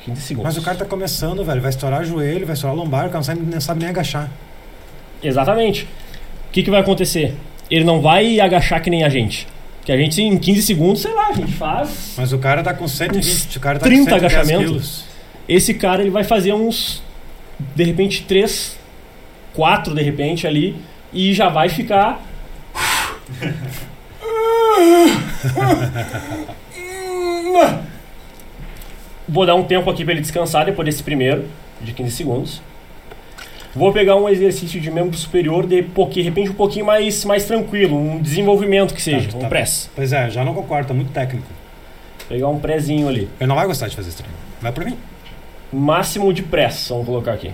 15 0.09 0.23
segundos. 0.23 0.55
Mas 0.55 0.63
o 0.63 0.65
cara 0.65 0.77
tá 0.77 0.85
começando, 0.85 1.45
velho. 1.45 1.61
Vai 1.61 1.71
estourar 1.71 2.03
o 2.03 2.05
joelho, 2.05 2.47
vai 2.47 2.55
estourar 2.55 2.77
o 2.77 2.81
lombar, 2.81 3.07
o 3.07 3.11
cara 3.11 3.19
não 3.19 3.23
sabe, 3.23 3.41
não 3.41 3.61
sabe 3.61 3.81
nem 3.81 3.89
agachar. 3.89 4.31
Exatamente. 5.23 5.85
O 6.49 6.53
que, 6.53 6.63
que 6.63 6.71
vai 6.71 6.81
acontecer? 6.81 7.37
Ele 7.71 7.85
não 7.85 8.01
vai 8.01 8.41
agachar 8.41 8.83
que 8.83 8.91
nem 8.91 9.05
a 9.05 9.09
gente. 9.09 9.47
Que 9.85 9.93
a 9.93 9.97
gente 9.97 10.21
em 10.21 10.39
15 10.39 10.63
segundos, 10.63 11.03
sei 11.03 11.15
lá, 11.15 11.29
a 11.29 11.33
gente 11.33 11.53
faz. 11.53 12.15
Mas 12.17 12.33
o 12.33 12.39
cara 12.39 12.63
tá 12.63 12.75
com 12.75 12.89
120, 12.89 13.57
o 13.57 13.61
cara 13.61 13.79
tá 13.79 13.87
30 13.87 14.11
com 14.11 14.17
agachamentos. 14.17 15.05
Esse 15.49 15.75
cara 15.75 16.03
ele 16.03 16.11
vai 16.11 16.25
fazer 16.25 16.53
uns 16.53 17.03
de 17.75 17.85
repente 17.85 18.23
3, 18.23 18.79
4 19.55 19.95
de 19.95 20.03
repente 20.03 20.47
ali 20.47 20.77
e 21.13 21.35
já 21.35 21.49
vai 21.49 21.69
ficar 21.69 22.25
Vou 29.29 29.45
dar 29.45 29.55
um 29.55 29.65
tempo 29.65 29.91
aqui 29.91 30.05
para 30.05 30.15
ele 30.15 30.23
descansar 30.23 30.65
depois 30.65 30.87
desse 30.87 31.03
primeiro 31.03 31.45
de 31.81 31.93
15 31.93 32.11
segundos. 32.11 32.63
Vou 33.75 33.93
pegar 33.93 34.17
um 34.17 34.29
exercício 34.29 34.81
de 34.81 34.91
membro 34.91 35.17
superior 35.17 35.67
de, 35.67 35.83
de 35.83 36.23
repente 36.23 36.51
um 36.51 36.55
pouquinho 36.55 36.87
mais, 36.87 37.25
mais 37.25 37.45
tranquilo, 37.45 37.97
um 37.97 38.21
desenvolvimento 38.21 38.95
que 38.95 39.03
seja, 39.03 39.29
tá, 39.29 39.37
um 39.37 39.41
tá. 39.41 39.49
press. 39.49 39.91
Pois 39.95 40.13
é, 40.13 40.31
já 40.31 40.45
não 40.45 40.55
concordo, 40.55 40.89
tá 40.89 40.95
muito 40.95 41.13
técnico. 41.13 41.47
Pegar 42.29 42.49
um 42.49 42.59
prézinho 42.59 43.09
ali. 43.09 43.29
Ele 43.39 43.47
não 43.47 43.55
vai 43.55 43.67
gostar 43.67 43.89
de 43.89 43.95
fazer 43.95 44.09
esse 44.09 44.19
treino. 44.19 44.37
Vai 44.61 44.73
pra 44.73 44.85
mim. 44.85 44.97
Máximo 45.73 46.33
de 46.33 46.43
press, 46.43 46.89
vamos 46.89 47.07
colocar 47.07 47.35
aqui. 47.35 47.53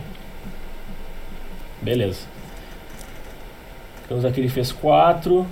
Beleza. 1.83 2.21
Então 4.05 4.27
aqui 4.27 4.41
ele 4.41 4.49
fez 4.49 4.71
4, 4.71 5.47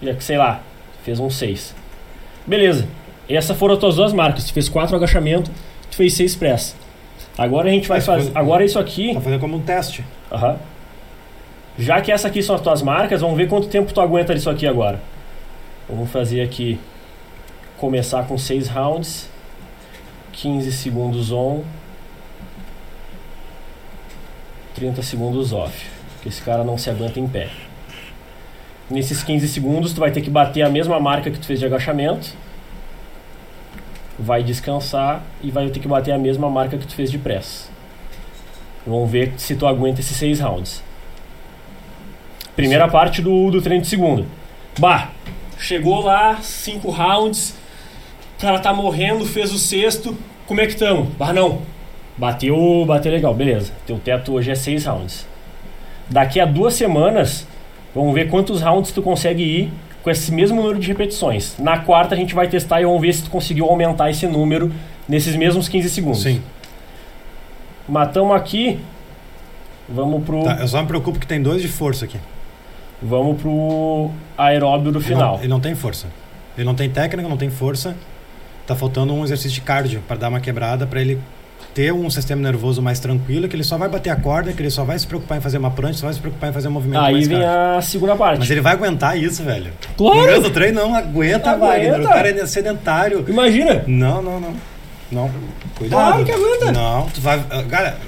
e 0.00 0.10
aqui, 0.10 0.22
sei 0.22 0.38
lá, 0.38 0.62
fez 1.02 1.18
um 1.18 1.28
6. 1.28 1.74
Beleza. 2.46 2.86
Essas 3.28 3.56
foram 3.56 3.74
as 3.74 3.80
tuas 3.80 3.96
duas 3.96 4.12
marcas. 4.12 4.44
Tu 4.44 4.52
fez 4.52 4.68
4 4.68 4.94
agachamento, 4.96 5.50
tu 5.90 5.96
fez 5.96 6.14
6 6.14 6.36
press. 6.36 6.76
Agora 7.36 7.68
a 7.68 7.72
gente 7.72 7.88
vai 7.88 8.00
fazer. 8.00 8.30
Agora 8.34 8.64
isso 8.64 8.78
aqui. 8.78 9.12
Tá 9.14 9.20
fazendo 9.20 9.40
como 9.40 9.56
um 9.56 9.60
teste. 9.60 10.04
Aham. 10.30 10.56
Já 11.78 12.00
que 12.00 12.10
essa 12.10 12.28
aqui 12.28 12.42
são 12.42 12.54
as 12.54 12.62
tuas 12.62 12.80
marcas, 12.80 13.20
vamos 13.20 13.36
ver 13.36 13.48
quanto 13.48 13.68
tempo 13.68 13.92
tu 13.92 14.00
aguenta 14.00 14.32
isso 14.32 14.48
aqui 14.48 14.66
agora. 14.66 15.00
Vamos 15.88 16.10
fazer 16.10 16.40
aqui. 16.40 16.78
Começar 17.76 18.26
com 18.26 18.38
6 18.38 18.68
rounds. 18.68 19.28
15 20.32 20.72
segundos 20.72 21.32
on. 21.32 21.62
30 24.74 25.02
segundos 25.02 25.52
off. 25.52 25.86
Que 26.22 26.28
esse 26.28 26.40
cara 26.40 26.64
não 26.64 26.78
se 26.78 26.88
aguenta 26.88 27.20
em 27.20 27.28
pé. 27.28 27.50
Nesses 28.90 29.22
15 29.22 29.48
segundos, 29.48 29.92
tu 29.92 30.00
vai 30.00 30.10
ter 30.10 30.20
que 30.20 30.30
bater 30.30 30.62
a 30.62 30.70
mesma 30.70 30.98
marca 31.00 31.30
que 31.30 31.38
tu 31.38 31.46
fez 31.46 31.58
de 31.58 31.66
agachamento 31.66 32.34
vai 34.18 34.42
descansar 34.42 35.22
e 35.42 35.50
vai 35.50 35.68
ter 35.68 35.80
que 35.80 35.88
bater 35.88 36.12
a 36.12 36.18
mesma 36.18 36.48
marca 36.48 36.78
que 36.78 36.86
tu 36.86 36.94
fez 36.94 37.10
de 37.10 37.18
press. 37.18 37.70
Vamos 38.86 39.10
ver 39.10 39.32
se 39.36 39.56
tu 39.56 39.66
aguenta 39.66 40.00
esses 40.00 40.16
seis 40.16 40.40
rounds. 40.40 40.82
Primeira 42.54 42.86
Sim. 42.86 42.92
parte 42.92 43.22
do, 43.22 43.50
do 43.50 43.60
treino 43.60 43.82
de 43.82 43.88
segunda. 43.88 44.24
Bah, 44.78 45.10
chegou 45.58 46.00
lá, 46.00 46.38
cinco 46.40 46.90
rounds, 46.90 47.54
o 48.36 48.40
cara 48.40 48.58
tá 48.58 48.72
morrendo, 48.72 49.26
fez 49.26 49.52
o 49.52 49.58
sexto, 49.58 50.16
como 50.46 50.60
é 50.60 50.66
que 50.66 50.72
estamos? 50.72 51.08
Bah, 51.18 51.32
não. 51.32 51.62
Bateu, 52.16 52.84
bateu 52.86 53.12
legal, 53.12 53.34
beleza. 53.34 53.72
Teu 53.86 53.98
teto 53.98 54.32
hoje 54.32 54.50
é 54.50 54.54
seis 54.54 54.86
rounds. 54.86 55.26
Daqui 56.08 56.40
a 56.40 56.46
duas 56.46 56.74
semanas, 56.74 57.46
vamos 57.94 58.14
ver 58.14 58.30
quantos 58.30 58.62
rounds 58.62 58.92
tu 58.92 59.02
consegue 59.02 59.42
ir 59.42 59.72
com 60.06 60.10
esse 60.10 60.30
mesmo 60.32 60.62
número 60.62 60.78
de 60.78 60.86
repetições. 60.86 61.56
Na 61.58 61.78
quarta 61.80 62.14
a 62.14 62.16
gente 62.16 62.32
vai 62.32 62.46
testar 62.46 62.80
e 62.80 62.84
vamos 62.84 63.00
ver 63.00 63.12
se 63.12 63.24
tu 63.24 63.30
conseguiu 63.30 63.66
aumentar 63.66 64.08
esse 64.08 64.24
número 64.28 64.72
nesses 65.08 65.34
mesmos 65.34 65.68
15 65.68 65.90
segundos. 65.90 66.22
Sim. 66.22 66.40
Matamos 67.88 68.36
aqui. 68.36 68.78
Vamos 69.88 70.22
pro, 70.24 70.44
Tá, 70.44 70.58
eu 70.60 70.68
só 70.68 70.80
me 70.80 70.86
preocupo 70.86 71.18
que 71.18 71.26
tem 71.26 71.42
dois 71.42 71.60
de 71.60 71.66
força 71.66 72.04
aqui. 72.04 72.18
vamos 73.02 73.42
pro 73.42 74.12
aeróbio 74.38 74.92
do 74.92 74.98
Ele 75.00 75.04
final. 75.08 75.32
não, 75.34 75.38
ele 75.40 75.48
não 75.48 75.58
tem 75.58 75.74
força. 75.74 76.06
Ele 76.56 76.64
não 76.64 76.76
tem 76.76 76.88
técnica, 76.88 77.28
não 77.28 77.36
tem 77.36 77.50
força. 77.50 77.96
Tá 78.64 78.76
faltando 78.76 79.12
um 79.12 79.24
exercício 79.24 79.54
de 79.56 79.60
cardio 79.60 80.00
para 80.06 80.16
dar 80.18 80.28
uma 80.28 80.38
quebrada 80.38 80.86
para 80.86 81.00
ele 81.00 81.20
ter 81.74 81.92
um 81.92 82.08
sistema 82.08 82.40
nervoso 82.40 82.80
mais 82.80 82.98
tranquilo, 82.98 83.46
que 83.48 83.54
ele 83.54 83.62
só 83.64 83.76
vai 83.76 83.88
bater 83.88 84.08
a 84.10 84.16
corda, 84.16 84.52
que 84.52 84.62
ele 84.62 84.70
só 84.70 84.82
vai 84.82 84.98
se 84.98 85.06
preocupar 85.06 85.36
em 85.36 85.40
fazer 85.42 85.58
uma 85.58 85.70
prancha, 85.70 85.98
só 85.98 86.06
vai 86.06 86.14
se 86.14 86.20
preocupar 86.20 86.48
em 86.48 86.52
fazer 86.52 86.68
um 86.68 86.70
movimento 86.70 87.02
Aí 87.02 87.12
mais 87.14 87.28
vem 87.28 87.38
cardio. 87.40 87.78
a 87.78 87.82
segunda 87.82 88.16
parte. 88.16 88.38
Mas 88.40 88.50
ele 88.50 88.60
vai 88.62 88.72
aguentar 88.72 89.18
isso, 89.18 89.42
velho. 89.42 89.70
Claro! 89.96 90.40
Do 90.40 90.50
treino 90.50 90.80
não 90.80 90.94
aguenta, 90.94 91.50
Aguenta. 91.50 91.66
Wagner. 91.66 92.00
O 92.00 92.04
cara 92.08 92.28
é 92.30 92.46
sedentário. 92.46 93.24
Imagina! 93.28 93.84
Não, 93.86 94.22
não, 94.22 94.40
não. 94.40 94.54
Não. 95.12 95.30
Cuidado. 95.76 96.00
Claro 96.00 96.24
que 96.24 96.32
aguenta. 96.32 96.72
Não, 96.72 97.06
tu 97.10 97.20
vai. 97.20 97.44
ah, 97.50 97.62
Galera, 97.62 97.98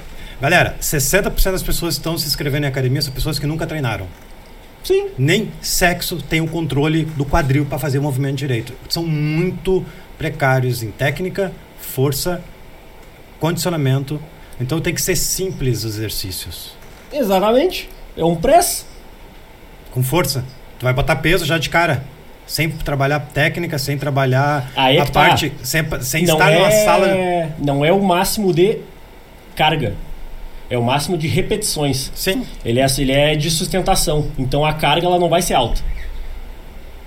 galera 0.41 0.75
60% 0.81 1.51
das 1.51 1.61
pessoas 1.63 1.93
que 1.95 1.99
estão 1.99 2.17
se 2.17 2.27
inscrevendo 2.27 2.65
em 2.65 2.69
academia 2.69 3.01
são 3.01 3.13
pessoas 3.13 3.37
que 3.37 3.45
nunca 3.45 3.67
treinaram. 3.67 4.07
Sim. 4.83 5.09
Nem 5.17 5.51
sexo 5.61 6.17
tem 6.21 6.41
o 6.41 6.47
controle 6.47 7.05
do 7.05 7.23
quadril 7.25 7.65
para 7.65 7.77
fazer 7.77 7.99
o 7.99 8.01
movimento 8.01 8.37
direito. 8.37 8.73
São 8.89 9.05
muito 9.05 9.85
precários 10.17 10.81
em 10.81 10.89
técnica, 10.89 11.51
força, 11.79 12.41
condicionamento. 13.39 14.21
Então 14.59 14.79
tem 14.81 14.93
que 14.93 15.01
ser 15.01 15.15
simples 15.15 15.83
os 15.83 15.95
exercícios. 15.95 16.73
Exatamente. 17.11 17.89
É 18.17 18.23
um 18.23 18.35
press. 18.35 18.85
Com 19.91 20.03
força. 20.03 20.43
Tu 20.77 20.83
vai 20.83 20.93
botar 20.93 21.15
peso 21.17 21.45
já 21.45 21.57
de 21.57 21.69
cara. 21.69 22.03
Sem 22.45 22.69
trabalhar 22.69 23.19
técnica, 23.19 23.77
sem 23.77 23.97
trabalhar 23.97 24.71
é 24.75 24.99
a 24.99 25.05
tá. 25.05 25.11
parte. 25.11 25.53
Sem, 25.63 25.83
sem 26.01 26.25
não 26.25 26.33
estar 26.33 26.51
é, 26.51 26.57
numa 26.57 26.71
sala. 26.71 27.07
Não 27.59 27.85
é 27.85 27.91
o 27.91 28.01
máximo 28.01 28.53
de 28.53 28.79
carga. 29.55 29.93
É 30.69 30.77
o 30.77 30.83
máximo 30.83 31.17
de 31.17 31.27
repetições. 31.27 32.11
Sim. 32.15 32.45
Ele 32.63 32.79
é, 32.79 32.85
ele 32.97 33.11
é 33.11 33.35
de 33.35 33.49
sustentação. 33.49 34.31
Então 34.37 34.65
a 34.65 34.73
carga 34.73 35.07
ela 35.07 35.19
não 35.19 35.29
vai 35.29 35.41
ser 35.41 35.53
alta. 35.53 35.81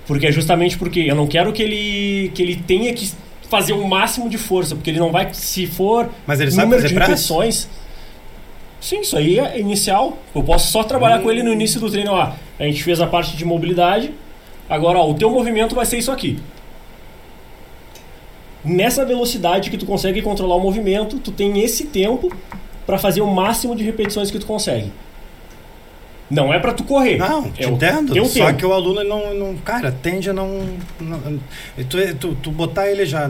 Porque 0.05 0.27
é 0.27 0.31
justamente 0.31 0.77
porque 0.77 0.99
eu 0.99 1.15
não 1.15 1.27
quero 1.27 1.53
que 1.53 1.61
ele, 1.61 2.31
que 2.33 2.41
ele 2.41 2.55
tenha 2.55 2.93
que 2.93 3.13
fazer 3.53 3.73
o 3.73 3.87
máximo 3.87 4.27
de 4.27 4.37
força. 4.37 4.73
Porque 4.75 4.89
ele 4.89 4.99
não 4.99 5.11
vai. 5.11 5.31
Se 5.33 5.67
for 5.67 6.09
Mas 6.25 6.39
ele 6.39 6.49
sabe 6.49 6.63
número 6.63 6.81
fazer 6.81 6.93
de 6.93 6.99
repetições. 6.99 7.67
Sim, 8.81 9.01
isso 9.01 9.15
aí 9.15 9.39
é 9.39 9.59
inicial. 9.59 10.17
Eu 10.33 10.43
posso 10.43 10.71
só 10.71 10.83
trabalhar 10.83 11.19
com 11.19 11.31
ele 11.31 11.43
no 11.43 11.53
início 11.53 11.79
do 11.79 11.89
treino. 11.89 12.11
Ó, 12.11 12.31
a 12.59 12.63
gente 12.63 12.83
fez 12.83 12.99
a 12.99 13.05
parte 13.05 13.37
de 13.37 13.45
mobilidade. 13.45 14.11
Agora, 14.67 14.97
ó, 14.97 15.09
o 15.09 15.13
teu 15.13 15.29
movimento 15.29 15.75
vai 15.75 15.85
ser 15.85 15.99
isso 15.99 16.11
aqui. 16.11 16.39
Nessa 18.65 19.05
velocidade 19.05 19.69
que 19.69 19.77
tu 19.77 19.85
consegue 19.85 20.21
controlar 20.21 20.55
o 20.55 20.59
movimento, 20.59 21.19
tu 21.19 21.31
tem 21.31 21.61
esse 21.61 21.85
tempo 21.85 22.33
para 22.85 22.97
fazer 22.97 23.21
o 23.21 23.27
máximo 23.27 23.75
de 23.75 23.83
repetições 23.83 24.31
que 24.31 24.39
tu 24.39 24.45
consegue. 24.45 24.91
Não 26.29 26.53
é 26.53 26.59
para 26.59 26.73
tu 26.73 26.83
correr. 26.83 27.17
Não, 27.17 27.51
te 27.51 27.63
é 27.63 27.67
o 27.67 27.73
entendo. 27.73 28.13
Só 28.25 28.47
tempo. 28.47 28.57
que 28.59 28.65
o 28.65 28.73
aluno 28.73 29.03
não, 29.03 29.33
não. 29.33 29.57
Cara, 29.57 29.91
tende 29.91 30.29
a 30.29 30.33
não. 30.33 30.65
não 30.99 31.39
tu, 31.89 32.15
tu, 32.15 32.35
tu 32.35 32.51
botar 32.51 32.87
ele 32.89 33.05
já. 33.05 33.29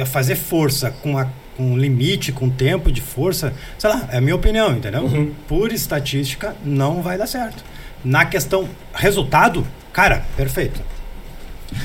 a 0.00 0.06
fazer 0.06 0.34
força 0.36 0.90
com, 1.02 1.16
a, 1.16 1.26
com 1.56 1.76
limite, 1.78 2.32
com 2.32 2.50
tempo 2.50 2.92
de 2.92 3.00
força, 3.00 3.54
sei 3.78 3.88
lá, 3.88 4.08
é 4.12 4.18
a 4.18 4.20
minha 4.20 4.36
opinião, 4.36 4.72
entendeu? 4.76 5.02
Uhum. 5.04 5.32
Por 5.46 5.72
estatística, 5.72 6.54
não 6.64 7.00
vai 7.02 7.16
dar 7.16 7.26
certo. 7.26 7.64
Na 8.04 8.24
questão 8.24 8.68
resultado, 8.94 9.66
cara, 9.92 10.24
perfeito. 10.36 10.80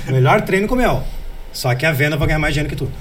Melhor 0.08 0.42
treino 0.42 0.68
com 0.68 0.76
o 0.76 0.78
meu. 0.78 1.04
Só 1.52 1.74
que 1.76 1.86
a 1.86 1.92
venda 1.92 2.18
vai 2.18 2.28
ganhar 2.28 2.40
mais 2.40 2.54
dinheiro 2.54 2.70
que 2.70 2.76
tu. 2.76 2.92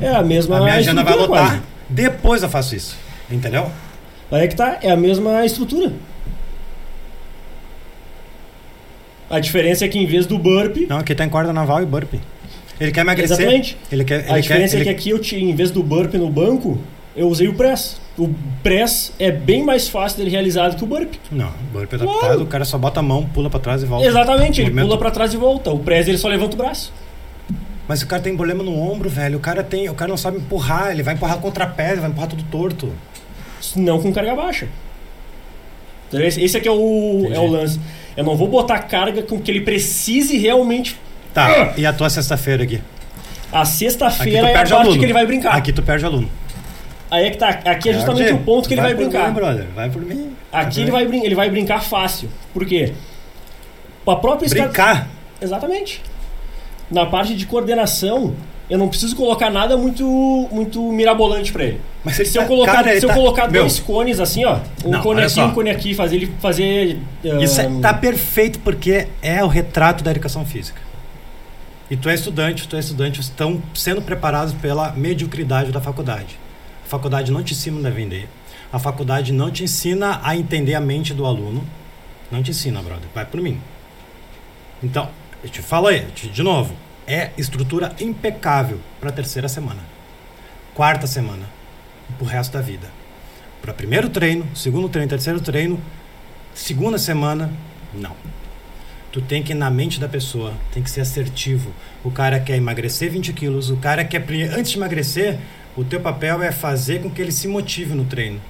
É 0.00 0.08
a 0.08 0.22
mesma 0.22 0.58
A 0.58 0.60
minha 0.62 0.74
agenda 0.74 1.04
vai 1.04 1.14
lotar. 1.14 1.28
quase. 1.28 1.62
Depois 1.88 2.42
eu 2.42 2.48
faço 2.48 2.74
isso. 2.74 2.96
Entendeu? 3.30 3.70
Aí 4.30 4.44
é 4.44 4.48
que 4.48 4.56
tá, 4.56 4.78
é 4.82 4.90
a 4.90 4.96
mesma 4.96 5.44
estrutura. 5.44 5.92
A 9.32 9.40
diferença 9.40 9.84
é 9.84 9.88
que 9.88 9.98
em 9.98 10.04
vez 10.06 10.26
do 10.26 10.38
burpee, 10.38 10.86
Não, 10.88 10.98
aqui 10.98 11.14
tem 11.14 11.28
corda 11.28 11.52
naval 11.52 11.82
e 11.82 11.86
burpee. 11.86 12.20
Ele 12.78 12.92
quer 12.92 13.00
emagrecer. 13.00 13.38
exatamente. 13.38 13.76
Ele 13.90 14.04
quer. 14.04 14.26
A 14.28 14.32
Ele 14.34 14.42
diferença 14.42 14.76
quer, 14.76 14.82
é 14.82 14.84
que 14.84 14.90
aqui 14.90 15.10
eu 15.10 15.20
em 15.40 15.54
vez 15.54 15.70
do 15.70 15.82
burpee 15.82 16.18
no 16.18 16.28
banco, 16.28 16.78
eu 17.16 17.28
usei 17.28 17.48
o 17.48 17.54
press. 17.54 18.00
O 18.18 18.28
press 18.62 19.12
é 19.18 19.30
bem 19.30 19.64
mais 19.64 19.88
fácil 19.88 20.18
dele 20.18 20.30
realizar 20.30 20.68
do 20.68 20.76
que 20.76 20.84
o 20.84 20.86
burpee. 20.86 21.18
Não, 21.30 21.50
burpee 21.72 21.96
Claro. 21.96 22.10
adaptado, 22.10 22.42
o 22.42 22.46
cara 22.46 22.64
só 22.66 22.76
bota 22.76 23.00
a 23.00 23.02
mão, 23.02 23.24
pula 23.24 23.48
pra 23.48 23.58
trás 23.58 23.82
e 23.82 23.86
volta. 23.86 24.06
Exatamente, 24.06 24.60
ele 24.60 24.68
Movimento. 24.70 24.86
pula 24.86 24.98
pra 24.98 25.10
trás 25.10 25.32
e 25.32 25.36
volta. 25.38 25.70
O 25.70 25.78
press 25.78 26.06
ele 26.08 26.18
só 26.18 26.28
levanta 26.28 26.54
o 26.54 26.58
braço. 26.58 26.92
Mas 27.88 28.02
o 28.02 28.06
cara 28.06 28.22
tem 28.22 28.36
problema 28.36 28.62
no 28.62 28.78
ombro, 28.78 29.08
velho. 29.08 29.38
O 29.38 29.40
cara 29.40 29.62
tem, 29.62 29.88
o 29.88 29.94
cara 29.94 30.08
não 30.10 30.16
sabe 30.16 30.36
empurrar, 30.38 30.90
ele 30.92 31.02
vai 31.02 31.14
empurrar 31.14 31.38
contra 31.38 31.64
a 31.64 31.66
pé, 31.66 31.94
vai 31.96 32.10
empurrar 32.10 32.28
tudo 32.28 32.42
torto. 32.44 32.92
Não 33.76 34.00
com 34.00 34.12
carga 34.12 34.34
baixa. 34.34 34.68
Entendeu? 36.12 36.28
Esse 36.28 36.56
aqui 36.56 36.68
é 36.68 36.70
o, 36.70 37.20
Entendi. 37.20 37.34
é 37.34 37.40
o 37.40 37.46
lance. 37.46 37.80
Eu 38.16 38.24
não 38.24 38.36
vou 38.36 38.46
botar 38.48 38.78
carga 38.80 39.22
com 39.22 39.40
que 39.40 39.50
ele 39.50 39.62
precise 39.62 40.36
realmente. 40.36 40.96
Tá, 41.32 41.72
e 41.78 41.86
a 41.86 41.92
tua 41.92 42.10
sexta-feira 42.10 42.62
aqui? 42.64 42.80
A 43.50 43.64
sexta-feira 43.64 44.48
é 44.48 44.50
a 44.50 44.54
parte 44.54 44.72
aluno. 44.74 44.98
que 44.98 45.04
ele 45.04 45.12
vai 45.14 45.24
brincar. 45.26 45.54
Aqui 45.56 45.72
tu 45.72 45.82
perde 45.82 46.04
aluno. 46.04 46.28
Aí 47.10 47.26
é 47.26 47.30
que 47.30 47.36
tá. 47.38 47.48
Aqui 47.48 47.90
é 47.90 47.92
justamente 47.94 48.24
Perde. 48.24 48.40
o 48.40 48.44
ponto 48.44 48.66
que 48.68 48.74
ele 48.74 48.80
vai, 48.80 48.94
por 48.94 49.02
brincar. 49.04 49.28
Mim, 49.28 49.34
brother. 49.34 49.66
Vai 49.74 49.90
por 49.90 50.02
mim. 50.02 50.32
Aqui 50.50 50.80
ele 50.82 50.90
vai, 50.90 51.06
brin- 51.06 51.22
ele 51.24 51.34
vai 51.34 51.50
brincar 51.50 51.82
fácil. 51.82 52.28
Por 52.54 52.64
quê? 52.66 52.92
A 54.06 54.16
própria 54.16 54.48
Brincar. 54.48 55.08
Exatamente. 55.40 56.02
Na 56.90 57.06
parte 57.06 57.34
de 57.34 57.46
coordenação, 57.46 58.34
eu 58.68 58.78
não 58.78 58.88
preciso 58.88 59.14
colocar 59.16 59.50
nada 59.50 59.76
muito, 59.76 60.04
muito 60.50 60.82
mirabolante 60.92 61.52
pra 61.52 61.64
ele. 61.64 61.80
Mas 62.04 62.16
Se 62.16 62.36
eu 62.36 62.42
tá- 62.42 62.48
colocar, 62.48 62.72
cara, 62.72 62.98
se 62.98 63.04
eu 63.04 63.08
tá- 63.08 63.14
colocar 63.14 63.48
Meu, 63.50 63.62
dois 63.62 63.78
cones 63.78 64.18
assim, 64.18 64.44
ó, 64.44 64.58
um 64.84 64.90
Não, 64.90 65.02
cone 65.02 65.22
aqui, 65.22 65.40
um 65.40 65.52
cone 65.54 65.70
aqui, 65.70 65.94
fazer 65.94 66.16
ele 66.16 66.32
fazer. 66.40 66.98
Isso 67.40 67.60
é- 67.60 67.66
ahn, 67.66 67.80
tá 67.80 67.94
perfeito 67.94 68.58
porque 68.58 69.06
é 69.22 69.42
o 69.44 69.46
retrato 69.46 70.02
da 70.02 70.10
educação 70.10 70.44
física. 70.44 70.80
E 71.88 71.96
tu 71.96 72.08
é 72.08 72.14
estudante, 72.14 72.66
tu 72.66 72.74
é 72.74 72.80
estudante, 72.80 73.20
estão 73.20 73.62
sendo 73.74 74.02
preparados 74.02 74.52
pela 74.54 74.90
mediocridade 74.92 75.70
da 75.70 75.80
faculdade. 75.80 76.38
A 76.84 76.88
faculdade 76.88 77.30
não 77.30 77.42
te 77.42 77.52
ensina 77.54 77.88
a 77.88 77.92
vender. 77.92 78.28
A 78.72 78.78
faculdade 78.78 79.32
não 79.32 79.50
te 79.50 79.62
ensina 79.62 80.20
a 80.24 80.34
entender 80.36 80.74
a 80.74 80.80
mente 80.80 81.14
do 81.14 81.24
aluno. 81.24 81.62
Não 82.30 82.42
te 82.42 82.50
ensina, 82.50 82.82
brother. 82.82 83.04
Vai 83.14 83.26
por 83.26 83.40
mim. 83.40 83.60
Então, 84.82 85.08
eu 85.44 85.50
te 85.50 85.62
falei, 85.62 85.98
eu 86.06 86.10
te- 86.10 86.28
de 86.28 86.42
novo, 86.42 86.74
é 87.06 87.30
estrutura 87.36 87.94
impecável 88.00 88.80
para 89.00 89.12
terceira 89.12 89.46
semana. 89.48 89.80
Quarta 90.74 91.06
semana, 91.06 91.44
pro 92.12 92.26
resto 92.26 92.52
da 92.52 92.60
vida. 92.60 92.88
Para 93.60 93.72
primeiro 93.72 94.08
treino, 94.08 94.46
segundo 94.54 94.88
treino, 94.88 95.08
terceiro 95.08 95.40
treino, 95.40 95.80
segunda 96.54 96.98
semana, 96.98 97.52
não. 97.94 98.16
Tu 99.12 99.20
tem 99.20 99.42
que 99.42 99.52
ir 99.52 99.54
na 99.54 99.70
mente 99.70 100.00
da 100.00 100.08
pessoa, 100.08 100.54
tem 100.72 100.82
que 100.82 100.90
ser 100.90 101.02
assertivo. 101.02 101.70
O 102.02 102.10
cara 102.10 102.40
quer 102.40 102.56
emagrecer 102.56 103.10
20 103.10 103.32
quilos, 103.34 103.70
o 103.70 103.76
cara 103.76 104.04
quer. 104.04 104.24
Antes 104.56 104.72
de 104.72 104.78
emagrecer, 104.78 105.38
o 105.76 105.84
teu 105.84 106.00
papel 106.00 106.42
é 106.42 106.50
fazer 106.50 107.02
com 107.02 107.10
que 107.10 107.20
ele 107.20 107.32
se 107.32 107.46
motive 107.46 107.94
no 107.94 108.04
treino. 108.04 108.40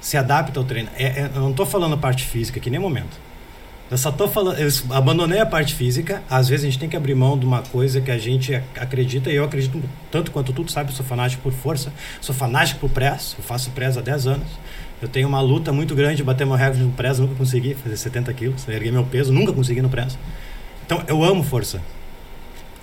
Se 0.00 0.16
adapta 0.16 0.58
ao 0.58 0.64
treino. 0.64 0.88
É- 0.96 1.04
é- 1.04 1.30
eu 1.34 1.40
não 1.40 1.52
tô 1.52 1.64
falando 1.64 1.96
parte 1.96 2.24
física 2.24 2.58
aqui, 2.58 2.68
nem 2.68 2.80
momento. 2.80 3.16
Eu 3.92 3.98
só 3.98 4.10
tô 4.10 4.26
falando. 4.26 4.56
Eu 4.58 4.70
abandonei 4.90 5.38
a 5.38 5.44
parte 5.44 5.74
física. 5.74 6.22
Às 6.30 6.48
vezes 6.48 6.64
a 6.64 6.70
gente 6.70 6.78
tem 6.78 6.88
que 6.88 6.96
abrir 6.96 7.14
mão 7.14 7.38
de 7.38 7.44
uma 7.44 7.60
coisa 7.60 8.00
que 8.00 8.10
a 8.10 8.16
gente 8.16 8.54
ac- 8.54 8.64
acredita, 8.80 9.30
e 9.30 9.36
eu 9.36 9.44
acredito 9.44 9.82
tanto 10.10 10.30
quanto 10.30 10.50
tu, 10.50 10.66
sabe, 10.72 10.90
eu 10.90 10.96
sou 10.96 11.04
fanático 11.04 11.42
por 11.42 11.52
força, 11.52 11.92
sou 12.18 12.34
fanático 12.34 12.80
por 12.80 12.88
press, 12.88 13.36
eu 13.38 13.44
faço 13.44 13.70
press 13.72 13.98
há 13.98 14.00
10 14.00 14.26
anos. 14.26 14.48
Eu 15.02 15.08
tenho 15.08 15.28
uma 15.28 15.42
luta 15.42 15.72
muito 15.74 15.94
grande 15.94 16.16
de 16.16 16.24
bater 16.24 16.46
meu 16.46 16.56
recorde 16.56 16.82
no 16.82 16.90
press, 16.92 17.18
nunca 17.18 17.34
consegui 17.34 17.74
fazer 17.74 17.98
70 17.98 18.32
quilos, 18.32 18.66
erguei 18.66 18.90
meu 18.90 19.04
peso, 19.04 19.30
nunca 19.30 19.52
consegui 19.52 19.82
no 19.82 19.90
press. 19.90 20.16
Então 20.86 21.02
eu 21.06 21.22
amo 21.22 21.42
força. 21.44 21.82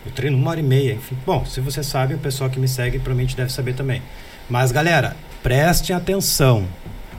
Eu 0.06 0.12
treino 0.12 0.38
uma 0.38 0.52
hora 0.52 0.60
e 0.60 0.64
meia, 0.64 0.94
enfim. 0.94 1.18
Bom, 1.26 1.44
se 1.44 1.60
você 1.60 1.82
sabe, 1.82 2.14
o 2.14 2.20
pessoal 2.20 2.52
que 2.52 2.60
me 2.60 2.68
segue 2.68 3.00
provavelmente 3.00 3.36
deve 3.36 3.52
saber 3.52 3.74
também. 3.74 4.02
Mas 4.48 4.72
galera, 4.72 5.16
prestem 5.42 5.96
atenção. 5.96 6.66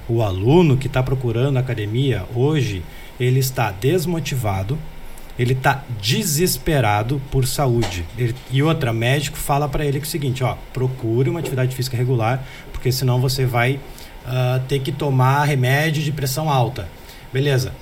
O 0.08 0.22
aluno 0.22 0.76
que 0.76 0.86
está 0.86 1.02
procurando 1.02 1.56
academia 1.56 2.24
hoje, 2.34 2.82
ele 3.20 3.38
está 3.38 3.70
desmotivado, 3.70 4.78
ele 5.38 5.52
está 5.52 5.84
desesperado 6.00 7.20
por 7.30 7.46
saúde. 7.46 8.04
Ele- 8.18 8.34
e 8.50 8.62
outra, 8.62 8.92
médico 8.92 9.36
fala 9.36 9.68
para 9.68 9.84
ele 9.84 10.00
que 10.00 10.06
é 10.06 10.08
o 10.08 10.10
seguinte, 10.10 10.42
ó, 10.42 10.56
procure 10.72 11.30
uma 11.30 11.40
atividade 11.40 11.76
física 11.76 11.96
regular, 11.96 12.42
porque 12.72 12.90
senão 12.90 13.20
você 13.20 13.44
vai 13.44 13.78
ah, 14.26 14.60
ter 14.68 14.80
que 14.80 14.92
tomar 14.92 15.44
remédio 15.44 16.02
de 16.02 16.12
pressão 16.12 16.50
alta. 16.50 16.88
Beleza. 17.32 17.72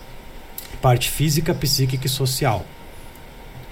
Parte 0.80 1.09
física, 1.09 1.55
psíquica 1.55 2.07
e 2.07 2.11
social. 2.11 2.64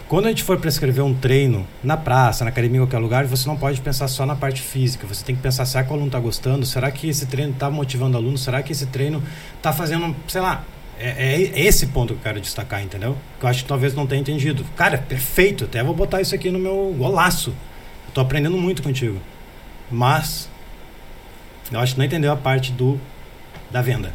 Quando 0.08 0.26
a 0.26 0.28
gente 0.28 0.44
for 0.44 0.58
prescrever 0.58 1.04
um 1.04 1.12
treino 1.12 1.66
na 1.82 1.96
praça, 1.96 2.44
na 2.44 2.50
academia, 2.50 2.78
em 2.78 2.82
qualquer 2.84 2.98
lugar, 2.98 3.24
você 3.24 3.48
não 3.48 3.56
pode 3.56 3.80
pensar 3.80 4.06
só 4.06 4.24
na 4.24 4.36
parte 4.36 4.62
física. 4.62 5.04
Você 5.06 5.24
tem 5.24 5.34
que 5.34 5.42
pensar, 5.42 5.64
será 5.66 5.82
que 5.82 5.90
o 5.90 5.94
aluno 5.94 6.06
está 6.06 6.20
gostando? 6.20 6.64
Será 6.64 6.90
que 6.92 7.08
esse 7.08 7.26
treino 7.26 7.52
está 7.52 7.68
motivando 7.70 8.16
o 8.16 8.20
aluno? 8.20 8.38
Será 8.38 8.62
que 8.62 8.70
esse 8.70 8.86
treino 8.86 9.22
está 9.56 9.72
fazendo, 9.72 10.14
sei 10.28 10.40
lá, 10.40 10.64
É, 10.98 11.50
é 11.54 11.60
esse 11.60 11.88
ponto 11.88 12.14
que 12.14 12.20
eu 12.20 12.22
quero 12.22 12.40
destacar, 12.40 12.82
entendeu? 12.82 13.16
Que 13.38 13.44
eu 13.44 13.48
acho 13.50 13.62
que 13.62 13.68
talvez 13.68 13.94
não 13.94 14.06
tenha 14.06 14.20
entendido. 14.20 14.64
Cara, 14.76 14.98
perfeito. 14.98 15.64
Até 15.64 15.82
vou 15.82 15.94
botar 15.94 16.20
isso 16.20 16.34
aqui 16.34 16.50
no 16.50 16.58
meu 16.58 16.94
golaço. 16.96 17.50
Eu 17.50 18.12
tô 18.14 18.20
aprendendo 18.20 18.56
muito 18.56 18.82
contigo. 18.82 19.20
Mas 19.90 20.48
eu 21.70 21.78
acho 21.80 21.92
que 21.94 21.98
não 21.98 22.06
entendeu 22.06 22.32
a 22.32 22.36
parte 22.36 22.72
do 22.72 22.98
da 23.70 23.82
venda. 23.82 24.12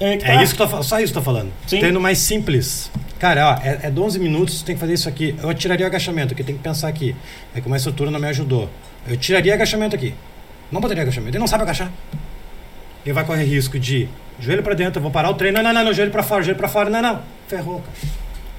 É, 0.00 0.14
É 0.14 0.16
tá. 0.16 0.42
isso 0.42 0.54
que 0.54 0.62
eu 0.62 0.68
tô, 0.68 0.82
só 0.82 0.98
isso 0.98 1.12
que 1.12 1.18
eu 1.18 1.22
tô 1.22 1.24
falando. 1.24 1.52
Sim. 1.66 1.78
Treino 1.80 2.00
mais 2.00 2.18
simples. 2.18 2.90
Cara, 3.18 3.50
ó, 3.50 3.62
é, 3.62 3.80
é 3.84 3.90
12 3.90 4.18
minutos, 4.18 4.62
tem 4.62 4.74
que 4.74 4.80
fazer 4.80 4.94
isso 4.94 5.08
aqui. 5.08 5.36
Eu 5.40 5.54
tiraria 5.54 5.86
o 5.86 5.88
agachamento, 5.88 6.34
que 6.34 6.42
tem 6.42 6.56
que 6.56 6.62
pensar 6.62 6.88
aqui. 6.88 7.14
É 7.54 7.60
que 7.60 7.66
uma 7.66 7.76
estrutura 7.76 8.10
não 8.10 8.18
me 8.18 8.26
ajudou. 8.26 8.68
Eu 9.06 9.16
tiraria 9.16 9.54
agachamento 9.54 9.94
aqui. 9.94 10.14
Não 10.72 10.80
botaria 10.80 11.02
agachamento. 11.02 11.32
Ele 11.32 11.38
não 11.38 11.46
sabe 11.46 11.62
agachar 11.62 11.92
ele 13.04 13.12
vai 13.12 13.24
correr 13.24 13.44
risco 13.44 13.78
de 13.78 14.08
joelho 14.38 14.62
para 14.62 14.74
dentro, 14.74 14.98
eu 14.98 15.02
vou 15.02 15.10
parar 15.10 15.30
o 15.30 15.34
treino, 15.34 15.58
não, 15.58 15.64
não, 15.64 15.72
não, 15.72 15.84
não 15.84 15.92
joelho 15.92 16.10
para 16.10 16.22
fora, 16.22 16.42
joelho 16.42 16.58
para 16.58 16.68
fora, 16.68 16.90
não, 16.90 17.02
não, 17.02 17.20
ferrou, 17.46 17.80
cara. 17.80 17.92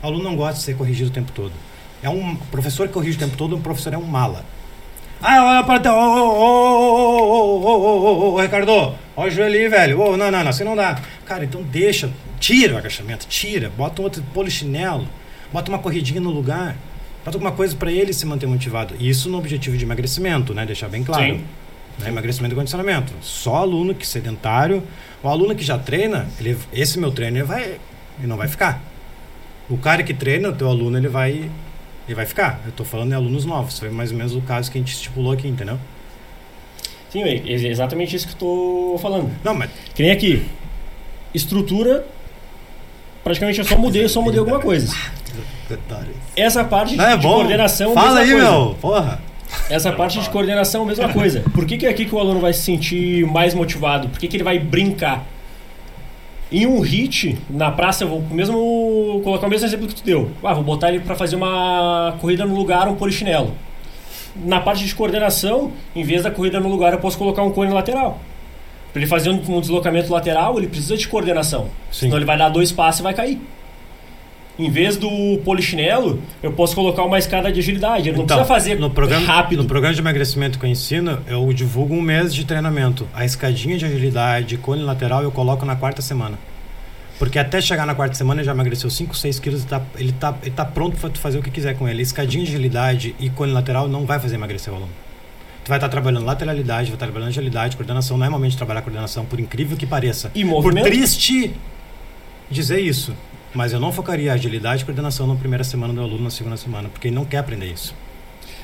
O 0.02 0.08
aluno 0.08 0.24
não 0.24 0.36
gosta 0.36 0.56
de 0.56 0.64
ser 0.64 0.76
corrigido 0.76 1.10
o 1.10 1.14
tempo 1.14 1.32
todo. 1.32 1.54
É 2.02 2.10
um 2.10 2.36
professor 2.36 2.88
que 2.88 2.94
corrige 2.94 3.16
o 3.16 3.20
tempo 3.20 3.38
todo, 3.38 3.56
um 3.56 3.62
professor 3.62 3.94
é 3.94 3.98
um 3.98 4.04
mala. 4.04 4.44
Ah, 5.22 5.42
olha 5.46 5.64
para 5.64 5.94
ô, 5.94 5.98
ô, 5.98 7.62
ô, 7.62 8.34
ô, 8.34 8.42
Ricardo, 8.42 8.94
olha 9.16 9.28
o 9.28 9.32
joelho 9.32 9.56
ali, 9.56 9.70
velho. 9.70 10.02
Ô, 10.02 10.18
não, 10.18 10.30
não, 10.30 10.44
não, 10.44 10.50
assim 10.50 10.66
não 10.66 10.76
dá. 10.76 11.00
Cara, 11.26 11.46
então 11.46 11.64
deixa, 11.64 12.12
tira 12.42 12.76
o 12.76 12.78
agachamento, 12.78 13.26
tira, 13.28 13.70
bota 13.70 14.02
um 14.02 14.04
outro 14.04 14.22
polichinelo, 14.34 15.08
bota 15.54 15.72
uma 15.72 15.80
corridinha 15.80 16.20
no 16.20 16.30
lugar, 16.30 16.76
bota 17.24 17.38
alguma 17.38 17.54
coisa 17.54 17.74
para 17.74 17.90
ele 17.90 18.12
se 18.12 18.26
manter 18.26 18.48
motivado. 18.48 18.96
Isso 19.00 19.30
no 19.30 19.38
objetivo 19.38 19.78
de 19.78 19.86
emagrecimento, 19.86 20.54
né? 20.54 20.66
Deixar 20.66 20.90
bem 20.90 21.06
claro. 21.06 21.24
Sim. 21.24 21.46
Né? 22.00 22.10
Emagrecimento 22.10 22.54
e 22.54 22.58
condicionamento. 22.58 23.14
Só 23.22 23.56
aluno 23.58 23.94
que 23.94 24.06
sedentário. 24.08 24.84
O 25.22 25.28
aluno 25.30 25.56
que 25.56 25.64
já 25.64 25.78
treina, 25.78 26.28
ele, 26.40 26.58
esse 26.74 27.00
meu 27.00 27.12
treino, 27.12 27.38
ele 27.38 27.44
vai. 27.46 27.64
Ele 28.20 28.28
não 28.28 28.38
vai 28.38 28.48
ficar. 28.48 28.82
O 29.70 29.78
cara 29.78 30.04
que 30.04 30.14
treina, 30.14 30.50
o 30.50 30.54
teu 30.54 30.68
aluno, 30.68 30.98
ele 30.98 31.08
vai. 31.08 31.50
Ele 32.06 32.16
vai 32.16 32.26
ficar. 32.26 32.60
Eu 32.66 32.72
tô 32.72 32.84
falando 32.84 33.10
de 33.10 33.16
alunos 33.16 33.46
novos. 33.46 33.80
Foi 33.80 33.90
mais 33.90 34.12
ou 34.12 34.18
menos 34.18 34.36
o 34.36 34.42
caso 34.42 34.72
que 34.72 34.78
a 34.78 34.82
gente 34.82 34.94
estipulou 34.94 35.32
aqui, 35.32 35.48
entendeu? 35.48 35.80
Sim, 37.10 37.24
é 37.24 37.36
ex- 37.46 37.64
exatamente 37.64 38.16
isso 38.16 38.28
que 38.28 38.34
eu 38.34 38.38
tô 38.40 39.00
falando. 39.02 39.32
Não, 39.44 39.54
mas. 39.54 39.70
Que 39.96 40.02
nem 40.04 40.12
aqui. 40.12 40.46
Estrutura. 41.34 42.06
Praticamente 43.24 43.60
eu 43.60 43.66
só 43.66 43.78
mudei, 43.78 44.04
eu 44.04 44.10
só 44.10 44.22
mudei 44.22 44.40
alguma 44.40 44.60
coisa. 44.60 44.94
Essa 46.36 46.64
parte 46.64 46.96
Não, 46.96 47.06
é 47.06 47.16
de 47.18 47.24
bom. 47.24 47.36
coordenação, 47.36 47.94
Fala 47.94 48.20
aí, 48.20 48.32
coisa. 48.32 48.44
meu. 48.52 48.76
Porra. 48.82 49.22
Essa 49.74 49.92
parte 49.92 50.20
de 50.20 50.30
coordenação, 50.30 50.86
mesma 50.86 51.10
coisa. 51.10 51.44
Por 51.52 51.66
que, 51.66 51.80
que 51.80 51.88
é 51.88 51.90
aqui 51.90 52.06
que 52.06 52.14
o 52.14 52.20
aluno 52.20 52.40
vai 52.40 52.54
se 52.54 52.62
sentir 52.62 53.26
mais 53.26 53.56
motivado? 53.56 54.08
Por 54.08 54.20
que, 54.20 54.28
que 54.28 54.38
ele 54.38 54.44
vai 54.44 54.60
brincar? 54.60 55.26
Em 56.52 56.68
um 56.68 56.80
hit, 56.80 57.36
na 57.50 57.72
praça, 57.72 58.04
eu 58.04 58.08
vou 58.08 58.22
mesmo 58.22 59.20
colocar 59.24 59.48
o 59.48 59.50
mesmo 59.50 59.66
exemplo 59.66 59.88
que 59.88 59.96
tu 59.96 60.04
deu. 60.04 60.30
Ah, 60.44 60.54
vou 60.54 60.64
botar 60.64 60.90
ele 60.90 61.00
para 61.00 61.16
fazer 61.16 61.36
uma 61.36 62.16
corrida 62.22 62.46
no 62.46 62.56
lugar, 62.56 62.88
um 62.88 62.94
polichinelo. 62.94 63.52
Na 64.36 64.60
parte 64.60 64.86
de 64.86 64.94
coordenação, 64.94 65.72
em 65.96 66.04
vez 66.04 66.22
da 66.22 66.30
corrida 66.30 66.60
no 66.60 66.70
lugar, 66.70 66.94
eu 66.94 67.00
posso 67.00 67.18
colocar 67.18 67.42
um 67.42 67.50
cone 67.50 67.74
lateral. 67.74 68.20
Para 68.92 69.02
ele 69.02 69.10
fazer 69.10 69.32
um, 69.32 69.42
um 69.58 69.60
deslocamento 69.60 70.14
lateral, 70.14 70.60
ele 70.60 70.68
precisa 70.68 70.96
de 70.96 71.08
coordenação. 71.08 71.64
Sim. 71.92 72.02
Senão 72.02 72.18
ele 72.18 72.26
vai 72.26 72.38
dar 72.38 72.50
dois 72.50 72.72
passos 72.72 73.00
e 73.00 73.04
vai 73.04 73.16
cair. 73.16 73.42
Em 74.58 74.70
vez 74.70 74.98
do 74.98 75.10
polichinelo, 75.44 76.22
eu 76.44 76.52
posso 76.52 76.76
colocar 76.76 77.04
uma 77.04 77.18
escada 77.18 77.52
de 77.52 77.60
agilidade. 77.60 78.10
Ele 78.10 78.18
não 78.18 78.24
Então, 78.24 78.38
precisa 78.38 78.54
fazer 78.54 78.80
no 78.80 78.90
programa, 78.90 79.26
rápido. 79.26 79.64
No 79.64 79.68
programa 79.68 79.96
de 79.96 80.00
emagrecimento 80.00 80.60
que 80.60 80.66
eu 80.66 80.70
ensino, 80.70 81.20
eu 81.28 81.52
divulgo 81.52 81.96
um 81.96 82.02
mês 82.02 82.34
de 82.34 82.46
treinamento. 82.46 83.08
A 83.16 83.26
escadinha 83.26 83.78
de 83.78 83.86
agilidade, 83.86 84.56
cone 84.58 84.84
lateral, 84.84 85.24
eu 85.24 85.32
coloco 85.32 85.66
na 85.66 85.76
quarta 85.76 86.04
semana. 86.04 86.38
Porque 87.18 87.40
até 87.40 87.62
chegar 87.62 87.86
na 87.88 87.96
quarta 87.96 88.16
semana 88.16 88.42
ele 88.42 88.46
já 88.46 88.52
emagreceu 88.52 88.90
5, 88.90 89.16
6 89.16 89.40
quilos 89.40 89.64
e 89.64 89.68
tá, 89.68 89.82
ele, 89.98 90.12
tá, 90.12 90.36
ele 90.42 90.52
tá 90.52 90.66
pronto 90.66 90.98
para 90.98 91.10
tu 91.10 91.20
fazer 91.20 91.40
o 91.40 91.42
que 91.42 91.50
quiser 91.50 91.76
com 91.76 91.88
ele. 91.88 92.04
Escadinha 92.04 92.44
de 92.44 92.52
agilidade 92.52 93.16
e 93.20 93.30
cone 93.30 93.52
lateral 93.54 93.88
não 93.88 94.06
vai 94.06 94.20
fazer 94.20 94.36
emagrecer 94.36 94.72
o 94.72 94.76
aluno. 94.76 94.92
Tu 95.64 95.70
vai 95.70 95.78
estar 95.78 95.88
trabalhando 95.90 96.26
lateralidade, 96.26 96.88
vai 96.90 96.96
estar 96.96 97.06
trabalhando 97.06 97.30
agilidade, 97.30 97.76
coordenação. 97.76 98.22
É 98.24 98.50
de 98.50 98.58
trabalhar 98.58 98.82
coordenação, 98.82 99.26
por 99.26 99.40
incrível 99.40 99.78
que 99.78 99.86
pareça. 99.86 100.30
E 100.36 100.44
Por 100.44 100.50
movimento. 100.50 100.84
triste 100.86 101.54
dizer 102.52 102.82
isso, 102.82 103.16
mas 103.54 103.74
eu 103.74 103.80
não 103.80 103.92
focaria 103.92 104.34
agilidade 104.34 104.82
e 104.82 104.86
coordenação 104.86 105.28
na 105.28 105.36
primeira 105.36 105.64
semana 105.64 105.94
do 105.94 106.02
aluno, 106.02 106.24
na 106.24 106.30
segunda 106.30 106.58
semana, 106.58 106.90
porque 106.90 107.08
ele 107.08 107.16
não 107.16 107.26
quer 107.26 107.38
aprender 107.38 107.68
isso. 107.68 107.94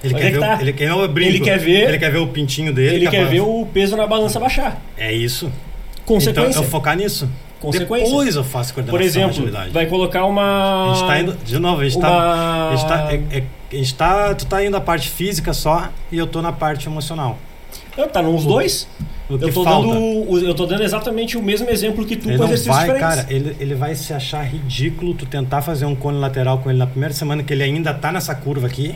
Ele 0.03 0.13
Mas 0.13 0.21
quer, 0.21 0.27
é 0.27 0.31
que 0.31 0.37
ver, 0.37 0.43
o- 0.43 0.47
tá. 0.47 0.61
ele, 0.61 0.73
quer, 0.73 1.07
brinco, 1.09 1.29
Ele 1.29 1.39
quer 1.41 1.59
ver- 1.59 1.89
ele 1.89 1.97
quer 1.99 2.11
ver 2.11 2.17
o 2.19 2.27
pintinho 2.27 2.73
dele. 2.73 2.95
Ele 2.95 3.07
a 3.07 3.11
quer 3.11 3.25
ver 3.27 3.41
o 3.41 3.65
peso 3.73 3.97
na 3.97 4.07
balança 4.07 4.39
baixar. 4.39 4.81
É 4.97 5.11
isso. 5.13 5.51
Consequência. 6.05 6.49
Então 6.51 6.63
eu 6.63 6.69
focar 6.69 6.95
nisso. 6.95 7.29
Consequência. 7.59 8.05
Depois 8.07 8.35
eu 8.37 8.43
faço 8.45 8.73
coordenação 8.73 8.97
Por 8.97 9.05
exemplo, 9.05 9.29
agilidade. 9.31 9.71
vai 9.71 9.85
colocar 9.87 10.23
uma. 10.25 10.91
A 10.91 10.93
gente 10.95 11.05
tá 11.07 11.19
indo, 11.19 11.37
de 11.43 11.59
novo, 11.59 11.81
a 11.81 11.83
gente 11.83 11.99
tá, 11.99 12.09
uma... 12.09 12.69
a 12.69 12.75
gente 12.77 12.87
tá, 12.87 13.07
é- 13.11 13.37
é- 13.39 13.43
a 13.71 13.75
gente 13.75 13.93
tá, 13.95 14.33
tu 14.33 14.45
tá 14.45 14.63
indo 14.65 14.77
a 14.77 14.81
parte 14.81 15.09
física 15.09 15.51
só 15.53 15.89
e 16.09 16.17
eu 16.17 16.25
tô 16.25 16.41
na 16.41 16.53
parte 16.53 16.87
emocional. 16.87 17.37
Não, 17.97 18.07
tá 18.07 18.21
nos 18.21 18.45
dois. 18.45 18.87
O 19.29 19.37
que 19.37 19.45
Eu 19.45 19.53
tô, 19.53 19.63
falta? 19.63 19.87
dando, 19.93 20.39
eu 20.39 20.55
tô 20.55 20.65
dando 20.65 20.83
exatamente 20.83 21.37
o 21.37 21.43
mesmo 21.43 21.69
exemplo 21.69 22.03
que 22.05 22.15
tu 22.15 22.27
Ele 22.29 22.37
com 22.37 22.45
exercícios 22.45 22.75
vai, 22.75 22.87
diferentes. 22.87 23.15
cara, 23.15 23.27
ele, 23.33 23.55
ele 23.59 23.75
vai 23.75 23.93
se 23.93 24.11
achar 24.11 24.41
ridículo 24.43 25.13
tu 25.13 25.25
tentar 25.25 25.61
fazer 25.61 25.85
um 25.85 25.95
cone 25.95 26.17
lateral 26.17 26.57
com 26.59 26.69
ele 26.69 26.79
na 26.79 26.87
primeira 26.87 27.13
semana 27.13 27.43
que 27.43 27.53
ele 27.53 27.61
ainda 27.61 27.93
tá 27.93 28.11
nessa 28.11 28.33
curva 28.33 28.65
aqui. 28.67 28.95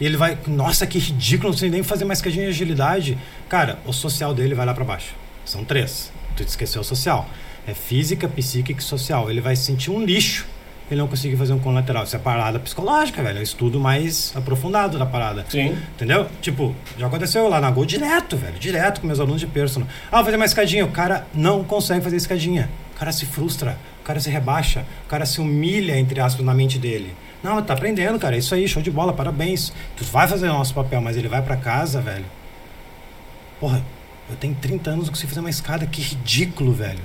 E 0.00 0.06
ele 0.06 0.16
vai, 0.16 0.38
nossa, 0.46 0.86
que 0.86 0.98
ridículo, 0.98 1.50
não 1.50 1.58
sei 1.58 1.68
nem 1.68 1.82
fazer 1.82 2.04
mais 2.04 2.20
escadinha 2.20 2.44
de 2.44 2.50
agilidade. 2.50 3.18
Cara, 3.48 3.78
o 3.84 3.92
social 3.92 4.32
dele 4.32 4.54
vai 4.54 4.64
lá 4.64 4.72
pra 4.72 4.84
baixo. 4.84 5.14
São 5.44 5.62
três. 5.64 6.10
Tu 6.36 6.42
esqueceu 6.44 6.80
o 6.80 6.84
social. 6.84 7.28
É 7.66 7.74
física, 7.74 8.28
psíquica 8.28 8.80
e 8.80 8.82
social. 8.84 9.28
Ele 9.30 9.40
vai 9.40 9.56
se 9.56 9.64
sentir 9.64 9.90
um 9.90 10.02
lixo 10.04 10.46
ele 10.90 11.00
não 11.00 11.08
conseguir 11.08 11.36
fazer 11.36 11.52
um 11.52 11.58
cone 11.58 11.76
lateral. 11.76 12.04
Isso 12.04 12.16
é 12.16 12.18
parada 12.18 12.58
psicológica, 12.58 13.22
velho. 13.22 13.36
É 13.36 13.40
um 13.40 13.42
estudo 13.42 13.78
mais 13.78 14.32
aprofundado 14.34 14.98
da 14.98 15.04
parada. 15.04 15.44
Sim. 15.48 15.76
Entendeu? 15.94 16.26
Tipo, 16.40 16.74
já 16.96 17.06
aconteceu 17.06 17.48
lá 17.48 17.60
na 17.60 17.70
Gol 17.70 17.84
direto, 17.84 18.36
velho. 18.36 18.58
Direto 18.58 19.00
com 19.00 19.06
meus 19.06 19.20
alunos 19.20 19.40
de 19.40 19.46
personal. 19.46 19.88
Ah, 20.10 20.16
vou 20.16 20.24
fazer 20.24 20.36
uma 20.36 20.46
escadinha. 20.46 20.84
O 20.84 20.90
cara 20.90 21.26
não 21.34 21.62
consegue 21.62 22.02
fazer 22.02 22.16
escadinha. 22.16 22.70
O 22.94 22.98
cara 22.98 23.12
se 23.12 23.26
frustra. 23.26 23.78
O 24.00 24.04
cara 24.04 24.18
se 24.18 24.30
rebaixa. 24.30 24.86
O 25.04 25.08
cara 25.08 25.26
se 25.26 25.40
humilha, 25.40 25.98
entre 25.98 26.20
aspas, 26.20 26.44
na 26.44 26.54
mente 26.54 26.78
dele. 26.78 27.14
Não, 27.42 27.62
tá 27.62 27.74
aprendendo, 27.74 28.18
cara. 28.18 28.34
É 28.34 28.38
isso 28.38 28.54
aí, 28.54 28.66
show 28.66 28.82
de 28.82 28.90
bola, 28.90 29.12
parabéns. 29.12 29.72
Tu 29.96 30.04
vai 30.04 30.26
fazer 30.26 30.48
o 30.48 30.52
nosso 30.52 30.74
papel, 30.74 31.00
mas 31.00 31.16
ele 31.16 31.28
vai 31.28 31.42
pra 31.42 31.56
casa, 31.56 32.00
velho. 32.00 32.24
Porra, 33.60 33.84
eu 34.30 34.36
tenho 34.36 34.54
30 34.54 34.90
anos, 34.90 35.04
não 35.06 35.12
consigo 35.12 35.28
fazer 35.28 35.40
uma 35.40 35.50
escada. 35.50 35.86
Que 35.86 36.00
ridículo, 36.00 36.72
velho. 36.72 37.00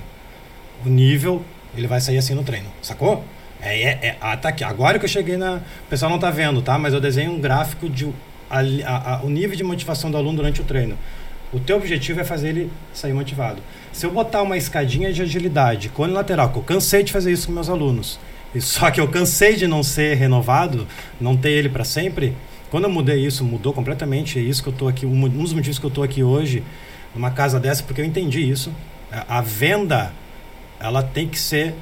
O 0.84 0.88
nível, 0.88 1.44
ele 1.76 1.86
vai 1.86 2.00
sair 2.00 2.18
assim 2.18 2.34
no 2.34 2.42
treino. 2.42 2.68
Sacou? 2.82 3.24
É, 3.60 3.82
é, 3.82 3.88
é, 4.08 4.16
ah, 4.20 4.36
tá 4.36 4.50
aqui. 4.50 4.62
Agora 4.64 4.98
que 4.98 5.04
eu 5.04 5.08
cheguei 5.08 5.36
na. 5.36 5.56
O 5.56 5.88
pessoal 5.88 6.10
não 6.10 6.18
tá 6.18 6.30
vendo, 6.30 6.60
tá? 6.60 6.78
Mas 6.78 6.92
eu 6.92 7.00
desenho 7.00 7.32
um 7.32 7.40
gráfico 7.40 7.88
de 7.88 8.06
a, 8.50 8.60
a- 8.60 9.14
a- 9.16 9.20
o 9.22 9.30
nível 9.30 9.56
de 9.56 9.64
motivação 9.64 10.10
do 10.10 10.16
aluno 10.16 10.36
durante 10.36 10.60
o 10.60 10.64
treino. 10.64 10.98
O 11.52 11.60
teu 11.60 11.76
objetivo 11.76 12.20
é 12.20 12.24
fazer 12.24 12.48
ele 12.48 12.70
sair 12.92 13.12
motivado. 13.12 13.62
Se 13.92 14.04
eu 14.04 14.10
botar 14.10 14.42
uma 14.42 14.56
escadinha 14.56 15.12
de 15.12 15.22
agilidade, 15.22 15.88
cone 15.88 16.12
lateral, 16.12 16.50
que 16.50 16.58
eu 16.58 16.62
cansei 16.62 17.02
de 17.04 17.12
fazer 17.12 17.32
isso 17.32 17.46
com 17.46 17.52
meus 17.52 17.68
alunos, 17.68 18.18
e 18.54 18.60
só 18.60 18.90
que 18.90 19.00
eu 19.00 19.06
cansei 19.08 19.54
de 19.54 19.66
não 19.66 19.82
ser 19.82 20.16
renovado, 20.16 20.86
não 21.20 21.36
ter 21.36 21.50
ele 21.52 21.68
para 21.68 21.84
sempre. 21.84 22.36
Quando 22.70 22.84
eu 22.84 22.90
mudei 22.90 23.24
isso, 23.24 23.44
mudou 23.44 23.72
completamente. 23.72 24.38
É 24.38 24.42
isso 24.42 24.62
que 24.62 24.68
eu 24.68 24.72
tô 24.72 24.88
aqui, 24.88 25.06
um 25.06 25.24
um 25.24 25.28
dos 25.28 25.52
motivos 25.52 25.78
que 25.78 25.86
eu 25.86 25.90
tô 25.90 26.02
aqui 26.02 26.22
hoje, 26.24 26.62
numa 27.14 27.30
casa 27.30 27.60
dessa, 27.60 27.82
porque 27.84 28.00
eu 28.00 28.04
entendi 28.04 28.40
isso. 28.48 28.72
A, 29.12 29.38
a 29.38 29.40
venda, 29.40 30.12
ela 30.80 31.02
tem 31.04 31.28
que 31.28 31.38
ser 31.38 31.72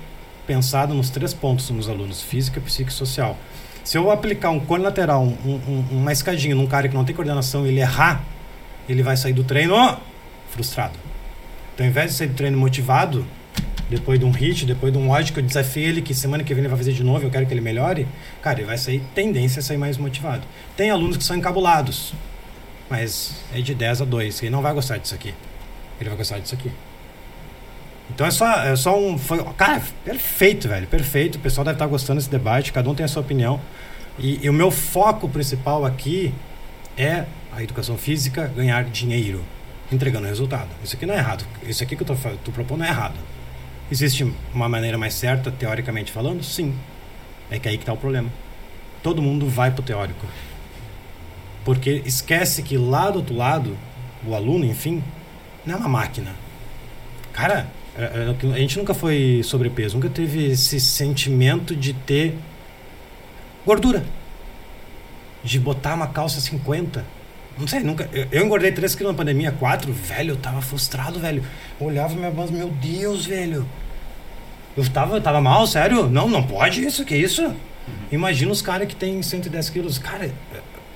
pensada 0.52 0.92
nos 0.92 1.08
três 1.08 1.32
pontos 1.32 1.70
nos 1.70 1.88
alunos: 1.88 2.20
física, 2.20 2.60
psíquica 2.60 2.90
e 2.90 2.94
social. 2.94 3.38
Se 3.82 3.96
eu 3.96 4.10
aplicar 4.10 4.50
um 4.50 4.60
cone 4.60 4.84
lateral, 4.84 5.22
um- 5.24 5.60
um- 5.66 5.84
uma 5.90 6.12
escadinha 6.12 6.54
num 6.54 6.66
cara 6.66 6.88
que 6.88 6.94
não 6.94 7.04
tem 7.04 7.14
coordenação 7.14 7.66
ele 7.66 7.80
errar, 7.80 8.22
ele 8.88 9.02
vai 9.02 9.16
sair 9.16 9.32
do 9.32 9.42
treino 9.42 9.74
frustrado. 10.50 10.92
Então, 11.74 11.86
ao 11.86 11.90
invés 11.90 12.10
de 12.12 12.16
sair 12.18 12.28
do 12.28 12.34
treino 12.34 12.58
motivado, 12.58 13.26
depois 13.88 14.18
de 14.20 14.24
um 14.26 14.30
hit, 14.30 14.66
depois 14.66 14.92
de 14.92 14.98
um 14.98 15.08
ódio 15.08 15.32
que 15.32 15.40
eu 15.40 15.44
desafiei 15.44 15.86
ele, 15.86 16.02
que 16.02 16.14
semana 16.14 16.44
que 16.44 16.52
vem 16.54 16.60
ele 16.60 16.68
vai 16.68 16.78
fazer 16.78 16.92
de 16.92 17.02
novo, 17.02 17.24
eu 17.26 17.30
quero 17.30 17.46
que 17.46 17.52
ele 17.54 17.60
melhore, 17.62 18.06
cara, 18.42 18.58
ele 18.58 18.66
vai 18.66 18.76
sair 18.78 19.02
tendência 19.14 19.60
a 19.60 19.62
sair 19.62 19.78
mais 19.78 19.96
motivado. 19.96 20.42
Tem 20.76 20.90
alunos 20.90 21.16
que 21.16 21.24
são 21.24 21.36
encabulados, 21.36 22.12
mas 22.90 23.32
é 23.54 23.60
de 23.60 23.74
10 23.74 24.02
a 24.02 24.04
2, 24.04 24.42
ele 24.42 24.50
não 24.50 24.62
vai 24.62 24.72
gostar 24.74 24.98
disso 24.98 25.14
aqui. 25.14 25.34
Ele 25.98 26.08
vai 26.10 26.18
gostar 26.18 26.38
disso 26.38 26.54
aqui. 26.54 26.70
Então 28.10 28.26
é 28.26 28.30
só, 28.30 28.62
é 28.62 28.76
só 28.76 28.98
um. 28.98 29.16
Foi, 29.16 29.42
cara, 29.56 29.82
perfeito, 30.04 30.68
velho. 30.68 30.86
Perfeito. 30.86 31.36
O 31.36 31.40
pessoal 31.40 31.64
deve 31.64 31.76
estar 31.76 31.86
gostando 31.86 32.18
desse 32.18 32.30
debate, 32.30 32.72
cada 32.72 32.88
um 32.88 32.94
tem 32.94 33.04
a 33.04 33.08
sua 33.08 33.22
opinião. 33.22 33.60
E, 34.18 34.44
e 34.44 34.50
o 34.50 34.52
meu 34.52 34.70
foco 34.70 35.28
principal 35.28 35.84
aqui 35.84 36.34
é 36.96 37.24
a 37.52 37.62
educação 37.62 37.96
física 37.96 38.50
ganhar 38.54 38.84
dinheiro, 38.84 39.42
entregando 39.90 40.26
resultado. 40.26 40.68
Isso 40.82 40.96
aqui 40.96 41.06
não 41.06 41.14
é 41.14 41.18
errado. 41.18 41.44
Isso 41.62 41.82
aqui 41.82 41.96
que 41.96 42.02
eu 42.02 42.06
tô 42.06 42.52
propondo 42.52 42.84
é 42.84 42.88
errado. 42.88 43.16
Existe 43.90 44.30
uma 44.54 44.68
maneira 44.68 44.96
mais 44.96 45.14
certa, 45.14 45.50
teoricamente 45.50 46.10
falando? 46.10 46.42
Sim. 46.42 46.74
É 47.50 47.58
que 47.58 47.68
aí 47.68 47.76
que 47.76 47.84
tá 47.84 47.92
o 47.92 47.96
problema. 47.96 48.30
Todo 49.02 49.20
mundo 49.20 49.46
vai 49.46 49.70
pro 49.70 49.82
teórico. 49.82 50.26
Porque 51.64 52.02
esquece 52.04 52.62
que 52.62 52.76
lá 52.76 53.10
do 53.10 53.18
outro 53.18 53.36
lado, 53.36 53.76
o 54.26 54.34
aluno, 54.34 54.64
enfim, 54.64 55.02
não 55.64 55.74
é 55.74 55.76
uma 55.76 55.88
máquina. 55.88 56.34
Cara, 57.32 57.66
a 57.96 58.58
gente 58.58 58.78
nunca 58.78 58.94
foi 58.94 59.42
sobrepeso, 59.44 59.96
nunca 59.96 60.08
teve 60.08 60.46
esse 60.46 60.80
sentimento 60.80 61.76
de 61.76 61.92
ter 61.92 62.36
gordura. 63.66 64.04
De 65.44 65.58
botar 65.58 65.94
uma 65.94 66.06
calça 66.06 66.40
50. 66.40 67.04
Não 67.58 67.66
sei, 67.66 67.80
nunca. 67.80 68.08
Eu, 68.30 68.44
engordei 68.44 68.72
3 68.72 68.94
quilos 68.94 69.12
na 69.12 69.18
pandemia, 69.18 69.52
4, 69.52 69.92
velho, 69.92 70.30
eu 70.30 70.36
tava 70.36 70.62
frustrado, 70.62 71.18
velho. 71.18 71.44
Eu 71.80 71.86
olhava 71.86 72.14
minha 72.14 72.30
banda, 72.30 72.52
meu 72.52 72.68
Deus, 72.68 73.26
velho. 73.26 73.66
Eu 74.76 74.88
tava, 74.88 75.20
tava 75.20 75.40
mal, 75.40 75.66
sério? 75.66 76.08
Não, 76.08 76.28
não 76.28 76.42
pode 76.42 76.82
isso, 76.82 77.04
que 77.04 77.14
isso? 77.14 77.54
Imagina 78.10 78.52
os 78.52 78.62
caras 78.62 78.88
que 78.88 78.96
tem 78.96 79.20
110 79.22 79.68
quilos. 79.68 79.98
Cara, 79.98 80.30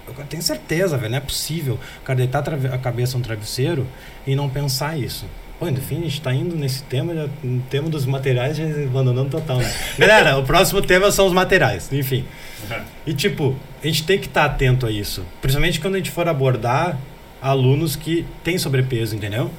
eu 0.06 0.14
tenho 0.28 0.42
certeza, 0.42 0.96
velho, 0.96 1.10
não 1.10 1.18
é 1.18 1.20
possível. 1.20 1.78
O 2.00 2.04
cara 2.04 2.16
deitar 2.16 2.42
a 2.72 2.78
cabeça 2.78 3.18
no 3.18 3.24
travesseiro 3.24 3.86
e 4.26 4.34
não 4.34 4.48
pensar 4.48 4.98
isso. 4.98 5.26
Pô, 5.58 5.66
enfim, 5.68 5.98
a 5.98 6.00
gente 6.02 6.20
tá 6.20 6.34
indo 6.34 6.54
nesse 6.54 6.82
tema, 6.82 7.14
já, 7.14 7.28
no 7.42 7.62
tema 7.62 7.88
dos 7.88 8.04
materiais, 8.04 8.58
já 8.58 8.64
abandonando 8.64 9.30
total, 9.30 9.56
né? 9.56 9.74
Galera, 9.98 10.36
o 10.36 10.44
próximo 10.44 10.82
tema 10.82 11.10
são 11.10 11.26
os 11.26 11.32
materiais, 11.32 11.90
enfim. 11.92 12.24
E 13.06 13.14
tipo, 13.14 13.54
a 13.82 13.86
gente 13.86 14.04
tem 14.04 14.18
que 14.18 14.26
estar 14.26 14.48
tá 14.48 14.54
atento 14.54 14.86
a 14.86 14.90
isso. 14.90 15.24
Principalmente 15.40 15.78
quando 15.78 15.94
a 15.94 15.98
gente 15.98 16.10
for 16.10 16.26
abordar 16.28 16.98
alunos 17.40 17.94
que 17.94 18.26
têm 18.42 18.58
sobrepeso, 18.58 19.14
entendeu? 19.14 19.50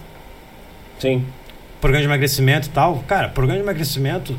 Sim. 1.00 1.26
Programa 1.80 2.02
de 2.02 2.08
emagrecimento 2.08 2.68
e 2.68 2.72
tal. 2.72 3.04
Cara, 3.08 3.30
programa 3.30 3.60
de 3.60 3.64
emagrecimento 3.64 4.38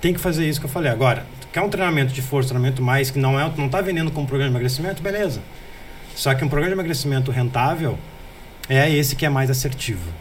tem 0.00 0.14
que 0.14 0.20
fazer 0.20 0.48
isso 0.48 0.60
que 0.60 0.66
eu 0.66 0.70
falei. 0.70 0.92
Agora, 0.92 1.26
quer 1.52 1.60
um 1.62 1.68
treinamento 1.68 2.12
de 2.12 2.22
força, 2.22 2.50
treinamento 2.50 2.80
mais 2.80 3.10
que 3.10 3.18
não 3.18 3.38
é, 3.40 3.50
não 3.56 3.68
tá 3.68 3.80
vendendo 3.80 4.10
como 4.12 4.26
programa 4.26 4.50
de 4.50 4.56
emagrecimento, 4.56 5.02
beleza. 5.02 5.40
Só 6.14 6.32
que 6.34 6.44
um 6.44 6.48
programa 6.48 6.74
de 6.74 6.80
emagrecimento 6.80 7.30
rentável 7.30 7.98
é 8.68 8.88
esse 8.90 9.16
que 9.16 9.26
é 9.26 9.28
mais 9.28 9.50
assertivo. 9.50 10.12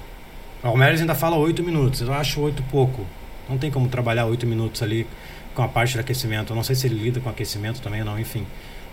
O 0.63 0.67
Almeres 0.67 1.01
ainda 1.01 1.15
fala 1.15 1.35
8 1.37 1.63
minutos. 1.63 2.01
Eu 2.01 2.13
acho 2.13 2.39
8 2.39 2.61
pouco. 2.63 3.05
Não 3.49 3.57
tem 3.57 3.71
como 3.71 3.87
trabalhar 3.87 4.25
8 4.25 4.45
minutos 4.45 4.81
ali 4.81 5.07
com 5.53 5.63
a 5.63 5.67
parte 5.67 5.93
de 5.93 5.99
aquecimento. 5.99 6.51
Eu 6.51 6.55
não 6.55 6.63
sei 6.63 6.75
se 6.75 6.87
ele 6.87 6.95
lida 6.95 7.19
com 7.19 7.29
aquecimento 7.29 7.81
também 7.81 8.01
ou 8.01 8.05
não, 8.05 8.19
enfim. 8.19 8.45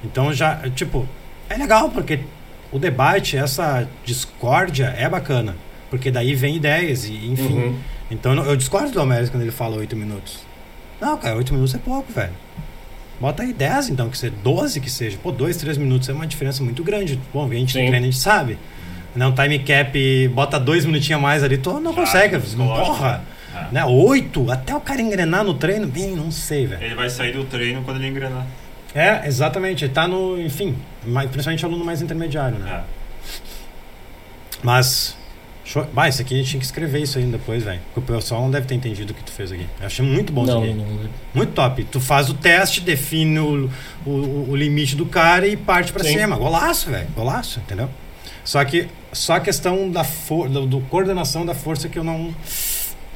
Então 0.03 0.33
já, 0.33 0.69
tipo, 0.71 1.09
é 1.49 1.57
legal 1.57 1.91
porque 1.91 2.21
o 2.73 2.79
debate, 2.79 3.37
essa 3.37 3.89
discórdia 4.05 4.95
é 4.97 5.09
bacana. 5.09 5.57
Porque 5.91 6.11
daí 6.11 6.35
vem 6.35 6.57
ideias 6.57 7.05
e 7.07 7.15
enfim. 7.27 7.55
Uhum. 7.55 7.79
Então 8.11 8.35
eu 8.35 8.57
discordo 8.57 8.91
do 8.91 9.01
Almeres 9.01 9.31
quando 9.31 9.43
ele 9.43 9.51
fala 9.53 9.77
8 9.77 9.97
minutos. 9.97 10.41
Não, 11.01 11.17
cara, 11.17 11.37
8 11.37 11.53
minutos 11.53 11.75
é 11.75 11.79
pouco, 11.79 12.13
velho. 12.13 12.33
Bota 13.21 13.43
aí 13.43 13.53
10 13.53 13.91
então, 13.91 14.09
que 14.09 14.17
seja 14.17 14.35
12 14.43 14.81
que 14.81 14.91
seja. 14.91 15.19
Pô, 15.23 15.33
2, 15.33 15.57
3 15.57 15.79
minutos 15.79 16.09
é 16.09 16.13
uma 16.13 16.27
diferença 16.27 16.63
muito 16.63 16.85
grande. 16.85 17.19
Bom, 17.33 17.47
a 17.51 17.55
gente 17.55 17.73
Sim. 17.73 17.87
treina, 17.87 17.99
a 17.99 18.11
gente 18.11 18.19
sabe. 18.19 18.59
Não, 19.15 19.33
time 19.33 19.59
cap, 19.61 20.29
bota 20.29 20.59
dois 20.61 20.85
minutinhos 20.85 21.19
a 21.19 21.23
mais 21.23 21.43
ali, 21.43 21.59
tu 21.59 21.81
não 21.81 21.93
Já, 21.93 22.01
consegue, 22.01 22.39
porra. 22.39 23.23
É. 23.55 23.73
Né? 23.73 23.85
Oito, 23.85 24.51
até 24.51 24.75
o 24.75 24.81
cara 24.81 25.01
engrenar 25.01 25.43
no 25.43 25.55
treino, 25.55 25.87
bem, 25.87 26.15
não 26.15 26.31
sei, 26.31 26.67
velho. 26.67 26.83
Ele 26.83 26.95
vai 26.95 27.11
sair 27.11 27.33
do 27.33 27.45
treino 27.45 27.83
quando 27.83 27.97
ele 27.97 28.09
engrenar. 28.09 28.47
É, 28.95 29.27
exatamente. 29.27 29.85
Ele 29.85 29.93
tá 29.93 30.07
no, 30.07 30.41
enfim, 30.41 30.77
principalmente 31.31 31.65
aluno 31.65 31.85
mais 31.85 32.01
intermediário, 32.03 32.59
né? 32.59 32.85
É. 32.85 32.99
Mas, 34.63 35.17
show, 35.65 35.87
bah, 35.93 36.09
isso 36.09 36.21
aqui 36.21 36.35
a 36.35 36.39
gente 36.39 36.51
tinha 36.51 36.61
que 36.61 36.67
escrever 36.67 37.01
isso 37.01 37.19
aí 37.19 37.25
depois, 37.25 37.63
velho. 37.63 37.81
Porque 37.95 38.13
o 38.13 38.17
pessoal 38.17 38.43
não 38.43 38.51
deve 38.51 38.67
ter 38.67 38.75
entendido 38.75 39.13
o 39.13 39.17
que 39.17 39.23
tu 39.23 39.31
fez 39.31 39.53
aqui. 39.53 39.67
Eu 39.81 39.87
achei 39.87 40.05
muito 40.05 40.33
bom 40.33 40.45
não, 40.45 40.65
isso 40.65 40.73
aqui. 40.73 40.81
Não, 40.81 40.87
não. 40.87 41.11
Muito 41.35 41.53
top. 41.53 41.85
Tu 41.85 42.01
faz 42.01 42.29
o 42.29 42.35
teste, 42.35 42.81
define 42.81 43.39
o, 43.39 43.71
o, 44.05 44.47
o 44.51 44.57
limite 44.57 44.97
do 44.97 45.07
cara 45.07 45.47
e 45.47 45.57
parte 45.57 45.93
pra 45.93 46.03
Sim. 46.03 46.19
cima. 46.19 46.37
Golaço, 46.37 46.91
velho. 46.91 47.07
Golaço, 47.15 47.61
entendeu? 47.61 47.89
Só 48.49 48.65
que 48.65 48.89
só 49.13 49.35
a 49.35 49.41
questão 49.41 49.91
da 49.91 50.03
for, 50.03 50.49
do, 50.49 50.67
do, 50.67 50.81
coordenação 50.81 51.45
da 51.45 51.55
força 51.55 51.87
que 51.87 51.99
eu 51.99 52.03
não 52.03 52.35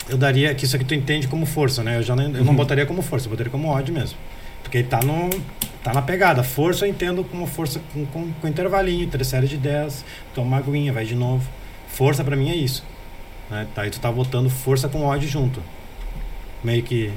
eu 0.06 0.18
daria 0.18 0.54
que 0.54 0.66
isso 0.66 0.76
aqui 0.76 0.84
tu 0.84 0.94
entende 0.94 1.26
como 1.26 1.46
força, 1.46 1.82
né? 1.82 1.96
Eu 1.96 2.02
já 2.02 2.14
não, 2.14 2.24
eu 2.24 2.44
não 2.44 2.48
uhum. 2.48 2.54
botaria 2.54 2.84
como 2.84 3.00
força, 3.00 3.28
eu 3.28 3.30
botaria 3.30 3.50
como 3.50 3.66
ódio 3.66 3.94
mesmo. 3.94 4.18
Porque 4.62 4.76
ele 4.76 4.88
tá 4.88 5.00
no 5.00 5.30
tá 5.82 5.94
na 5.94 6.02
pegada. 6.02 6.42
Força 6.42 6.84
eu 6.84 6.90
entendo 6.90 7.24
como 7.24 7.46
força 7.46 7.80
com, 7.94 8.04
com, 8.04 8.30
com 8.30 8.46
intervalinho, 8.46 9.08
três 9.08 9.26
séries 9.26 9.48
de 9.48 9.56
10, 9.56 10.04
toma 10.34 10.48
uma 10.48 10.56
aguinha, 10.58 10.92
vai 10.92 11.06
de 11.06 11.14
novo. 11.14 11.48
Força 11.88 12.22
para 12.22 12.36
mim 12.36 12.50
é 12.50 12.54
isso. 12.54 12.84
Né? 13.50 13.66
Tá, 13.74 13.82
aí 13.82 13.90
tu 13.90 13.98
tá 13.98 14.12
botando 14.12 14.50
força 14.50 14.86
com 14.86 15.02
ódio 15.02 15.30
junto. 15.30 15.62
Meio 16.62 16.82
que 16.82 17.10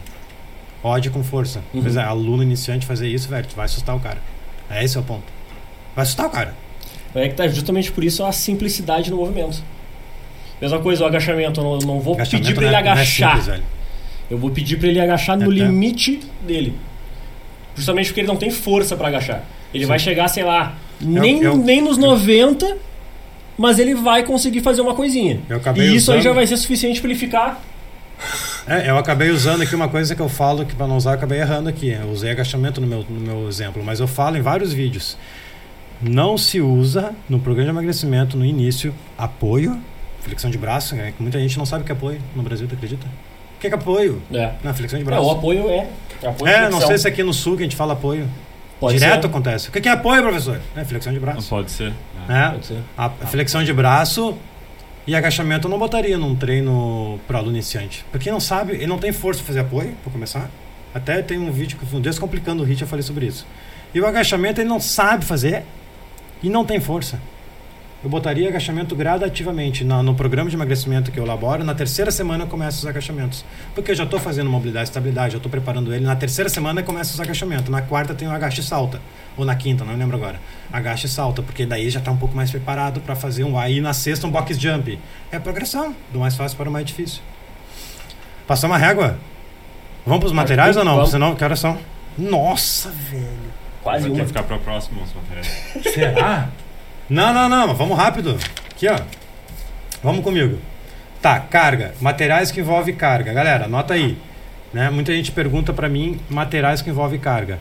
ódio 0.82 1.12
com 1.12 1.22
força. 1.22 1.62
Uhum. 1.74 1.82
Pois 1.82 1.98
é, 1.98 2.02
aluno 2.02 2.44
iniciante 2.44 2.86
fazer 2.86 3.10
isso, 3.10 3.28
velho, 3.28 3.46
tu 3.46 3.58
vai 3.58 3.66
assustar 3.66 3.94
o 3.94 4.00
cara. 4.00 4.22
É 4.70 4.86
esse 4.86 4.96
é 4.96 5.02
o 5.02 5.04
ponto. 5.04 5.26
Vai 5.94 6.04
assustar 6.04 6.28
o 6.28 6.30
cara. 6.30 6.64
É 7.16 7.30
que 7.30 7.36
tá 7.36 7.48
justamente 7.48 7.92
por 7.92 8.04
isso 8.04 8.24
a 8.24 8.32
simplicidade 8.32 9.10
no 9.10 9.18
movimento. 9.18 9.64
Mesma 10.62 10.80
coisa, 10.80 11.04
o 11.04 11.08
agachamento, 11.08 11.60
eu 11.60 11.64
não, 11.64 11.78
não 11.80 12.00
vou 12.00 12.16
pedir 12.16 12.54
para 12.54 12.66
ele 12.66 12.76
é, 12.76 12.78
agachar. 12.78 13.38
É 13.38 13.42
simples, 13.42 13.62
eu 14.30 14.38
vou 14.38 14.50
pedir 14.50 14.78
para 14.78 14.88
ele 14.88 15.00
agachar 15.00 15.38
no 15.38 15.52
é, 15.52 15.56
limite 15.56 16.20
dele. 16.46 16.74
Justamente 17.76 18.08
porque 18.08 18.22
ele 18.22 18.28
não 18.28 18.38
tem 18.38 18.50
força 18.50 18.96
para 18.96 19.08
agachar. 19.08 19.44
Ele 19.74 19.84
Sim. 19.84 19.88
vai 19.88 20.00
chegar, 20.00 20.28
sei 20.28 20.44
lá, 20.44 20.76
nem, 21.00 21.42
eu, 21.42 21.52
eu, 21.52 21.58
nem 21.58 21.82
nos 21.82 21.98
90, 21.98 22.78
mas 23.58 23.80
ele 23.80 23.94
vai 23.94 24.24
conseguir 24.24 24.62
fazer 24.62 24.82
uma 24.82 24.94
coisinha. 24.94 25.40
e 25.76 25.96
isso 25.96 26.12
usando... 26.12 26.16
aí 26.16 26.22
já 26.22 26.34
vai 26.34 26.48
ser 26.48 26.58
suficiente 26.58 27.02
para 27.02 27.10
ele 27.10 27.20
ficar 27.20 27.62
é, 28.68 28.90
eu 28.90 28.98
acabei 28.98 29.30
usando 29.30 29.62
aqui 29.62 29.76
uma 29.76 29.88
coisa 29.88 30.16
que 30.16 30.22
eu 30.22 30.30
falo 30.30 30.66
que 30.66 30.74
para 30.74 30.88
não 30.88 30.98
usar 30.98 31.12
eu 31.12 31.16
acabei 31.16 31.40
errando 31.40 31.70
aqui. 31.70 31.90
Eu 31.90 32.10
usei 32.10 32.32
agachamento 32.32 32.82
no 32.82 32.88
meu, 32.88 33.06
no 33.08 33.20
meu 33.20 33.48
exemplo, 33.48 33.84
mas 33.84 34.00
eu 34.00 34.08
falo 34.08 34.38
em 34.38 34.42
vários 34.42 34.74
vídeos 34.74 35.18
não 36.02 36.38
se 36.38 36.62
usa 36.62 37.14
no 37.30 37.40
programa 37.40 37.72
de 37.72 37.76
emagrecimento 37.76 38.38
no 38.38 38.46
início 38.46 38.94
apoio, 39.18 39.80
flexão 40.22 40.50
de 40.50 40.58
braço, 40.58 40.96
né? 40.96 41.14
muita 41.20 41.40
gente 41.40 41.58
não 41.58 41.66
sabe 41.66 41.84
o 41.84 41.86
que 41.86 41.92
é 41.92 41.96
apoio 41.96 42.20
no 42.36 42.44
Brasil, 42.44 42.68
tu 42.68 42.76
acredita? 42.76 43.06
O 43.06 43.60
que 43.60 43.68
é, 43.68 43.70
que 43.70 43.76
é 43.76 43.80
apoio? 43.80 44.22
É. 44.34 44.54
Na 44.64 44.74
flexão 44.74 45.00
de 45.00 45.06
braço. 45.06 45.24
É, 45.24 45.26
o 45.26 45.32
apoio 45.32 45.70
é. 45.70 45.88
Apoio 46.24 46.52
é, 46.52 46.70
não 46.70 46.82
sei 46.82 46.98
se 46.98 47.08
aqui 47.08 47.24
no 47.24 47.34
sul 47.34 47.56
que 47.56 47.64
a 47.64 47.66
gente 47.66 47.76
fala 47.76 47.94
apoio. 47.94 48.30
Pode 48.80 48.98
Direto 48.98 49.22
ser. 49.22 49.28
acontece. 49.28 49.70
O 49.70 49.72
que 49.72 49.88
é 49.88 49.92
apoio, 49.92 50.22
professor? 50.22 50.60
É 50.76 50.84
flexão 50.84 51.14
de 51.14 51.20
braço. 51.20 51.50
Pode 51.50 51.72
ser. 51.72 51.94
É. 52.28 52.50
Pode 52.50 52.66
ser. 52.66 52.80
A 52.98 53.10
flexão 53.10 53.64
de 53.64 53.72
braço 53.72 54.38
e 55.08 55.16
agachamento 55.16 55.68
eu 55.68 55.72
não 55.72 55.78
botaria 55.78 56.18
num 56.18 56.36
treino 56.36 57.20
para 57.28 57.38
aluno 57.38 57.54
iniciante. 57.54 58.06
Porque 58.12 58.30
não 58.30 58.40
sabe, 58.40 58.74
ele 58.74 58.88
não 58.88 58.98
tem 58.98 59.14
força 59.14 59.40
para 59.40 59.48
fazer 59.48 59.60
apoio, 59.62 59.94
para 60.04 60.12
começar. 60.12 60.50
Até 60.94 61.22
tem 61.22 61.38
um 61.38 61.52
vídeo 61.52 61.78
que 61.78 62.00
Descomplicando 62.00 62.64
o 62.64 62.66
HIT 62.66 62.82
eu 62.82 62.88
falei 62.88 63.04
sobre 63.04 63.26
isso. 63.28 63.46
E 63.94 64.02
o 64.02 64.06
agachamento 64.06 64.60
ele 64.60 64.70
não 64.70 64.80
sabe 64.80 65.24
fazer 65.24 65.64
e 66.42 66.50
não 66.50 66.66
tem 66.66 66.80
força. 66.80 67.20
Eu 68.06 68.10
botaria 68.10 68.48
agachamento 68.48 68.96
gradativamente 68.96 69.84
no, 69.84 70.04
no 70.04 70.14
programa 70.14 70.48
de 70.48 70.56
emagrecimento 70.56 71.12
que 71.12 71.20
eu 71.20 71.24
elaboro. 71.24 71.64
Na 71.64 71.74
terceira 71.74 72.12
semana 72.12 72.44
eu 72.44 72.48
começo 72.48 72.78
os 72.78 72.86
agachamentos. 72.86 73.44
Porque 73.74 73.90
eu 73.90 73.96
já 73.96 74.04
estou 74.04 74.20
fazendo 74.20 74.48
mobilidade 74.48 74.90
e 74.90 74.90
estabilidade, 74.90 75.32
já 75.32 75.38
estou 75.38 75.50
preparando 75.50 75.92
ele. 75.92 76.06
Na 76.06 76.16
terceira 76.16 76.48
semana 76.48 76.82
eu 76.82 76.86
começo 76.86 77.16
os 77.16 77.20
agachamentos. 77.20 77.68
Na 77.68 77.82
quarta 77.82 78.14
tem 78.14 78.28
o 78.28 78.32
agache 78.32 78.62
e 78.62 78.64
salta. 78.64 79.02
Ou 79.36 79.44
na 79.44 79.56
quinta, 79.56 79.84
não 79.84 79.96
lembro 79.96 80.16
agora. 80.18 80.40
Agache 80.72 81.08
e 81.08 81.10
salta, 81.10 81.42
porque 81.42 81.66
daí 81.66 81.90
já 81.90 81.98
está 81.98 82.12
um 82.12 82.18
pouco 82.18 82.36
mais 82.36 82.52
preparado 82.52 83.02
para 83.02 83.16
fazer 83.16 83.44
um. 83.44 83.58
Aí 83.58 83.82
na 83.82 83.92
sexta 83.92 84.28
um 84.28 84.30
box 84.30 84.56
jump. 84.60 85.00
É 85.32 85.40
progressão, 85.40 85.96
do 86.14 86.20
mais 86.20 86.36
fácil 86.36 86.56
para 86.58 86.70
o 86.70 86.72
mais 86.72 86.86
difícil. 86.86 87.24
Passou 88.46 88.70
uma 88.70 88.78
régua? 88.78 89.18
Vamos 90.06 90.20
para 90.20 90.28
os 90.28 90.34
materiais 90.34 90.78
ou 90.78 90.86
não? 90.86 91.04
Senão, 91.08 91.34
que 91.34 91.44
horas 91.44 91.60
são? 91.60 91.76
Nossa, 92.16 92.92
velho. 92.92 93.55
Quase 93.86 94.10
Vai 94.10 94.20
que 94.20 94.26
ficar 94.26 94.42
para 94.42 94.56
o 94.56 94.60
próximo. 94.60 95.04
Será? 95.94 96.50
não, 97.08 97.32
não, 97.32 97.48
não. 97.48 97.76
Vamos 97.76 97.96
rápido. 97.96 98.36
Aqui, 98.72 98.88
ó. 98.88 98.98
Vamos 100.02 100.24
comigo. 100.24 100.58
Tá, 101.22 101.40
carga. 101.40 101.94
Materiais 102.02 102.50
que 102.50 102.62
envolvem 102.62 102.96
carga. 102.96 103.32
Galera, 103.32 103.66
anota 103.66 103.94
aí. 103.94 104.18
Né? 104.74 104.90
Muita 104.90 105.14
gente 105.14 105.32
pergunta 105.32 105.72
para 105.72 105.88
mim 105.88 106.20
materiais 106.28 106.82
que 106.82 106.90
envolvem 106.90 107.20
carga. 107.20 107.60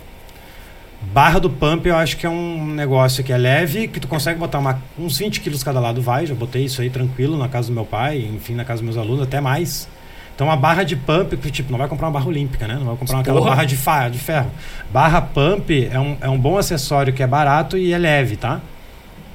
Barra 1.03 1.39
do 1.39 1.51
pump 1.51 1.87
eu 1.87 1.95
acho 1.95 2.17
que 2.17 2.25
é 2.25 2.31
um 2.31 2.69
negócio 2.69 3.23
que 3.23 3.31
é 3.31 3.37
leve, 3.37 3.87
que 3.87 4.01
tu 4.01 4.09
consegue 4.09 4.41
botar 4.41 4.61
uma, 4.61 4.83
uns 4.99 5.19
20 5.19 5.43
quilos 5.43 5.63
cada 5.63 5.79
lado, 5.79 6.01
vai. 6.01 6.25
Já 6.25 6.35
botei 6.35 6.65
isso 6.65 6.81
aí 6.81 6.89
tranquilo 6.89 7.37
na 7.37 7.51
casa 7.51 7.69
do 7.69 7.75
meu 7.75 7.85
pai, 7.85 8.31
enfim, 8.35 8.55
na 8.55 8.65
casa 8.65 8.81
dos 8.83 8.95
meus 8.95 8.97
alunos, 8.97 9.25
até 9.25 9.43
mais. 9.43 9.87
Então 10.35 10.51
a 10.51 10.57
barra 10.57 10.83
de 10.83 10.97
pump, 10.97 11.37
tipo, 11.51 11.71
não 11.71 11.79
vai 11.79 11.87
comprar 11.87 12.09
uma 12.09 12.13
barra 12.13 12.27
olímpica, 12.27 12.67
né? 12.67 12.75
Não 12.75 12.87
vai 12.87 12.97
comprar 12.97 13.21
aquela 13.21 13.41
barra 13.41 13.65
de, 13.65 13.77
fa 13.77 14.09
de 14.09 14.19
ferro. 14.19 14.51
Barra 14.93 15.23
pump 15.23 15.89
é 15.91 16.01
um, 16.01 16.17
é 16.21 16.29
um 16.29 16.39
bom 16.39 16.59
acessório 16.59 17.13
que 17.13 17.23
é 17.23 17.27
barato 17.27 17.79
e 17.79 17.93
é 17.93 17.99
leve, 17.99 18.37
tá? 18.37 18.61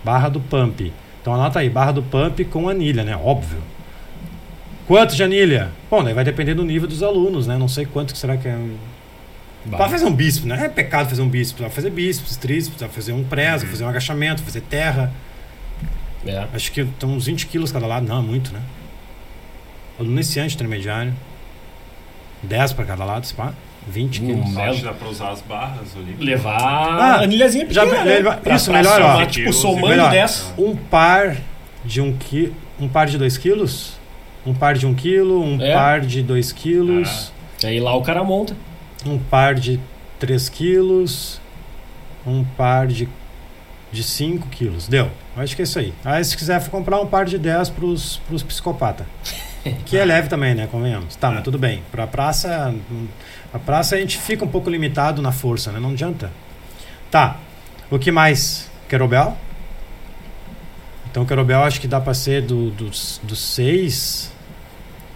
Barra 0.04 0.28
do 0.28 0.42
pump. 0.42 0.92
Então 1.22 1.34
anota 1.34 1.60
aí, 1.60 1.70
barra 1.70 1.94
do 1.94 2.04
pump 2.04 2.44
com 2.46 2.68
anilha, 2.68 3.04
né? 3.04 3.16
Óbvio. 3.16 3.60
Quanto 4.88 5.16
de 5.16 5.24
anilha? 5.24 5.70
Bom, 5.90 6.04
daí 6.04 6.14
vai 6.14 6.24
depender 6.24 6.54
do 6.54 6.66
nível 6.66 6.88
dos 6.88 7.02
alunos, 7.02 7.48
né? 7.48 7.58
Não 7.58 7.68
sei 7.68 7.86
quanto 7.86 8.12
que 8.12 8.20
será 8.20 8.36
que 8.36 8.48
é. 8.48 8.58
Para 9.70 9.88
fazer 9.88 10.06
um 10.06 10.14
bíceps, 10.14 10.46
né? 10.46 10.66
É 10.66 10.70
pecado 10.70 11.08
fazer 11.10 11.22
um 11.22 11.30
bíceps. 11.30 11.62
Vai 11.62 11.70
fazer 11.70 11.92
bíceps, 11.92 12.36
tríceps, 12.36 12.80
vai 12.80 12.90
fazer 12.90 13.14
um 13.14 13.24
press, 13.24 13.62
vai 13.62 13.72
fazer 13.72 13.84
um 13.86 13.90
agachamento, 13.90 14.42
fazer 14.42 14.62
terra. 14.62 15.14
É. 16.26 16.46
Acho 16.54 16.72
que 16.72 16.82
estão 16.82 17.12
uns 17.12 17.26
20 17.26 17.48
quilos 17.48 17.72
cada 17.72 17.86
lado. 17.88 18.06
Não, 18.06 18.20
é 18.20 18.22
muito, 18.22 18.52
né? 18.52 18.62
Aluno 20.00 20.14
iniciante, 20.14 20.56
intermediário. 20.56 21.14
10 22.44 22.74
para 22.74 22.86
cada 22.86 23.04
lado, 23.04 23.28
pá. 23.36 23.54
20 23.88 24.22
quilos. 24.22 24.56
Hum, 24.56 24.62
acho 24.62 24.80
que 24.80 24.86
dá 24.86 24.94
para 24.94 25.08
usar 25.10 25.30
as 25.32 25.42
barras 25.42 25.96
ali. 25.96 26.16
Levar 26.20 26.56
ah, 26.62 27.16
a 27.16 27.22
anilhazinha 27.22 27.66
pequena. 27.66 27.86
Já, 27.86 28.06
né? 28.06 28.22
Pra, 28.22 28.56
isso, 28.56 28.70
pra 28.72 28.78
melhor, 28.80 29.02
ó. 29.02 29.26
Tipo, 29.26 29.52
somando 29.52 29.88
melhor. 29.88 30.12
10. 30.12 30.54
Um 30.58 30.76
par 30.76 31.36
de 31.84 32.02
um, 32.02 32.16
qui, 32.16 32.54
um 32.80 32.88
par 32.88 33.08
de 33.08 33.18
2 33.18 33.38
quilos, 33.38 33.98
um 34.46 34.54
par 34.54 34.76
de 34.76 34.86
1 34.86 34.94
kg, 34.96 35.22
um 35.24 35.62
É. 35.62 35.74
par 35.74 36.02
de 36.02 36.22
2 36.22 36.52
quilos, 36.52 37.34
Aí 37.64 37.80
lá 37.80 37.96
o 37.96 38.02
cara 38.02 38.24
monta. 38.24 38.56
um 39.06 39.18
par 39.18 39.56
de 39.56 39.80
3 40.20 40.50
quilos, 40.50 41.42
um 42.26 42.44
par 42.44 42.88
de, 42.88 43.08
de 43.92 44.04
5 44.04 44.48
quilos. 44.50 44.88
Deu. 44.88 45.10
Acho 45.36 45.56
que 45.56 45.62
é 45.62 45.64
isso 45.64 45.80
aí. 45.80 45.94
Aí 46.06 46.24
se 46.24 46.38
quiser 46.38 46.66
comprar 46.70 47.00
um 47.00 47.08
par 47.08 47.26
de 47.26 47.38
10 47.38 47.70
pros, 47.70 48.22
pros 48.28 48.44
psicopatas. 48.44 49.08
Que 49.86 49.98
é 49.98 50.06
leve 50.06 50.28
também, 50.28 50.56
né? 50.56 50.68
Convenhamos. 50.72 51.16
Tá, 51.16 51.32
mas 51.32 51.44
tudo 51.44 51.58
bem. 51.58 51.84
Pra 51.92 52.08
praça. 52.08 52.74
A 53.54 53.60
praça 53.60 53.96
a 53.96 54.00
gente 54.00 54.18
fica 54.18 54.46
um 54.46 54.48
pouco 54.48 54.70
limitado 54.70 55.22
na 55.22 55.32
força, 55.32 55.72
né? 55.72 55.80
Não 55.80 55.92
adianta. 55.92 56.32
Tá. 57.12 57.38
O 57.90 57.98
que 57.98 58.12
mais? 58.12 58.70
Querobel? 58.88 59.38
Então, 61.10 61.26
querobel 61.26 61.64
acho 61.64 61.82
que 61.82 61.88
dá 61.88 62.00
pra 62.00 62.14
ser 62.14 62.44
do, 62.44 62.70
dos, 62.70 63.20
dos 63.24 63.40
6 63.40 64.32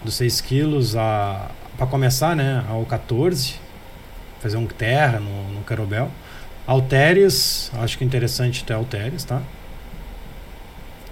dos 0.04 0.14
6 0.16 0.40
quilos 0.42 0.94
a 0.94 1.50
para 1.76 1.86
começar, 1.88 2.36
né, 2.36 2.64
ao 2.68 2.84
14, 2.84 3.56
fazer 4.40 4.56
um 4.56 4.66
terra 4.66 5.18
no, 5.18 5.48
no 5.54 5.62
querobel. 5.62 6.08
Halteres, 6.66 7.70
acho 7.74 7.98
que 7.98 8.04
é 8.04 8.06
interessante 8.06 8.64
ter 8.64 8.74
halteres, 8.74 9.24
tá? 9.24 9.42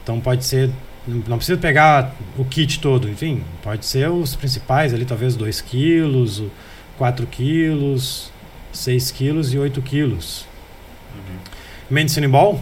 Então 0.03 0.21
pode 0.21 0.45
ser, 0.45 0.71
não 1.07 1.37
precisa 1.37 1.59
pegar 1.59 2.15
o 2.39 2.45
kit 2.45 2.79
todo, 2.81 3.09
enfim, 3.09 3.43
pode 3.63 3.85
ser 3.85 4.09
os 4.09 4.37
principais 4.37 4.95
ali, 4.95 5.05
talvez 5.05 5.35
2 5.35 5.61
quilos, 5.61 6.39
o 6.41 6.51
4 6.99 7.27
quilos, 7.27 8.31
6 8.73 9.11
quilos 9.11 9.53
e 9.53 9.59
8 9.59 9.83
quilos. 9.83 10.47
Uhum. 11.15 11.37
Medicine 11.91 12.29
Ball? 12.29 12.61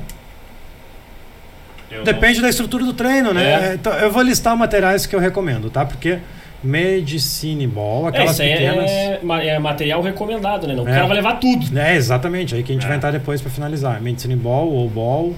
Eu 1.90 2.04
Depende 2.04 2.40
da 2.40 2.48
estrutura 2.48 2.84
do 2.84 2.92
treino, 2.92 3.34
né? 3.34 3.70
É. 3.72 3.74
Então, 3.74 3.92
eu 3.94 4.10
vou 4.12 4.22
listar 4.22 4.56
materiais 4.56 5.06
que 5.06 5.14
eu 5.14 5.18
recomendo, 5.20 5.68
tá? 5.68 5.84
Porque 5.84 6.18
Medicine 6.62 7.66
Ball, 7.66 8.06
É, 8.06 8.08
aquelas 8.10 8.38
aí 8.40 8.52
pequenas... 8.52 8.90
é, 8.90 9.20
é 9.48 9.58
material 9.58 10.00
recomendado, 10.00 10.66
né? 10.68 10.74
Não, 10.74 10.84
O 10.84 10.88
É. 10.88 10.92
cara 10.92 11.06
vai 11.06 11.16
levar 11.16 11.34
tudo. 11.40 11.76
É, 11.78 11.96
exatamente. 11.96 12.54
Aí 12.54 12.62
que 12.62 12.70
a 12.70 12.74
gente 12.74 12.84
É. 12.84 12.88
vai 12.88 12.96
entrar 12.96 13.10
depois 13.10 13.40
pra 13.42 13.50
finalizar. 13.50 14.00
Medicine 14.00 14.36
Ball, 14.36 14.70
ou 14.70 14.88
Ball, 14.88 15.34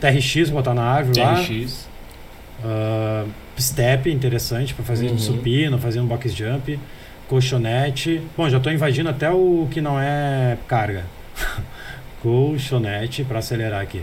TRX, 0.00 0.50
botar 0.50 0.74
na 0.74 0.82
árvore 0.84 1.20
lá. 1.20 1.34
TRX. 1.36 1.88
Ah, 2.64 3.24
step, 3.58 4.10
interessante 4.10 4.74
pra 4.74 4.84
fazer 4.84 5.06
Uhum. 5.08 5.14
um 5.14 5.18
supino, 5.18 5.78
fazer 5.78 6.00
um 6.00 6.06
box 6.06 6.32
jump. 6.32 6.78
Colchonete. 7.28 8.22
Bom, 8.36 8.48
já 8.48 8.58
tô 8.58 8.70
invadindo 8.70 9.08
até 9.10 9.30
o 9.30 9.68
que 9.70 9.80
não 9.80 10.00
é 10.00 10.56
carga. 10.66 11.04
Colchonete 12.22 13.22
pra 13.24 13.38
acelerar 13.38 13.80
aqui. 13.80 14.02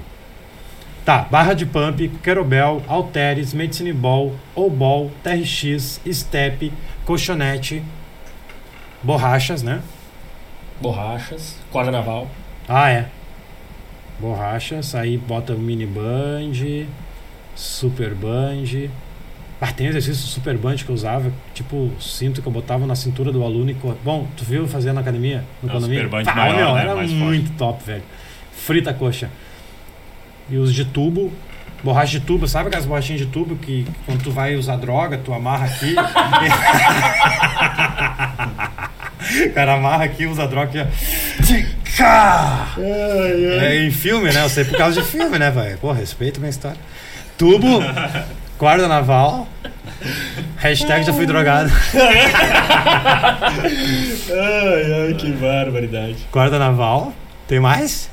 Tá, 1.04 1.28
barra 1.30 1.54
de 1.54 1.66
pump, 1.66 2.08
kettlebell, 2.24 2.82
halteres, 2.88 3.54
medicine 3.54 3.94
ball, 3.94 4.34
ou 4.56 4.70
ball, 4.72 5.12
TRX, 5.24 6.02
step, 6.12 6.72
colchonete, 7.06 7.84
borrachas, 9.04 9.62
né? 9.62 9.82
Borrachas. 10.82 11.58
Corda 11.72 11.92
naval. 11.92 12.28
Ah, 12.68 12.90
é. 12.90 13.06
Borrachas, 14.20 14.96
aí 14.96 15.18
bota 15.18 15.54
mini 15.54 15.86
band, 15.86 16.86
super 17.56 18.14
band. 18.16 18.90
Ah, 19.60 19.72
tem 19.72 19.88
exercício 19.88 20.26
super 20.28 20.58
band 20.58 20.76
que 20.78 20.90
eu 20.90 20.96
usava, 20.96 21.32
tipo 21.54 21.92
cinto 22.00 22.42
que 22.42 22.48
eu 22.48 22.52
botava 22.52 22.86
na 22.86 22.96
cintura 22.96 23.32
do 23.32 23.44
aluno 23.44 23.72
e 23.72 23.74
cor... 23.74 23.96
Bom, 24.04 24.28
tu 24.36 24.44
viu 24.44 24.68
fazer 24.68 24.92
na 24.94 25.02
academia? 25.02 25.44
No 25.64 25.70
É, 25.70 25.74
condomínio? 25.74 26.04
super 26.04 26.24
band 26.24 26.32
Ah, 26.32 26.36
maior, 26.36 26.56
meu, 26.56 26.74
né? 26.76 26.82
Era 26.82 26.96
Mais 26.96 27.12
muito 27.12 27.52
top, 27.58 27.84
velho. 27.84 28.04
Frita 28.54 28.92
a 28.92 28.94
coxa. 28.94 29.30
E 30.50 30.58
os 30.58 30.74
de 30.74 30.86
tubo, 30.86 31.32
borracha 31.84 32.20
de 32.20 32.26
tubo, 32.26 32.48
sabe 32.48 32.68
aquelas 32.68 32.86
borrachinhas 32.86 33.22
de 33.22 33.28
tubo 33.28 33.56
que 33.56 33.88
quando 34.06 34.24
tu 34.24 34.32
vai 34.32 34.56
usar 34.56 34.76
droga, 34.76 35.18
tu 35.18 35.34
amarra 35.34 35.66
aqui. 35.66 35.96
cara 39.54 39.74
amarra 39.76 40.04
aqui, 40.06 40.26
usa 40.26 40.48
droga 40.48 40.90
aqui. 41.42 41.75
Cá! 41.98 42.74
É 42.78 43.84
em 43.86 43.92
filme, 43.92 44.32
né? 44.32 44.44
Eu 44.44 44.50
sei 44.50 44.66
por 44.66 44.78
causa 44.78 45.02
de 45.02 45.08
filme, 45.08 45.40
né, 45.40 45.50
velho? 45.50 45.78
Pô, 45.78 45.92
respeito 45.92 46.40
minha 46.40 46.50
história. 46.50 46.78
Tubo, 47.38 47.80
guarda 48.60 48.88
naval. 48.88 49.48
Hashtag 50.58 51.06
já 51.06 51.14
fui 51.14 51.26
drogado. 51.26 51.72
Ai, 54.32 55.08
ai, 55.08 55.14
que 55.14 55.32
barbaridade. 55.32 56.18
Guarda 56.32 56.60
naval. 56.60 57.14
Tem 57.48 57.60
mais? 57.60 58.10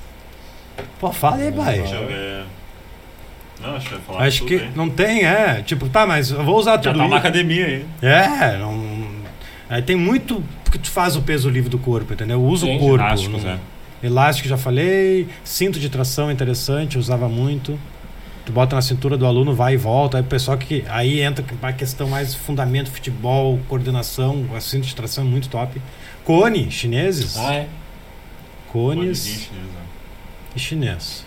Pô, 1.00 1.10
fala 1.12 1.36
aí, 1.36 1.52
pai. 1.52 1.78
Deixa 1.80 1.94
eu 1.96 2.06
ver. 2.06 2.44
Não, 3.60 3.76
acho 3.76 3.86
que 3.88 3.94
vai 3.94 4.02
falar 4.04 4.24
Acho 4.26 4.44
que 4.44 4.70
não 4.74 4.88
tem, 4.90 5.24
é. 5.24 5.62
Tipo, 5.64 5.88
tá, 5.88 6.06
mas 6.06 6.30
eu 6.30 6.42
vou 6.44 6.56
usar 6.58 6.72
Já 6.72 6.78
tudo 6.92 6.98
tá 6.98 7.04
uma 7.04 7.16
isso. 7.16 7.26
academia 7.26 7.66
aí. 7.66 7.86
É, 8.02 8.56
não. 8.58 9.06
Aí 9.70 9.82
tem 9.82 9.96
muito 9.96 10.42
que 10.72 10.78
tu 10.78 10.90
faz 10.90 11.14
o 11.16 11.22
peso 11.22 11.48
livre 11.48 11.68
do 11.70 11.78
corpo, 11.78 12.12
entendeu? 12.12 12.42
Usa 12.42 12.66
o 12.66 12.78
corpo. 12.78 12.96
ginásticos, 13.04 13.44
não- 13.44 13.50
é. 13.50 13.58
Elástico 14.02 14.48
já 14.48 14.56
falei, 14.56 15.28
cinto 15.44 15.78
de 15.78 15.88
tração 15.88 16.30
interessante, 16.32 16.98
usava 16.98 17.28
muito. 17.28 17.78
Tu 18.44 18.50
bota 18.52 18.74
na 18.74 18.82
cintura 18.82 19.16
do 19.16 19.24
aluno, 19.24 19.54
vai 19.54 19.74
e 19.74 19.76
volta. 19.76 20.16
Aí 20.16 20.22
o 20.22 20.26
pessoal 20.26 20.58
que. 20.58 20.84
Aí 20.88 21.20
entra 21.20 21.44
a 21.62 21.72
questão 21.72 22.08
mais 22.08 22.34
fundamento, 22.34 22.90
futebol, 22.90 23.60
coordenação, 23.68 24.44
o 24.52 24.60
cinto 24.60 24.84
de 24.88 24.94
tração 24.96 25.22
é 25.22 25.26
muito 25.28 25.48
top. 25.48 25.80
Cone, 26.24 26.68
chineses. 26.68 27.36
Ah, 27.38 27.54
é. 27.54 27.68
Cones 28.72 29.24
chinês, 29.24 29.48
né? 29.52 29.80
e 30.56 30.58
chinês. 30.58 31.26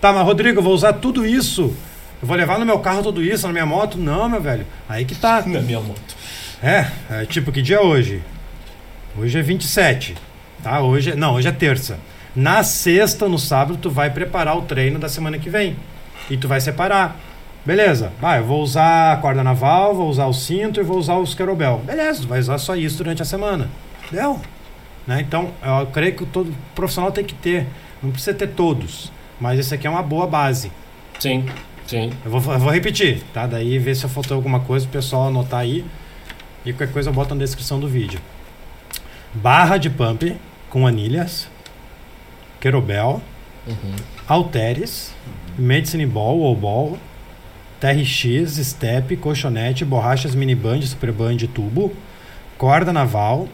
Tá, 0.00 0.12
mas 0.12 0.24
Rodrigo, 0.24 0.58
eu 0.58 0.62
vou 0.62 0.74
usar 0.74 0.94
tudo 0.94 1.24
isso. 1.26 1.74
Eu 2.20 2.26
vou 2.26 2.36
levar 2.36 2.58
no 2.58 2.64
meu 2.66 2.78
carro 2.80 3.02
tudo 3.02 3.22
isso, 3.22 3.46
na 3.46 3.52
minha 3.52 3.66
moto? 3.66 3.98
Não, 3.98 4.28
meu 4.28 4.40
velho. 4.40 4.66
Aí 4.88 5.04
que 5.04 5.14
tá. 5.14 5.42
Na 5.46 5.60
minha 5.60 5.80
moto. 5.80 6.16
É, 6.62 6.90
é 7.10 7.26
tipo, 7.26 7.52
que 7.52 7.60
dia 7.62 7.76
é 7.76 7.80
hoje? 7.80 8.22
Hoje 9.18 9.38
é 9.38 9.42
27, 9.42 10.14
tá? 10.62 10.82
Hoje 10.82 11.12
é, 11.12 11.16
não, 11.16 11.34
hoje 11.34 11.48
é 11.48 11.52
terça. 11.52 11.98
Na 12.34 12.62
sexta, 12.62 13.26
no 13.26 13.38
sábado, 13.38 13.78
tu 13.80 13.88
vai 13.88 14.10
preparar 14.10 14.58
o 14.58 14.62
treino 14.62 14.98
da 14.98 15.08
semana 15.08 15.38
que 15.38 15.48
vem. 15.48 15.74
E 16.28 16.36
tu 16.36 16.46
vai 16.46 16.60
separar. 16.60 17.16
Beleza. 17.64 18.12
Ah, 18.20 18.36
eu 18.36 18.44
vou 18.44 18.62
usar 18.62 19.12
a 19.12 19.16
corda 19.16 19.42
naval, 19.42 19.94
vou 19.94 20.10
usar 20.10 20.26
o 20.26 20.34
cinto 20.34 20.78
e 20.78 20.82
vou 20.82 20.98
usar 20.98 21.16
os 21.16 21.34
querobel. 21.34 21.78
Beleza, 21.84 22.22
tu 22.22 22.28
vai 22.28 22.38
usar 22.38 22.58
só 22.58 22.76
isso 22.76 22.98
durante 22.98 23.22
a 23.22 23.24
semana. 23.24 23.70
Deu? 24.10 24.38
Né? 25.06 25.22
Então, 25.22 25.50
eu 25.64 25.86
creio 25.86 26.14
que 26.14 26.26
todo 26.26 26.54
profissional 26.74 27.10
tem 27.10 27.24
que 27.24 27.34
ter. 27.34 27.66
Não 28.02 28.10
precisa 28.10 28.34
ter 28.34 28.48
todos. 28.48 29.10
Mas 29.40 29.58
esse 29.58 29.74
aqui 29.74 29.86
é 29.86 29.90
uma 29.90 30.02
boa 30.02 30.26
base. 30.26 30.70
Sim, 31.18 31.46
sim. 31.86 32.12
Eu 32.22 32.30
vou, 32.30 32.52
eu 32.52 32.58
vou 32.58 32.70
repetir, 32.70 33.22
tá? 33.32 33.46
Daí 33.46 33.78
ver 33.78 33.94
se 33.94 34.06
faltou 34.08 34.34
alguma 34.34 34.60
coisa 34.60 34.84
pro 34.84 34.98
pessoal 35.00 35.28
anotar 35.28 35.60
aí. 35.60 35.86
E 36.66 36.72
qualquer 36.72 36.92
coisa 36.92 37.08
eu 37.08 37.14
boto 37.14 37.34
na 37.34 37.42
descrição 37.42 37.80
do 37.80 37.88
vídeo. 37.88 38.20
Barra 39.42 39.76
de 39.76 39.90
pump 39.90 40.36
com 40.70 40.86
anilhas, 40.86 41.48
querobel, 42.60 43.20
Uhum. 43.66 43.94
halteres, 44.28 45.12
medicine 45.58 46.06
ball 46.06 46.38
ou 46.38 46.54
ball, 46.54 46.98
TRX, 47.80 48.56
step, 48.64 49.16
colchonete, 49.16 49.84
borrachas 49.84 50.34
miniband, 50.34 50.82
superband 50.86 51.36
e 51.42 51.46
tubo, 51.46 51.92
corda 52.56 52.92
naval, 52.92 53.48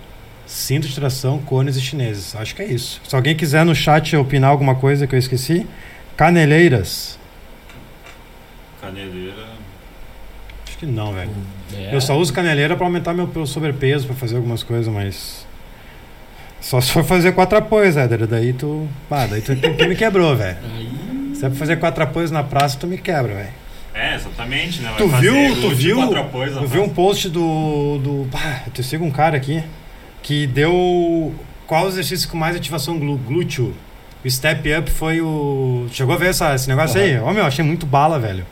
cinto 0.47 0.87
de 0.87 0.95
tração, 0.95 1.39
cones 1.39 1.77
e 1.77 1.81
chineses. 1.81 2.37
Acho 2.37 2.55
que 2.55 2.63
é 2.63 2.67
isso. 2.67 3.01
Se 3.09 3.17
alguém 3.17 3.35
quiser 3.35 3.65
no 3.65 3.75
chat 3.75 4.15
opinar 4.17 4.51
alguma 4.51 4.75
coisa 4.75 5.07
que 5.07 5.15
eu 5.15 5.19
esqueci, 5.19 5.67
caneleiras. 6.17 7.19
Caneleira. 8.81 9.47
Acho 10.67 10.79
que 10.79 10.87
não, 10.87 11.13
velho. 11.13 11.31
É. 11.75 11.95
Eu 11.95 12.01
só 12.01 12.17
uso 12.19 12.33
caneleira 12.33 12.77
pra 12.77 12.87
aumentar 12.87 13.15
meu 13.15 13.27
meu 13.27 13.47
sobrepeso, 13.47 14.07
pra 14.07 14.15
fazer 14.15 14.37
algumas 14.37 14.63
coisas, 14.63 14.93
mas. 14.93 15.47
Só 16.63 16.81
se 16.81 16.91
for 16.93 17.05
fazer 17.05 17.33
quatro 17.33 17.59
apoios, 17.59 17.97
Éder. 17.97 18.27
Daí 18.27 18.53
tu. 18.55 18.89
Ah, 19.11 19.27
daí 19.29 19.43
tu, 19.43 19.55
tu 19.55 19.87
me 19.89 19.95
quebrou, 19.95 20.35
velho. 20.37 20.57
Se 21.35 21.45
é 21.45 21.49
pra 21.49 21.59
fazer 21.59 21.77
quatro 21.77 22.03
apoios 22.05 22.31
na 22.31 22.43
praça, 22.43 22.79
tu 22.79 22.87
me 22.87 22.97
quebra, 22.97 23.35
velho. 23.35 23.49
É, 23.95 24.15
exatamente, 24.15 24.81
né? 24.81 24.89
Vai 24.89 24.97
Tu 24.99 25.09
viu? 25.09 25.61
Tu 25.61 25.71
viu? 25.75 25.97
quatro 25.97 26.21
apoios 26.21 26.55
na 26.55 26.63
Eu 26.63 26.69
vi 26.69 26.79
um 26.79 26.89
post 26.89 27.29
do. 27.29 27.99
do 27.99 28.29
ah, 28.33 28.61
eu 28.77 28.83
sigo 28.85 29.05
um 29.05 29.11
cara 29.11 29.37
aqui 29.37 29.63
que 30.23 30.47
deu. 30.47 31.35
Qual 31.67 31.85
o 31.85 31.89
exercício 31.89 32.29
com 32.29 32.37
mais 32.39 32.57
ativação 32.57 32.99
glú- 32.99 33.19
glúteo? 33.19 33.75
O 34.25 34.31
step 34.31 34.73
up 34.73 34.91
foi 34.91 35.21
o. 35.21 35.87
Chegou 35.93 36.15
a 36.15 36.19
ver 36.19 36.31
essa, 36.31 36.55
esse 36.55 36.69
negócio 36.69 37.01
aí? 37.01 37.19
Ô 37.19 37.33
meu, 37.33 37.45
achei 37.45 37.65
muito 37.65 37.85
bala, 37.85 38.19
velho. 38.21 38.47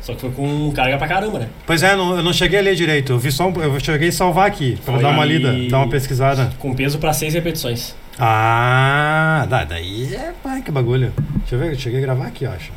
Só 0.00 0.14
que 0.14 0.20
foi 0.22 0.30
com 0.30 0.72
carga 0.72 0.96
pra 0.96 1.06
caramba, 1.06 1.40
né? 1.40 1.48
Pois 1.66 1.82
é, 1.82 1.94
não- 1.94 2.16
eu 2.16 2.22
não 2.22 2.32
cheguei 2.32 2.58
a 2.58 2.62
ler 2.62 2.74
direito. 2.74 3.12
Eu 3.12 3.18
vi 3.18 3.30
só 3.30 3.50
eu 3.50 3.78
cheguei 3.80 4.08
a 4.08 4.12
salvar 4.12 4.46
aqui, 4.46 4.76
pra 4.84 4.94
Foi 4.94 5.02
dar 5.02 5.10
uma 5.10 5.24
lida, 5.24 5.52
dar 5.68 5.78
uma 5.78 5.88
pesquisada. 5.88 6.50
Com 6.58 6.74
peso 6.74 6.98
pra 6.98 7.12
seis 7.12 7.34
repetições. 7.34 7.94
Ah, 8.18 9.46
daí 9.68 10.14
é. 10.14 10.32
Pai, 10.42 10.62
que 10.62 10.70
bagulho. 10.70 11.12
Deixa 11.40 11.54
eu 11.54 11.58
ver, 11.58 11.72
eu 11.72 11.78
cheguei 11.78 11.98
a 11.98 12.02
gravar 12.02 12.26
aqui, 12.26 12.44
eu 12.44 12.50
acho. 12.50 12.72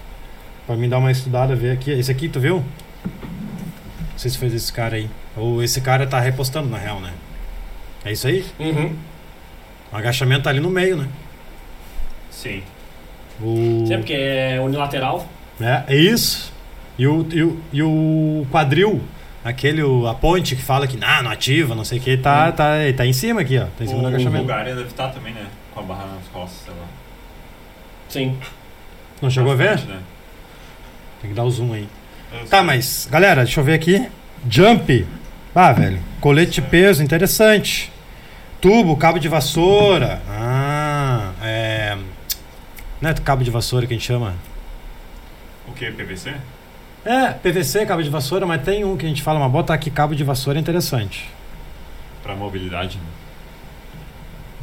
Pra 0.68 0.76
mim 0.76 0.88
dar 0.88 0.98
uma 1.00 1.12
estudada, 1.12 1.56
ver 1.56 1.72
aqui. 1.72 1.92
Esse 1.92 2.12
aqui, 2.12 2.30
tu 2.30 2.40
viu? 2.40 2.58
Não 3.06 4.18
sei 4.18 4.32
se 4.32 4.38
foi 4.38 4.50
desse 4.50 4.72
cara 4.72 4.96
aí. 4.96 5.10
Ou 5.36 5.62
esse 5.64 5.82
cara 5.82 6.06
tá 6.08 6.20
repostando, 6.20 6.70
na 6.70 6.78
real, 6.78 7.00
né? 7.02 7.12
É 8.06 8.12
isso 8.12 8.28
aí? 8.28 8.46
Uhum. 8.60 8.94
O 9.92 9.96
agachamento 9.98 10.44
tá 10.44 10.50
ali 10.50 10.60
no 10.60 10.70
meio, 10.70 10.96
né? 10.98 11.08
Sim. 12.30 12.64
O... 13.42 13.86
Sempre 13.88 14.04
que 14.06 14.14
é 14.14 14.60
unilateral. 14.62 15.28
É, 15.60 15.84
é 15.88 15.96
isso. 15.96 16.53
E 16.98 17.08
o, 17.08 17.28
e 17.32 17.44
o, 17.44 17.60
e 17.74 17.84
o 17.84 18.46
quadril, 18.52 19.02
aquele, 19.44 19.82
o- 19.84 20.08
a 20.08 20.14
ponte 20.14 20.56
que 20.56 20.62
fala 20.62 20.86
que 20.88 20.96
não, 20.98 21.24
não 21.24 21.32
ativa, 21.32 21.74
não 21.74 21.84
sei 21.84 21.98
o 22.00 22.02
que, 22.02 22.16
tá, 22.18 22.52
tá, 22.52 22.74
tá 22.96 23.06
em 23.06 23.14
cima 23.14 23.42
aqui, 23.42 23.58
ó. 23.58 23.66
Tá 23.78 23.84
em 23.84 23.88
cima 23.88 24.00
do 24.00 24.06
O 24.06 24.08
agachamento. 24.10 24.38
Bulgária 24.46 24.76
deve 24.76 24.88
estar 24.90 25.10
também, 25.10 25.34
né? 25.34 25.46
Com 25.74 25.80
a 25.80 25.84
barra 25.84 26.06
nas 26.06 26.28
costas, 26.32 26.62
sei 26.66 26.74
lá. 26.74 26.86
Sim. 28.10 28.38
Não 29.22 29.30
chegou 29.30 29.52
a 29.54 29.56
Na 29.56 29.64
ver? 29.64 29.80
né? 29.86 30.00
Tem 31.22 31.30
que 31.32 31.36
dar 31.36 31.44
o 31.46 31.50
zoom 31.50 31.74
aí. 31.74 31.88
Eu 32.32 32.46
Tá, 32.48 32.58
sei. 32.58 32.66
mas, 32.68 33.08
galera, 33.10 33.44
deixa 33.44 33.60
eu 33.60 33.64
ver 33.64 33.74
aqui. 33.74 34.08
Jump. 34.50 35.08
Ah, 35.56 35.72
velho. 35.72 36.00
Colete 36.20 36.52
de 36.54 36.62
peso, 36.62 37.02
interessante. 37.02 37.92
Tubo, 38.62 38.96
cabo 38.98 39.18
de 39.20 39.28
vassoura. 39.30 40.22
Ah, 40.30 41.32
é. 41.42 41.98
Não 43.02 43.10
é 43.10 43.14
cabo 43.14 43.44
de 43.44 43.50
vassoura 43.52 43.86
que 43.88 43.94
a 43.94 43.98
gente 43.98 44.06
chama? 44.06 44.36
O 45.68 45.72
que? 45.74 45.90
PVC? 45.92 46.34
É, 47.06 47.32
PVC, 47.32 47.86
cabo 47.86 48.02
de 48.02 48.10
vassoura, 48.10 48.46
mas 48.46 48.62
tem 48.64 48.84
um 48.86 48.96
que 48.96 49.06
a 49.06 49.10
gente 49.10 49.22
fala, 49.22 49.40
mas 49.40 49.52
bota 49.52 49.74
aqui 49.74 49.90
cabo 49.92 50.16
de 50.16 50.24
vassoura 50.24 50.58
é 50.58 50.62
interessante. 50.62 51.30
Pra 52.22 52.36
mobilidade, 52.36 52.98
né? 52.98 53.04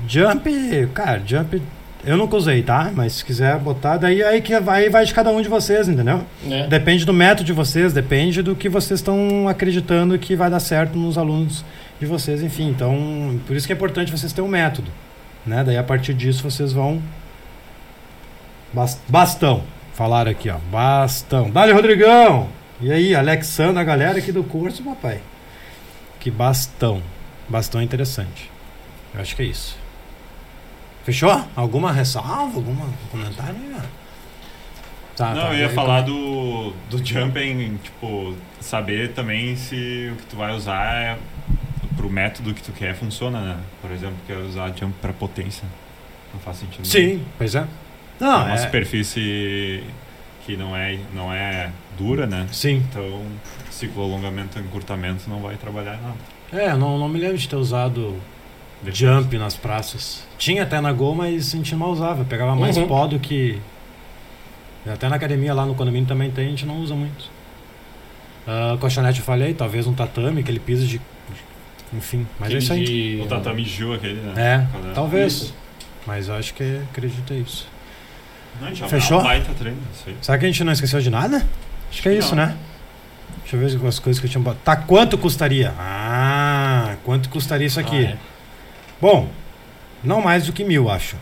Jump, 0.08 0.86
cara, 0.94 1.22
jump 1.26 1.60
eu 2.02 2.16
nunca 2.16 2.34
usei, 2.34 2.62
tá? 2.62 2.90
Mas 2.94 3.12
se 3.16 3.24
quiser 3.24 3.58
botar, 3.58 3.98
daí 3.98 4.22
aí 4.22 4.40
que 4.40 4.58
vai, 4.58 4.88
vai 4.88 5.04
de 5.04 5.12
cada 5.12 5.30
um 5.30 5.42
de 5.42 5.48
vocês, 5.50 5.86
entendeu? 5.86 6.22
Né? 6.42 6.66
Depende 6.66 7.04
do 7.04 7.12
método 7.12 7.44
de 7.44 7.52
vocês, 7.52 7.92
depende 7.92 8.42
do 8.42 8.56
que 8.56 8.70
vocês 8.70 9.00
estão 9.00 9.46
acreditando 9.46 10.18
que 10.18 10.34
vai 10.34 10.48
dar 10.48 10.60
certo 10.60 10.96
nos 10.98 11.18
alunos 11.18 11.62
de 12.00 12.06
vocês, 12.06 12.42
enfim. 12.42 12.70
Então, 12.70 13.38
por 13.46 13.54
isso 13.54 13.66
que 13.66 13.72
é 13.74 13.76
importante 13.76 14.10
vocês 14.10 14.32
terem 14.32 14.48
um 14.48 14.50
método, 14.50 14.90
né? 15.46 15.62
Daí 15.62 15.76
a 15.76 15.82
partir 15.84 16.14
disso 16.14 16.42
vocês 16.42 16.72
vão 16.72 17.02
Bas- 18.72 18.98
Bastão. 19.06 19.62
Falaram 20.00 20.30
aqui, 20.30 20.48
ó. 20.48 20.56
Bastão. 20.72 21.50
Dale, 21.50 21.72
Rodrigão. 21.72 22.48
E 22.80 22.90
aí, 22.90 23.14
Alexandre, 23.14 23.82
a 23.82 23.84
galera 23.84 24.18
aqui 24.18 24.32
do 24.32 24.42
curso, 24.42 24.82
papai. 24.82 25.20
Que 26.18 26.30
bastão. 26.30 27.02
Bastão 27.46 27.82
é 27.82 27.84
interessante. 27.84 28.50
Eu 29.14 29.20
acho 29.20 29.36
que 29.36 29.42
é 29.42 29.44
isso. 29.44 29.76
Fechou? 31.04 31.44
Alguma 31.54 31.92
ressalva? 31.92 32.56
Algum 32.56 32.74
comentário? 33.10 33.54
Tá, 35.14 35.34
Não, 35.34 35.42
tá, 35.42 35.52
eu 35.52 35.58
ia 35.58 35.68
aí, 35.68 35.74
falar 35.74 36.00
do, 36.00 36.72
do 36.88 37.04
jumping, 37.04 37.78
tipo, 37.82 38.34
saber 38.58 39.12
também 39.12 39.54
se 39.54 40.10
o 40.14 40.16
que 40.16 40.24
tu 40.30 40.36
vai 40.36 40.56
usar 40.56 40.94
é 40.94 41.18
pro 41.94 42.08
método 42.08 42.54
que 42.54 42.62
tu 42.62 42.72
quer 42.72 42.94
funciona, 42.94 43.38
né? 43.42 43.56
Por 43.82 43.90
exemplo, 43.90 44.16
quer 44.26 44.38
usar 44.38 44.68
jump 44.74 44.94
pra 44.98 45.12
potência. 45.12 45.68
Não 46.32 46.40
faz 46.40 46.56
sentido. 46.56 46.88
nenhum. 46.90 47.18
Sim, 47.18 47.26
pois 47.36 47.54
é. 47.54 47.66
É 48.20 48.24
Não, 48.24 48.44
uma 48.44 48.54
é... 48.54 48.56
superfície 48.58 49.82
que 50.44 50.56
não 50.56 50.76
é, 50.76 50.98
não 51.14 51.32
é 51.32 51.70
dura, 51.98 52.26
né? 52.26 52.46
Sim. 52.52 52.84
Então, 52.90 53.22
ciclo 53.70 54.02
alongamento 54.02 54.58
e 54.58 54.62
encurtamento 54.62 55.28
não 55.28 55.40
vai 55.40 55.56
trabalhar 55.56 55.98
nada. 56.02 56.16
É, 56.52 56.74
não, 56.76 56.98
não 56.98 57.08
me 57.08 57.18
lembro 57.18 57.38
de 57.38 57.48
ter 57.48 57.56
usado 57.56 58.16
jump 58.92 59.36
nas 59.38 59.56
praças. 59.56 60.26
Tinha 60.38 60.62
até 60.64 60.80
na 60.80 60.92
Gol, 60.92 61.14
mas 61.14 61.54
a 61.54 61.56
gente 61.56 61.74
não 61.76 61.90
usava. 61.90 62.24
Pegava 62.24 62.56
mais 62.56 62.76
Uhum. 62.76 62.88
pó 62.88 63.06
do 63.06 63.18
que. 63.18 63.60
Até 64.86 65.08
na 65.08 65.16
academia 65.16 65.52
lá 65.54 65.64
no 65.66 65.74
condomínio 65.74 66.08
também 66.08 66.30
tem, 66.30 66.46
a 66.46 66.50
gente 66.50 66.64
não 66.66 66.78
usa 66.80 66.94
muito. 66.94 67.30
Ah, 68.46 68.76
colchonete 68.80 69.20
eu 69.20 69.24
falei, 69.24 69.52
talvez 69.54 69.86
um 69.86 69.92
tatame, 69.94 70.40
aquele 70.40 70.58
piso 70.58 70.86
de. 70.86 71.00
Enfim, 71.92 72.26
mas 72.38 72.52
é 72.52 72.58
isso 72.58 72.72
aí. 72.72 72.84
De- 72.84 73.20
O 73.22 73.26
tatame 73.26 73.62
Gil 73.64 73.92
aquele, 73.94 74.20
né? 74.20 74.32
É, 74.36 74.66
Qual 74.72 74.94
talvez. 74.94 75.32
Isso. 75.34 75.54
Mas 76.06 76.28
eu 76.28 76.34
acho 76.34 76.54
que 76.54 76.80
acredito 76.90 77.32
é 77.32 77.36
isso. 77.36 77.68
Não, 78.60 78.88
Fechou? 78.88 79.20
treino, 79.22 79.78
isso 79.94 80.04
aí. 80.06 80.16
Será 80.20 80.38
que 80.38 80.44
a 80.44 80.48
gente 80.48 80.64
não 80.64 80.72
esqueceu 80.72 81.00
de 81.00 81.10
nada? 81.10 81.46
Acho 81.90 82.02
que 82.02 82.08
é 82.08 82.12
Não. 82.12 82.18
isso, 82.18 82.34
né? 82.34 82.56
Deixa 83.42 83.56
eu 83.56 83.60
ver 83.80 83.88
as 83.88 83.98
coisas 83.98 84.20
que 84.20 84.26
eu 84.26 84.30
tinha 84.30 84.42
botado. 84.42 84.60
Tá, 84.64 84.76
quanto 84.76 85.16
custaria? 85.18 85.72
Ah, 85.78 86.94
quanto 87.04 87.28
custaria 87.28 87.66
isso 87.66 87.80
aqui? 87.80 88.06
Ah, 88.06 88.10
é. 88.10 88.16
Bom, 89.00 89.28
não 90.04 90.20
mais 90.20 90.46
do 90.46 90.52
que 90.52 90.62
mil, 90.62 90.88
acho. 90.90 91.16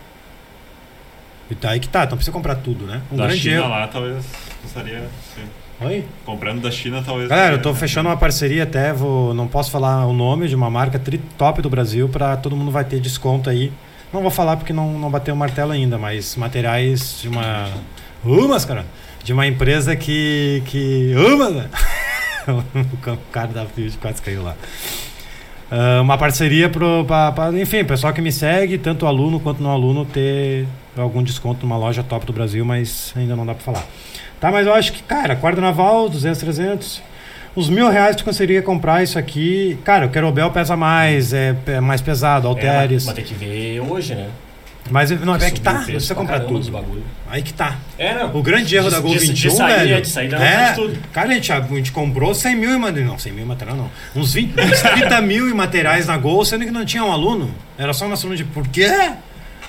E 1.51 1.55
tá 1.55 1.71
aí 1.71 1.81
que 1.81 1.89
tá, 1.89 2.05
então 2.05 2.17
precisa 2.19 2.33
comprar 2.33 2.57
tudo, 2.57 2.85
né? 2.85 3.01
Um 3.11 3.17
da 3.17 3.27
grande 3.27 3.41
China 3.41 3.55
erro. 3.57 3.69
lá, 3.69 3.87
talvez 3.89 4.25
custaria. 4.63 5.09
Sim. 5.35 5.45
Oi? 5.81 6.05
Comprando 6.27 6.61
da 6.61 6.71
China, 6.71 7.03
talvez. 7.07 7.29
Galera, 7.29 7.55
eu 7.55 7.59
tô 7.63 7.69
seria- 7.71 7.81
fechando 7.81 8.09
uma 8.09 8.17
parceria 8.17 8.65
até, 8.65 8.93
vou, 8.93 9.33
não 9.33 9.47
posso 9.47 9.71
falar 9.71 10.05
o 10.07 10.13
nome 10.13 10.49
de 10.49 10.55
uma 10.57 10.69
marca 10.69 11.01
top 11.39 11.63
do 11.63 11.71
Brasil 11.71 12.09
para 12.09 12.37
todo 12.37 12.57
mundo 12.57 12.71
vai 12.71 12.85
ter 12.85 13.01
desconto 13.01 13.49
aí. 13.49 13.73
Não 14.13 14.23
vou 14.23 14.31
falar 14.31 14.57
porque 14.57 14.73
não, 14.73 14.99
não 14.99 15.11
bateu 15.11 15.35
o 15.35 15.37
martelo 15.37 15.73
ainda, 15.73 15.99
mas 15.99 16.37
materiais 16.37 17.19
de 17.21 17.29
uma. 17.29 17.69
Umas, 18.25 18.65
cara! 18.65 18.85
De 19.23 19.33
uma 19.33 19.47
empresa 19.47 19.95
que. 19.95 20.63
que. 20.67 21.15
Uma! 21.17 21.51
né? 21.51 21.69
o 22.49 23.17
cara 23.31 23.49
da 23.49 23.67
Fiat 23.67 23.99
quase 23.99 24.23
caiu 24.23 24.43
lá. 24.43 24.57
Ah, 25.71 26.01
uma 26.01 26.17
parceria 26.17 26.69
pra- 26.71 27.53
enfim, 27.61 27.85
pessoal 27.85 28.13
que 28.13 28.21
me 28.23 28.33
segue, 28.33 28.79
tanto 28.79 29.07
aluno 29.07 29.39
quanto 29.39 29.63
não 29.63 29.71
aluno, 29.71 30.05
ter 30.05 30.67
algum 30.97 31.23
desconto 31.23 31.67
numa 31.67 31.77
loja 31.77 32.03
top 32.03 32.25
do 32.25 32.33
Brasil, 32.33 32.65
mas 32.65 33.13
ainda 33.15 33.37
não 33.37 33.45
dá 33.45 33.55
pra 33.55 33.63
falar. 33.63 33.87
Tá, 34.41 34.51
mas 34.51 34.67
eu 34.67 34.73
acho 34.73 34.93
que, 34.93 35.03
cara, 35.03 35.37
quarto 35.37 35.61
naval, 35.61 36.09
200, 36.09 36.41
300. 36.41 37.03
Uns 37.59 37.69
mil 37.69 37.91
reais 37.91 38.15
tu 38.15 38.23
conseguiria 38.25 38.63
comprar 38.63 39.03
isso 39.03 39.19
aqui. 39.19 39.77
Cara, 39.83 40.07
o 40.07 40.11
Querobel 40.11 40.49
pesa 40.53 40.77
mais, 40.77 41.33
é, 41.33 41.57
é 41.67 41.81
mais 41.81 42.01
pesado, 42.01 42.47
É, 42.47 42.51
Alteres. 42.51 43.05
mas, 43.05 43.07
mas 43.07 43.15
tem 43.17 43.25
que 43.25 43.35
ver 43.35 43.81
hoje, 43.81 44.15
né? 44.15 44.29
mas 44.91 45.11
não, 45.11 45.35
é 45.35 45.51
que 45.51 45.61
tá, 45.61 45.75
precisa 45.83 46.15
pra 46.15 46.23
comprar 46.23 46.41
tudo. 46.41 46.73
Aí 47.29 47.43
que 47.43 47.53
tá. 47.53 47.77
É, 47.99 48.15
não. 48.15 48.35
O 48.37 48.43
grande 48.43 48.75
erro 48.77 48.89
De- 48.89 48.95
da 48.95 49.01
Gol 49.01 49.13
de- 49.13 49.19
de 49.19 49.27
21, 49.27 49.51
saída, 49.51 49.77
velho. 49.85 50.01
de 50.03 50.09
não 50.39 50.43
é, 50.43 50.73
tudo. 50.73 50.99
Cara, 51.13 51.29
a 51.29 51.35
gente, 51.35 51.53
a 51.53 51.61
gente 51.61 51.91
comprou 51.93 52.33
100 52.33 52.55
mil 52.57 52.71
em 52.71 52.79
material. 52.79 53.11
Não, 53.11 53.19
100 53.19 53.33
mil 53.33 53.45
em 53.45 53.49
material 53.49 53.77
não. 53.77 53.91
Uns, 54.15 54.33
20, 54.35 54.55
uns 54.59 54.81
30 54.81 55.21
mil 55.21 55.49
em 55.51 55.53
materiais 55.53 56.07
na 56.07 56.17
Gol, 56.17 56.43
sendo 56.45 56.65
que 56.65 56.71
não 56.71 56.85
tinha 56.87 57.05
um 57.05 57.11
aluno. 57.13 57.51
Era 57.77 57.93
só 57.93 58.07
uma 58.07 58.17
aluno 58.17 58.37
de 58.37 58.45
por 58.45 58.67
quê? 58.69 58.89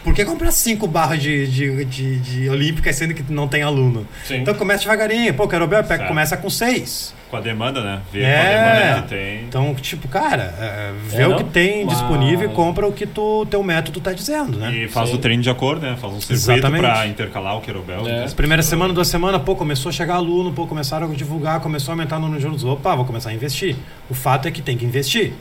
Por 0.04 0.14
que 0.14 0.24
comprar 0.24 0.52
5 0.52 0.88
barras 0.88 1.22
de, 1.22 1.46
de, 1.48 1.86
de, 1.86 2.20
de 2.20 2.50
olímpicas 2.50 2.96
sendo 2.96 3.14
que 3.14 3.24
não 3.32 3.48
tem 3.48 3.62
aluno? 3.62 4.08
Sim. 4.26 4.38
Então 4.38 4.54
começa 4.54 4.82
devagarinho. 4.82 5.34
Pô, 5.34 5.48
quero 5.48 5.68
ver, 5.68 5.84
começa 6.08 6.38
com 6.38 6.50
6. 6.50 7.14
Com 7.30 7.38
a 7.38 7.42
demanda, 7.42 7.84
né? 7.84 8.02
Ver 8.12 8.24
É. 8.24 8.38
com 8.38 8.70
a 8.70 8.74
demanda 8.80 9.02
que 9.04 9.08
tem. 9.10 9.44
Então, 9.44 9.76
tipo, 9.76 10.08
cara, 10.08 10.56
é, 10.60 10.94
vê 11.10 11.22
É, 11.22 11.28
o 11.28 11.36
que 11.38 11.44
tem 11.44 11.86
Mas- 11.86 11.98
disponível 12.00 12.50
e 12.50 12.54
compra 12.54 12.88
o 12.88 12.92
que 12.92 13.06
tu, 13.06 13.46
teu 13.52 13.62
método 13.62 14.00
tá 14.00 14.12
dizendo, 14.14 14.58
né? 14.58 14.74
E 14.76 14.88
faz 14.88 15.10
Sim. 15.10 15.16
o 15.16 15.18
treino 15.20 15.44
de 15.44 15.50
acordo, 15.50 15.82
né? 15.86 15.96
Faz 16.02 16.12
um 16.14 16.20
circuito 16.22 16.68
pra 16.72 17.06
intercalar 17.06 17.56
o 17.58 17.62
querobel. 17.62 18.08
É. 18.08 18.24
As 18.24 18.34
primeiras 18.34 18.66
semanas, 18.66 18.96
duas 18.96 19.08
semanas, 19.10 19.42
pô, 19.44 19.56
começou 19.56 19.90
a 19.90 19.94
chegar 19.94 20.16
aluno, 20.16 20.52
pô, 20.54 20.66
começaram 20.66 21.12
a 21.12 21.14
divulgar, 21.14 21.60
começou 21.60 21.92
a 21.92 21.94
aumentar 21.94 22.18
o 22.18 22.22
número 22.22 22.40
de 22.40 22.46
alunos. 22.48 22.64
Opa, 22.64 22.96
vou 22.96 23.06
começar 23.06 23.30
a 23.30 23.34
investir. 23.34 23.76
O 24.10 24.16
fato 24.16 24.48
é 24.48 24.52
que 24.52 24.62
tem 24.62 24.76
que 24.76 24.86
investir. 24.86 25.34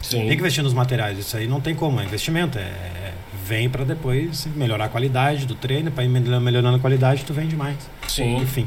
Sim. 0.00 0.18
Tem 0.20 0.28
que 0.28 0.34
investir 0.34 0.62
nos 0.62 0.74
materiais. 0.74 1.18
Isso 1.18 1.36
aí 1.36 1.46
não 1.48 1.60
tem 1.60 1.74
como, 1.74 2.00
é 2.00 2.04
investimento. 2.04 2.56
É, 2.58 2.62
é- 2.62 3.12
vem 3.52 3.68
pra 3.68 3.84
depois 3.84 4.46
melhorar 4.56 4.86
a 4.86 4.88
qualidade 4.88 5.44
do 5.44 5.54
treino, 5.54 5.90
pra 5.90 6.02
ir 6.02 6.08
mel- 6.08 6.40
melhorando 6.40 6.76
a 6.76 6.80
qualidade, 6.80 7.22
tu 7.22 7.34
vende 7.34 7.54
mais. 7.54 7.76
Sim. 8.08 8.36
Enfim. 8.36 8.66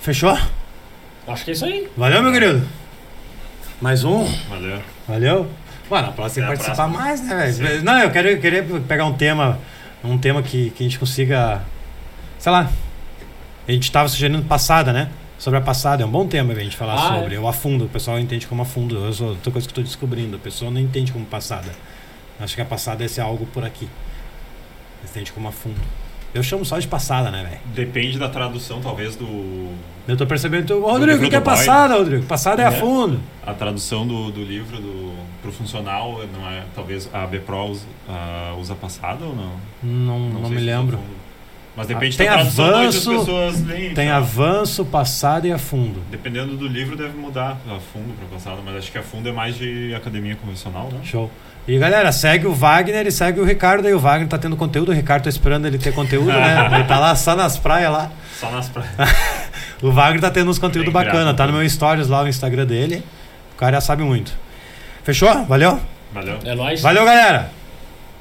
Fechou? 0.00 0.36
Acho 1.26 1.44
que 1.44 1.50
é 1.52 1.54
isso 1.54 1.64
aí. 1.64 1.88
Valeu, 1.96 2.22
meu 2.22 2.30
querido? 2.30 2.68
Mais 3.80 4.04
um? 4.04 4.24
Valeu. 4.50 4.82
Valeu? 5.08 5.50
Mano, 5.90 6.08
a 6.08 6.12
próxima 6.12 6.46
tem 6.48 6.56
que 6.56 6.62
a 6.62 6.64
participar 6.64 6.88
próxima. 6.88 7.04
mais, 7.04 7.20
né, 7.22 7.46
velho? 7.68 7.82
Não, 7.82 7.98
eu 8.00 8.10
quero, 8.10 8.28
eu 8.28 8.38
queria 8.40 8.62
pegar 8.86 9.06
um 9.06 9.14
tema, 9.14 9.58
um 10.04 10.18
tema 10.18 10.42
que, 10.42 10.68
que 10.70 10.82
a 10.82 10.86
gente 10.86 10.98
consiga, 10.98 11.62
sei 12.38 12.52
lá, 12.52 12.70
a 13.66 13.72
gente 13.72 13.90
tava 13.90 14.08
sugerindo 14.08 14.42
passada, 14.42 14.92
né? 14.92 15.08
Sobre 15.38 15.58
a 15.58 15.62
passada, 15.62 16.02
é 16.02 16.06
um 16.06 16.10
bom 16.10 16.26
tema 16.26 16.52
pra 16.52 16.62
gente 16.62 16.76
falar 16.76 16.94
Ah, 16.96 17.16
sobre. 17.18 17.38
O 17.38 17.48
afundo, 17.48 17.86
o 17.86 17.88
pessoal 17.88 18.18
entende 18.18 18.46
como 18.46 18.60
afundo. 18.60 18.96
Eu 19.06 19.12
sou 19.14 19.28
outra 19.30 19.50
coisa 19.50 19.66
que 19.66 19.72
eu 19.72 19.76
tô 19.76 19.82
descobrindo, 19.82 20.36
a 20.36 20.38
pessoa 20.38 20.70
não 20.70 20.80
entende 20.80 21.12
como 21.12 21.24
passada. 21.24 21.70
Acho 22.40 22.54
que 22.54 22.60
a 22.62 22.64
passada 22.64 23.04
é 23.04 23.08
ser 23.08 23.20
algo 23.20 23.46
por 23.46 23.64
aqui. 23.64 23.88
Eles 25.00 25.10
entendem 25.10 25.32
como 25.32 25.48
afundo. 25.48 25.80
Eu 26.34 26.42
chamo 26.42 26.64
só 26.64 26.78
de 26.80 26.88
passada, 26.88 27.30
né, 27.30 27.44
velho? 27.44 27.60
Depende 27.66 28.18
da 28.18 28.28
tradução, 28.28 28.80
talvez, 28.80 29.14
do. 29.14 29.72
Eu 30.08 30.16
tô 30.16 30.26
percebendo. 30.26 30.66
tu- 30.66 30.84
Ô, 30.84 30.90
Rodrigo, 30.90 31.24
o 31.24 31.30
que 31.30 31.36
é 31.36 31.40
passada, 31.40 31.94
Rodrigo? 31.96 32.24
Passada 32.26 32.60
é 32.60 32.64
É. 32.64 32.68
afundo. 32.68 33.20
A 33.46 33.54
tradução 33.54 34.04
do, 34.04 34.32
do 34.32 34.42
livro 34.42 34.78
do, 34.78 35.14
pro 35.40 35.52
funcional, 35.52 36.20
não 36.36 36.50
é. 36.50 36.64
Talvez 36.74 37.08
a 37.14 37.24
BPRO 37.26 37.70
usa, 37.70 37.86
ah, 38.08 38.52
usa 38.58 38.74
passada 38.74 39.24
ou 39.24 39.36
não? 39.36 39.52
Não, 39.80 40.18
não, 40.28 40.46
sei 40.48 40.56
me 40.56 40.62
lembro. 40.62 40.96
fundo. 40.98 41.24
Mas 41.76 41.86
depende 41.88 42.14
Ah, 42.14 42.18
tem 42.18 42.26
da 42.26 42.32
tradução 42.34 42.64
as 42.66 42.72
avanço, 42.74 43.10
pessoas 43.18 43.66
leem. 43.66 43.94
Tem 43.94 44.08
tá? 44.08 44.16
avanço, 44.16 44.84
passada 44.84 45.46
e 45.46 45.52
afundo. 45.52 46.00
Dependendo 46.10 46.56
do 46.56 46.66
livro, 46.66 46.96
deve 46.96 47.16
mudar 47.16 47.58
a 47.68 47.78
fundo 47.78 48.12
pra 48.18 48.26
passada, 48.26 48.60
mas 48.64 48.76
acho 48.76 48.90
que 48.92 48.98
a 48.98 49.02
fundo 49.02 49.28
é 49.28 49.32
mais 49.32 49.56
de 49.56 49.94
academia 49.94 50.34
convencional, 50.36 50.88
né? 50.92 50.98
Show. 51.04 51.30
E 51.66 51.78
galera, 51.78 52.12
segue 52.12 52.46
o 52.46 52.52
Wagner 52.52 53.06
e 53.06 53.12
segue 53.12 53.40
o 53.40 53.44
Ricardo 53.44 53.86
aí. 53.86 53.94
O 53.94 53.98
Wagner 53.98 54.28
tá 54.28 54.36
tendo 54.36 54.56
conteúdo, 54.56 54.90
o 54.90 54.94
Ricardo 54.94 55.24
tá 55.24 55.30
esperando 55.30 55.66
ele 55.66 55.78
ter 55.78 55.94
conteúdo, 55.94 56.30
né? 56.32 56.68
Ele 56.74 56.84
tá 56.84 56.98
lá 56.98 57.16
só 57.16 57.34
nas 57.34 57.56
praias 57.56 57.90
lá. 57.90 58.10
Só 58.38 58.50
nas 58.50 58.68
praias. 58.68 58.92
O 59.82 59.90
Wagner 59.90 60.20
tá 60.20 60.30
tendo 60.30 60.50
uns 60.50 60.58
conteúdos 60.58 60.90
Bem 60.90 61.04
bacana, 61.04 61.34
tá 61.34 61.46
no 61.46 61.52
meu 61.52 61.68
stories 61.68 62.08
lá 62.08 62.22
no 62.22 62.28
Instagram 62.28 62.64
dele. 62.64 63.04
O 63.54 63.58
cara 63.58 63.76
já 63.76 63.80
sabe 63.82 64.02
muito. 64.02 64.32
Fechou? 65.02 65.44
Valeu? 65.44 65.78
Valeu. 66.12 66.38
É 66.42 66.54
nóis. 66.54 66.80
Valeu, 66.80 67.04
galera. 67.04 67.50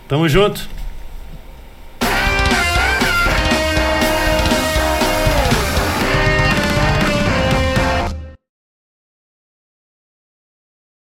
Tamo 0.08 0.28
junto. 0.28 0.68